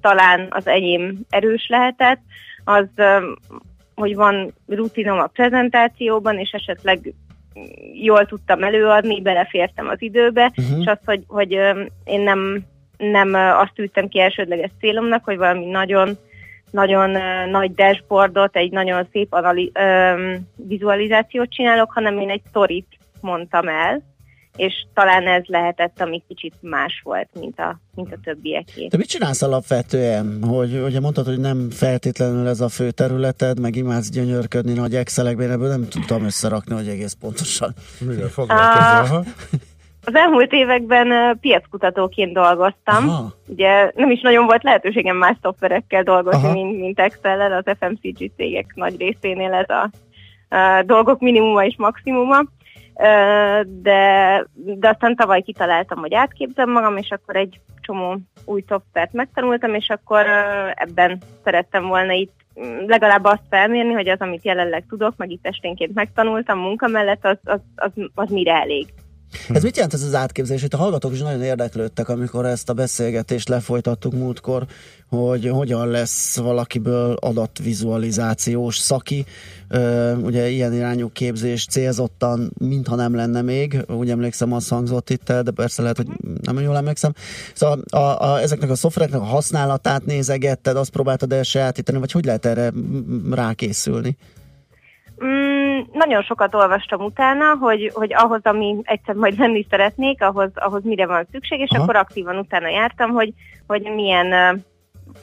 talán 0.00 0.46
az 0.50 0.66
enyém 0.66 1.18
erős 1.30 1.66
lehetett, 1.68 2.20
az, 2.64 2.86
hogy 3.94 4.14
van 4.14 4.52
rutinom 4.66 5.18
a 5.18 5.26
prezentációban, 5.26 6.38
és 6.38 6.50
esetleg 6.50 7.14
jól 7.92 8.26
tudtam 8.26 8.62
előadni, 8.62 9.20
belefértem 9.20 9.88
az 9.88 10.02
időbe, 10.02 10.52
Mhm. 10.54 10.80
és 10.80 10.86
az, 10.86 10.98
hogy, 11.04 11.22
hogy 11.26 11.52
én 12.04 12.20
nem, 12.20 12.64
nem 12.96 13.34
azt 13.34 13.74
tűztem 13.74 14.08
ki 14.08 14.20
elsődleges 14.20 14.70
célomnak, 14.80 15.24
hogy 15.24 15.36
valami 15.36 15.64
nagyon 15.64 16.16
nagyon 16.70 17.10
nagy 17.50 17.74
dashboardot, 17.74 18.56
egy 18.56 18.70
nagyon 18.70 19.06
szép 19.12 19.32
anali- 19.32 19.72
vizualizációt 20.56 21.50
csinálok, 21.50 21.92
hanem 21.92 22.18
én 22.18 22.30
egy 22.30 22.40
sztorit 22.48 22.86
mondtam 23.20 23.68
el, 23.68 24.00
és 24.56 24.86
talán 24.94 25.26
ez 25.26 25.42
lehetett, 25.46 26.00
ami 26.00 26.22
kicsit 26.28 26.54
más 26.60 27.00
volt, 27.04 27.28
mint 27.40 27.58
a, 27.58 27.80
mint 27.94 28.12
a 28.12 28.16
többieké. 28.24 28.86
Te 28.86 28.96
mit 28.96 29.08
csinálsz 29.08 29.42
alapvetően? 29.42 30.38
Hogy 30.42 30.82
ugye 30.84 31.00
mondtad, 31.00 31.26
hogy 31.26 31.38
nem 31.38 31.70
feltétlenül 31.70 32.48
ez 32.48 32.60
a 32.60 32.68
fő 32.68 32.90
területed, 32.90 33.60
meg 33.60 33.76
imádsz 33.76 34.10
gyönyörködni 34.10 34.72
nagy 34.72 34.94
excelekben, 34.94 35.50
ebből 35.50 35.68
nem 35.68 35.88
tudtam 35.88 36.24
összerakni, 36.24 36.74
hogy 36.74 36.88
egész 36.88 37.16
pontosan. 37.20 37.74
Mivel 38.00 38.28
foglalkozol? 38.38 39.24
Az 40.04 40.14
elmúlt 40.14 40.52
években 40.52 41.38
piackutatóként 41.40 42.32
dolgoztam. 42.32 43.08
Aha. 43.08 43.32
Ugye 43.46 43.90
nem 43.94 44.10
is 44.10 44.20
nagyon 44.20 44.46
volt 44.46 44.62
lehetőségem 44.62 45.16
más 45.16 45.36
szoftverekkel 45.42 46.02
dolgozni, 46.02 46.44
Aha. 46.44 46.52
mint, 46.52 46.78
mint 46.78 47.00
Excel-el. 47.00 47.52
Az 47.52 47.76
FMCG 47.78 48.30
cégek 48.36 48.72
nagy 48.74 48.96
részénél 48.98 49.52
ez 49.52 49.68
a, 49.68 49.90
a 50.56 50.82
dolgok 50.82 51.20
minimuma 51.20 51.64
és 51.64 51.74
maximuma. 51.76 52.44
De, 53.66 54.46
de 54.54 54.88
aztán 54.88 55.16
tavaly 55.16 55.42
kitaláltam, 55.42 55.98
hogy 55.98 56.14
átképzem 56.14 56.70
magam, 56.70 56.96
és 56.96 57.10
akkor 57.10 57.36
egy 57.36 57.60
csomó 57.80 58.18
új 58.44 58.64
szoftvert 58.68 59.12
megtanultam, 59.12 59.74
és 59.74 59.88
akkor 59.88 60.26
ebben 60.74 61.18
szerettem 61.44 61.86
volna 61.86 62.12
itt 62.12 62.34
mm, 62.60 62.86
legalább 62.86 63.24
azt 63.24 63.42
felmérni, 63.50 63.92
hogy 63.92 64.08
az, 64.08 64.20
amit 64.20 64.44
jelenleg 64.44 64.84
tudok, 64.88 65.16
meg 65.16 65.30
itt 65.30 65.46
esténként 65.46 65.94
megtanultam 65.94 66.58
munka 66.58 66.86
mellett, 66.86 67.24
az, 67.24 67.38
az, 67.44 67.60
az, 67.76 67.90
az 68.14 68.30
mire 68.30 68.60
elég. 68.60 68.86
Ez 69.48 69.62
mit 69.62 69.74
jelent 69.74 69.94
ez 69.94 70.02
az 70.02 70.14
átképzelés? 70.14 70.62
Itt 70.62 70.74
a 70.74 70.76
hallgatók 70.76 71.12
is 71.12 71.20
nagyon 71.20 71.42
érdeklődtek, 71.42 72.08
amikor 72.08 72.46
ezt 72.46 72.68
a 72.68 72.72
beszélgetést 72.72 73.48
lefolytattuk 73.48 74.12
múltkor, 74.12 74.66
hogy 75.08 75.48
hogyan 75.48 75.88
lesz 75.88 76.36
valakiből 76.36 77.12
adatvizualizációs 77.20 78.76
szaki. 78.76 79.24
Ugye 80.22 80.48
ilyen 80.48 80.72
irányú 80.72 81.10
képzés 81.12 81.66
célzottan, 81.66 82.52
mintha 82.58 82.94
nem 82.94 83.14
lenne 83.14 83.42
még, 83.42 83.84
úgy 83.88 84.10
emlékszem, 84.10 84.52
az 84.52 84.68
hangzott 84.68 85.10
itt 85.10 85.28
el, 85.28 85.42
de 85.42 85.50
persze 85.50 85.82
lehet, 85.82 85.96
hogy 85.96 86.06
nem 86.40 86.60
jól 86.60 86.76
emlékszem. 86.76 87.12
Szóval 87.54 87.82
a, 87.90 88.24
a, 88.24 88.40
ezeknek 88.40 88.70
a 88.70 88.74
szoftvereknek 88.74 89.20
a 89.20 89.24
használatát 89.24 90.04
nézegetted, 90.04 90.76
azt 90.76 90.90
próbáltad 90.90 91.32
elsajátítani, 91.32 91.98
vagy 91.98 92.12
hogy 92.12 92.24
lehet 92.24 92.46
erre 92.46 92.72
rákészülni? 93.30 94.16
Mm, 95.24 95.61
nagyon 95.92 96.22
sokat 96.22 96.54
olvastam 96.54 97.00
utána, 97.00 97.56
hogy, 97.60 97.90
hogy 97.94 98.14
ahhoz, 98.14 98.40
ami 98.42 98.76
egyszer 98.82 99.14
majd 99.14 99.38
lenni 99.38 99.66
szeretnék, 99.70 100.22
ahhoz, 100.22 100.50
ahhoz 100.54 100.82
mire 100.84 101.06
van 101.06 101.26
szükség, 101.32 101.60
és 101.60 101.70
Aha. 101.70 101.82
akkor 101.82 101.96
aktívan 101.96 102.36
utána 102.38 102.68
jártam, 102.68 103.10
hogy, 103.10 103.32
hogy 103.66 103.82
milyen, 103.94 104.26
uh, 104.26 104.58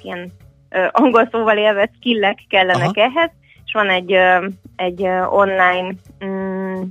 ilyen 0.02 0.32
uh, 0.72 0.88
angol 0.92 1.28
szóval 1.32 1.58
élve 1.58 1.90
skillek 1.96 2.40
kellenek 2.50 2.98
Aha. 2.98 3.02
ehhez, 3.02 3.32
és 3.66 3.72
van 3.74 3.90
egy, 3.90 4.14
uh, 4.14 4.46
egy 4.76 5.02
uh, 5.02 5.34
online, 5.34 5.94
mm, 6.26 6.82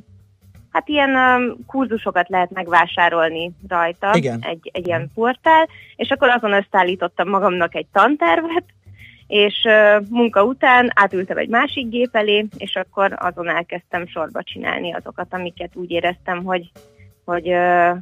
hát 0.72 0.88
ilyen 0.88 1.10
um, 1.10 1.66
kurzusokat 1.66 2.28
lehet 2.28 2.50
megvásárolni 2.50 3.50
rajta, 3.68 4.10
Igen. 4.14 4.40
Egy, 4.42 4.70
egy 4.72 4.86
ilyen 4.86 5.10
portál, 5.14 5.68
és 5.96 6.10
akkor 6.10 6.28
azon 6.28 6.52
összeállítottam 6.52 7.28
magamnak 7.28 7.74
egy 7.74 7.86
tantervet, 7.92 8.64
és 9.28 9.54
munka 10.10 10.44
után 10.44 10.90
átültem 10.94 11.36
egy 11.36 11.48
másik 11.48 11.88
gép 11.88 12.08
elé, 12.12 12.46
és 12.56 12.76
akkor 12.76 13.16
azon 13.16 13.48
elkezdtem 13.48 14.06
sorba 14.06 14.42
csinálni 14.42 14.92
azokat, 14.92 15.26
amiket 15.30 15.70
úgy 15.74 15.90
éreztem, 15.90 16.44
hogy, 16.44 16.70
hogy, 17.28 17.50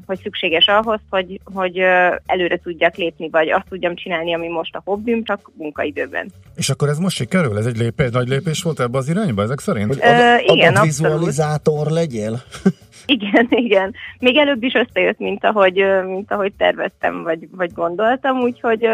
hogy 0.06 0.20
szükséges 0.22 0.66
ahhoz, 0.66 1.00
hogy, 1.10 1.40
hogy 1.44 1.78
előre 2.26 2.56
tudjak 2.56 2.96
lépni, 2.96 3.28
vagy 3.28 3.48
azt 3.48 3.66
tudjam 3.68 3.94
csinálni, 3.94 4.34
ami 4.34 4.48
most 4.48 4.74
a 4.74 4.82
hobbim, 4.84 5.24
csak 5.24 5.50
munkaidőben. 5.54 6.32
És 6.56 6.70
akkor 6.70 6.88
ez 6.88 6.98
most 6.98 7.16
sikerül? 7.16 7.58
Ez 7.58 7.66
egy 7.66 7.76
lépés, 7.76 8.10
nagy 8.10 8.28
lépés 8.28 8.62
volt 8.62 8.80
ebbe 8.80 8.98
az 8.98 9.08
irányba 9.08 9.42
ezek 9.42 9.60
szerint? 9.60 9.86
Hogy 9.86 9.98
Ö, 10.02 10.52
igen, 10.54 10.72
adatvizualizátor 10.72 11.86
legyél? 11.86 12.42
Igen, 13.06 13.46
igen. 13.50 13.94
Még 14.18 14.36
előbb 14.36 14.62
is 14.62 14.72
összejött, 14.74 15.18
mint 15.18 15.44
ahogy, 15.44 15.84
mint 16.06 16.32
ahogy 16.32 16.52
terveztem, 16.58 17.22
vagy, 17.22 17.48
vagy 17.50 17.72
gondoltam, 17.72 18.40
úgyhogy 18.40 18.86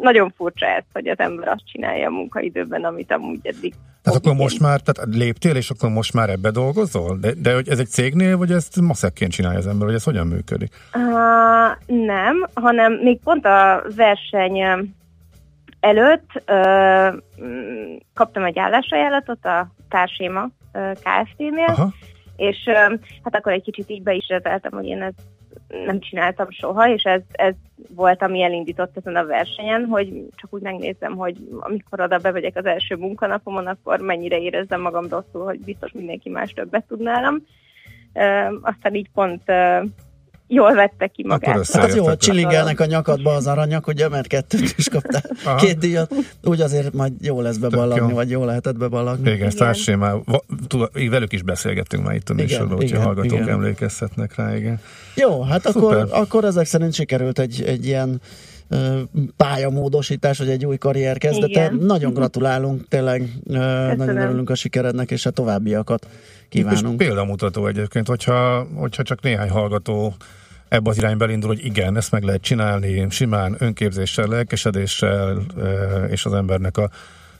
nagyon 0.00 0.32
furcsa 0.36 0.66
ez, 0.66 0.84
hogy 0.92 1.08
az 1.08 1.18
ember 1.18 1.48
azt 1.48 1.66
csinálja 1.72 2.06
a 2.06 2.10
munkaidőben, 2.10 2.84
amit 2.84 3.12
amúgy 3.12 3.40
eddig. 3.42 3.74
Tehát 4.02 4.18
akkor 4.18 4.34
most 4.34 4.60
már, 4.60 4.80
tehát 4.80 5.14
léptél, 5.14 5.56
és 5.56 5.70
akkor 5.70 5.90
most 5.90 6.12
már 6.14 6.30
ebbe 6.30 6.50
dolgozol? 6.50 7.18
De, 7.20 7.32
de 7.42 7.54
hogy 7.54 7.68
ez 7.68 7.78
egy 7.78 7.88
cégnél, 7.88 8.36
vagy 8.36 8.50
ezt 8.50 8.80
maszekként 9.18 9.32
csinálja 9.32 9.58
az 9.58 9.66
ember, 9.66 9.86
vagy 9.86 9.94
ez 9.94 10.04
hogyan 10.04 10.26
működik? 10.26 10.74
Uh, 10.94 12.04
nem, 12.06 12.46
hanem 12.54 12.92
még 12.92 13.20
pont 13.24 13.44
a 13.44 13.82
verseny 13.96 14.58
előtt 15.80 16.42
mm, 17.42 17.96
kaptam 18.14 18.44
egy 18.44 18.58
állásajánlatot 18.58 19.44
a 19.44 19.68
társéma 19.88 20.48
ö, 20.72 20.92
Kft-nél, 20.92 21.64
Aha. 21.66 21.92
és 22.36 22.56
ö, 22.66 22.72
hát 23.24 23.34
akkor 23.34 23.52
egy 23.52 23.62
kicsit 23.62 23.90
így 23.90 24.02
be 24.02 24.12
is 24.14 24.28
rezeltem, 24.28 24.72
hogy 24.72 24.86
én 24.86 25.02
ezt 25.02 25.22
nem 25.84 26.00
csináltam 26.00 26.50
soha, 26.50 26.88
és 26.88 27.02
ez, 27.02 27.20
ez 27.32 27.54
volt, 27.94 28.22
ami 28.22 28.42
elindított 28.42 28.96
ezen 28.96 29.16
a 29.16 29.26
versenyen, 29.26 29.84
hogy 29.84 30.08
csak 30.36 30.54
úgy 30.54 30.62
megnézem, 30.62 31.16
hogy 31.16 31.36
amikor 31.60 32.00
oda 32.00 32.18
bevegyek 32.18 32.56
az 32.56 32.64
első 32.64 32.96
munkanapomon, 32.96 33.66
akkor 33.66 34.00
mennyire 34.00 34.38
érezzem 34.38 34.80
magam 34.80 35.08
rosszul, 35.08 35.44
hogy 35.44 35.60
biztos 35.60 35.92
mindenki 35.92 36.28
más 36.28 36.52
többet 36.52 36.84
tud 36.86 37.00
nálam. 37.00 37.42
Aztán 38.62 38.94
így 38.94 39.08
pont 39.14 39.42
jól 40.48 40.74
vette 40.74 41.06
ki 41.06 41.24
magát. 41.26 41.70
Hát 41.70 41.84
az 41.84 41.94
jó, 41.94 42.04
hogy 42.04 42.16
csilingelnek 42.16 42.80
a 42.80 42.84
nyakadba 42.84 43.34
az 43.34 43.46
aranyak, 43.46 43.86
ugye, 43.86 44.08
mert 44.08 44.26
kettőt 44.26 44.74
is 44.76 44.88
kaptál, 44.88 45.22
Aha. 45.44 45.56
két 45.56 45.78
díjat, 45.78 46.14
úgy 46.42 46.60
azért 46.60 46.92
majd 46.92 47.12
jó 47.20 47.40
lesz 47.40 47.56
beballagni, 47.56 48.08
jó. 48.08 48.14
vagy 48.14 48.30
jó 48.30 48.44
lehetett 48.44 48.76
beballagni. 48.76 49.30
Igen, 49.30 49.50
társé 49.50 49.94
már, 49.94 50.14
velük 51.10 51.32
is 51.32 51.42
beszélgettünk 51.42 52.04
már 52.04 52.14
itt 52.14 52.28
a 52.28 52.34
műsorban, 52.34 52.76
úgyhogy 52.76 53.02
hallgatók 53.02 53.32
igen. 53.32 53.48
emlékezhetnek 53.48 54.34
rá, 54.34 54.56
igen. 54.56 54.80
Jó, 55.14 55.42
hát 55.42 55.62
Szuper. 55.62 55.98
akkor, 55.98 56.08
akkor 56.10 56.44
ezek 56.44 56.66
szerint 56.66 56.94
sikerült 56.94 57.38
egy, 57.38 57.62
egy 57.66 57.86
ilyen 57.86 58.20
pályamódosítás, 59.36 60.38
vagy 60.38 60.48
egy 60.48 60.66
új 60.66 60.76
karrier 60.76 61.18
kezdete. 61.18 61.48
Igen. 61.48 61.74
Nagyon 61.74 62.12
gratulálunk, 62.12 62.88
tényleg 62.88 63.32
ö, 63.46 63.56
nagyon 63.96 64.16
örülünk 64.16 64.50
a 64.50 64.54
sikerednek, 64.54 65.10
és 65.10 65.26
a 65.26 65.30
továbbiakat 65.30 66.06
kívánunk. 66.48 67.00
És 67.00 67.06
példamutató 67.06 67.66
egyébként, 67.66 68.06
hogyha, 68.06 68.66
hogyha 68.74 69.02
csak 69.02 69.22
néhány 69.22 69.50
hallgató 69.50 70.14
ebbe 70.68 70.90
az 70.90 70.96
irányba 70.96 71.24
elindul, 71.24 71.48
hogy 71.48 71.64
igen, 71.64 71.96
ezt 71.96 72.10
meg 72.10 72.22
lehet 72.22 72.40
csinálni 72.40 73.06
simán, 73.10 73.56
önképzéssel, 73.58 74.26
lelkesedéssel, 74.26 75.42
és 76.10 76.24
az 76.24 76.32
embernek 76.32 76.76
a 76.76 76.90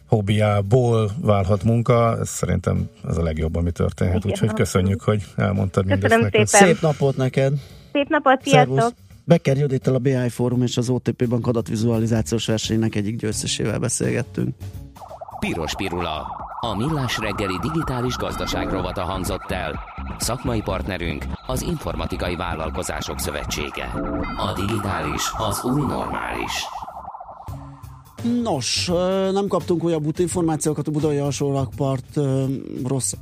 hobbiából 0.06 1.10
válhat 1.20 1.64
munka, 1.64 2.16
ez 2.20 2.28
szerintem 2.28 2.88
ez 3.08 3.16
a 3.16 3.22
legjobb, 3.22 3.56
ami 3.56 3.70
történhet. 3.70 4.24
Igen, 4.24 4.30
Úgyhogy 4.30 4.52
köszönjük, 4.52 5.00
hogy 5.00 5.24
elmondtad 5.36 5.86
mindezt 5.86 6.14
Köszönöm 6.14 6.30
szépen. 6.30 6.46
Szép 6.46 6.80
napot 6.80 7.16
neked! 7.16 7.52
Szép 7.92 8.08
napot, 8.08 8.46
Szervusz! 8.46 8.92
Becker 9.28 9.56
Judittal 9.56 9.94
a 9.94 9.98
BI 9.98 10.28
Fórum 10.28 10.62
és 10.62 10.76
az 10.76 10.88
OTP 10.88 11.28
Bank 11.28 11.46
adatvizualizációs 11.46 12.46
versenynek 12.46 12.94
egyik 12.94 13.16
győztesével 13.16 13.78
beszélgettünk. 13.78 14.54
Piros 15.38 15.74
Pirula. 15.74 16.26
A 16.60 16.76
millás 16.76 17.18
reggeli 17.18 17.58
digitális 17.62 18.16
gazdaság 18.16 18.70
rovata 18.70 19.02
hangzott 19.02 19.50
el. 19.50 19.80
Szakmai 20.18 20.60
partnerünk 20.60 21.24
az 21.46 21.62
Informatikai 21.62 22.36
Vállalkozások 22.36 23.18
Szövetsége. 23.18 23.84
A 24.36 24.52
digitális 24.56 25.22
az 25.38 25.64
új 25.64 25.80
normális. 25.80 26.64
Nos, 28.42 28.90
nem 29.32 29.46
kaptunk 29.46 29.84
újabb 29.84 30.06
útinformációkat, 30.06 30.88
a 30.88 30.90
Budai 30.90 31.18
alsó 31.18 31.52
rakpart 31.52 32.16
ö, 32.16 32.44
rossz 32.86 33.12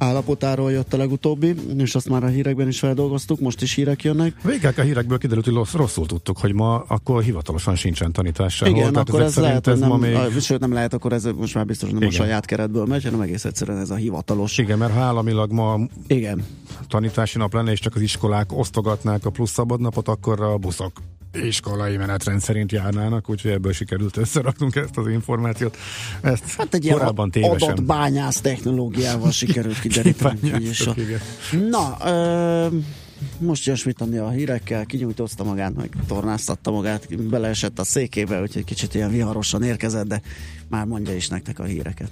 állapotáról 0.00 0.72
jött 0.72 0.92
a 0.92 0.96
legutóbbi, 0.96 1.54
és 1.78 1.94
azt 1.94 2.08
már 2.08 2.24
a 2.24 2.26
hírekben 2.26 2.68
is 2.68 2.78
feldolgoztuk, 2.78 3.40
most 3.40 3.62
is 3.62 3.74
hírek 3.74 4.02
jönnek. 4.02 4.34
Végig 4.42 4.78
a 4.78 4.82
hírekből 4.82 5.18
kiderült, 5.18 5.44
hogy 5.44 5.54
rossz, 5.54 5.72
rosszul 5.72 6.06
tudtuk, 6.06 6.38
hogy 6.38 6.52
ma 6.52 6.84
akkor 6.86 7.22
hivatalosan 7.22 7.76
sincsen 7.76 8.12
tanítás 8.12 8.54
sehol. 8.54 8.76
Igen, 8.76 8.92
Tehát 8.92 9.08
akkor 9.08 9.20
ezek 9.20 9.36
ez 9.36 9.42
lehet, 9.42 9.64
nem, 9.64 9.74
ez 9.74 9.80
ma 9.80 9.96
még... 9.96 10.14
a, 10.14 10.30
sőt 10.40 10.60
nem 10.60 10.72
lehet, 10.72 10.94
akkor 10.94 11.12
ez 11.12 11.24
most 11.36 11.54
már 11.54 11.66
biztos 11.66 11.88
nem 11.88 11.96
Igen. 11.96 12.08
a 12.08 12.12
saját 12.12 12.44
keretből 12.44 12.86
megy, 12.86 13.04
hanem 13.04 13.20
egész 13.20 13.44
egyszerűen 13.44 13.78
ez 13.78 13.90
a 13.90 13.94
hivatalos. 13.94 14.58
Igen, 14.58 14.78
mert 14.78 14.92
ha 14.92 15.00
államilag 15.00 15.52
ma 15.52 15.78
Igen. 16.06 16.44
tanítási 16.88 17.38
nap 17.38 17.54
lenne, 17.54 17.70
és 17.70 17.80
csak 17.80 17.94
az 17.94 18.00
iskolák 18.00 18.58
osztogatnák 18.58 19.26
a 19.26 19.30
plusz 19.30 19.50
szabadnapot, 19.50 20.08
akkor 20.08 20.40
a 20.40 20.56
buszok 20.56 20.92
iskolai 21.32 21.96
menetrend 21.96 22.40
szerint 22.40 22.72
járnának, 22.72 23.28
úgyhogy 23.30 23.50
ebből 23.50 23.72
sikerült 23.72 24.16
összeraknunk 24.16 24.76
ezt 24.76 24.96
az 24.96 25.08
információt. 25.08 25.76
Ezt 26.20 26.54
Hát 26.56 26.74
egy 26.74 26.84
ilyen 26.84 26.96
korábban 26.96 27.30
tévesen. 27.30 27.70
adatbányász 27.70 28.40
technológiával 28.40 29.30
sikerült 29.30 29.80
kideríteni. 29.80 30.38
igen. 30.96 31.20
Na, 31.70 31.96
ö, 32.04 32.66
most 33.38 33.76
Schmidt 33.76 34.00
Andi 34.00 34.16
a 34.16 34.28
hírekkel, 34.30 34.86
kinyújtózta 34.86 35.44
magát, 35.44 35.74
meg 35.74 35.90
tornáztatta 36.06 36.70
magát, 36.70 37.22
beleesett 37.28 37.78
a 37.78 37.84
székébe, 37.84 38.40
úgyhogy 38.40 38.64
kicsit 38.64 38.94
ilyen 38.94 39.10
viharosan 39.10 39.62
érkezett, 39.62 40.06
de 40.06 40.20
már 40.68 40.84
mondja 40.86 41.14
is 41.14 41.28
nektek 41.28 41.58
a 41.58 41.64
híreket. 41.64 42.10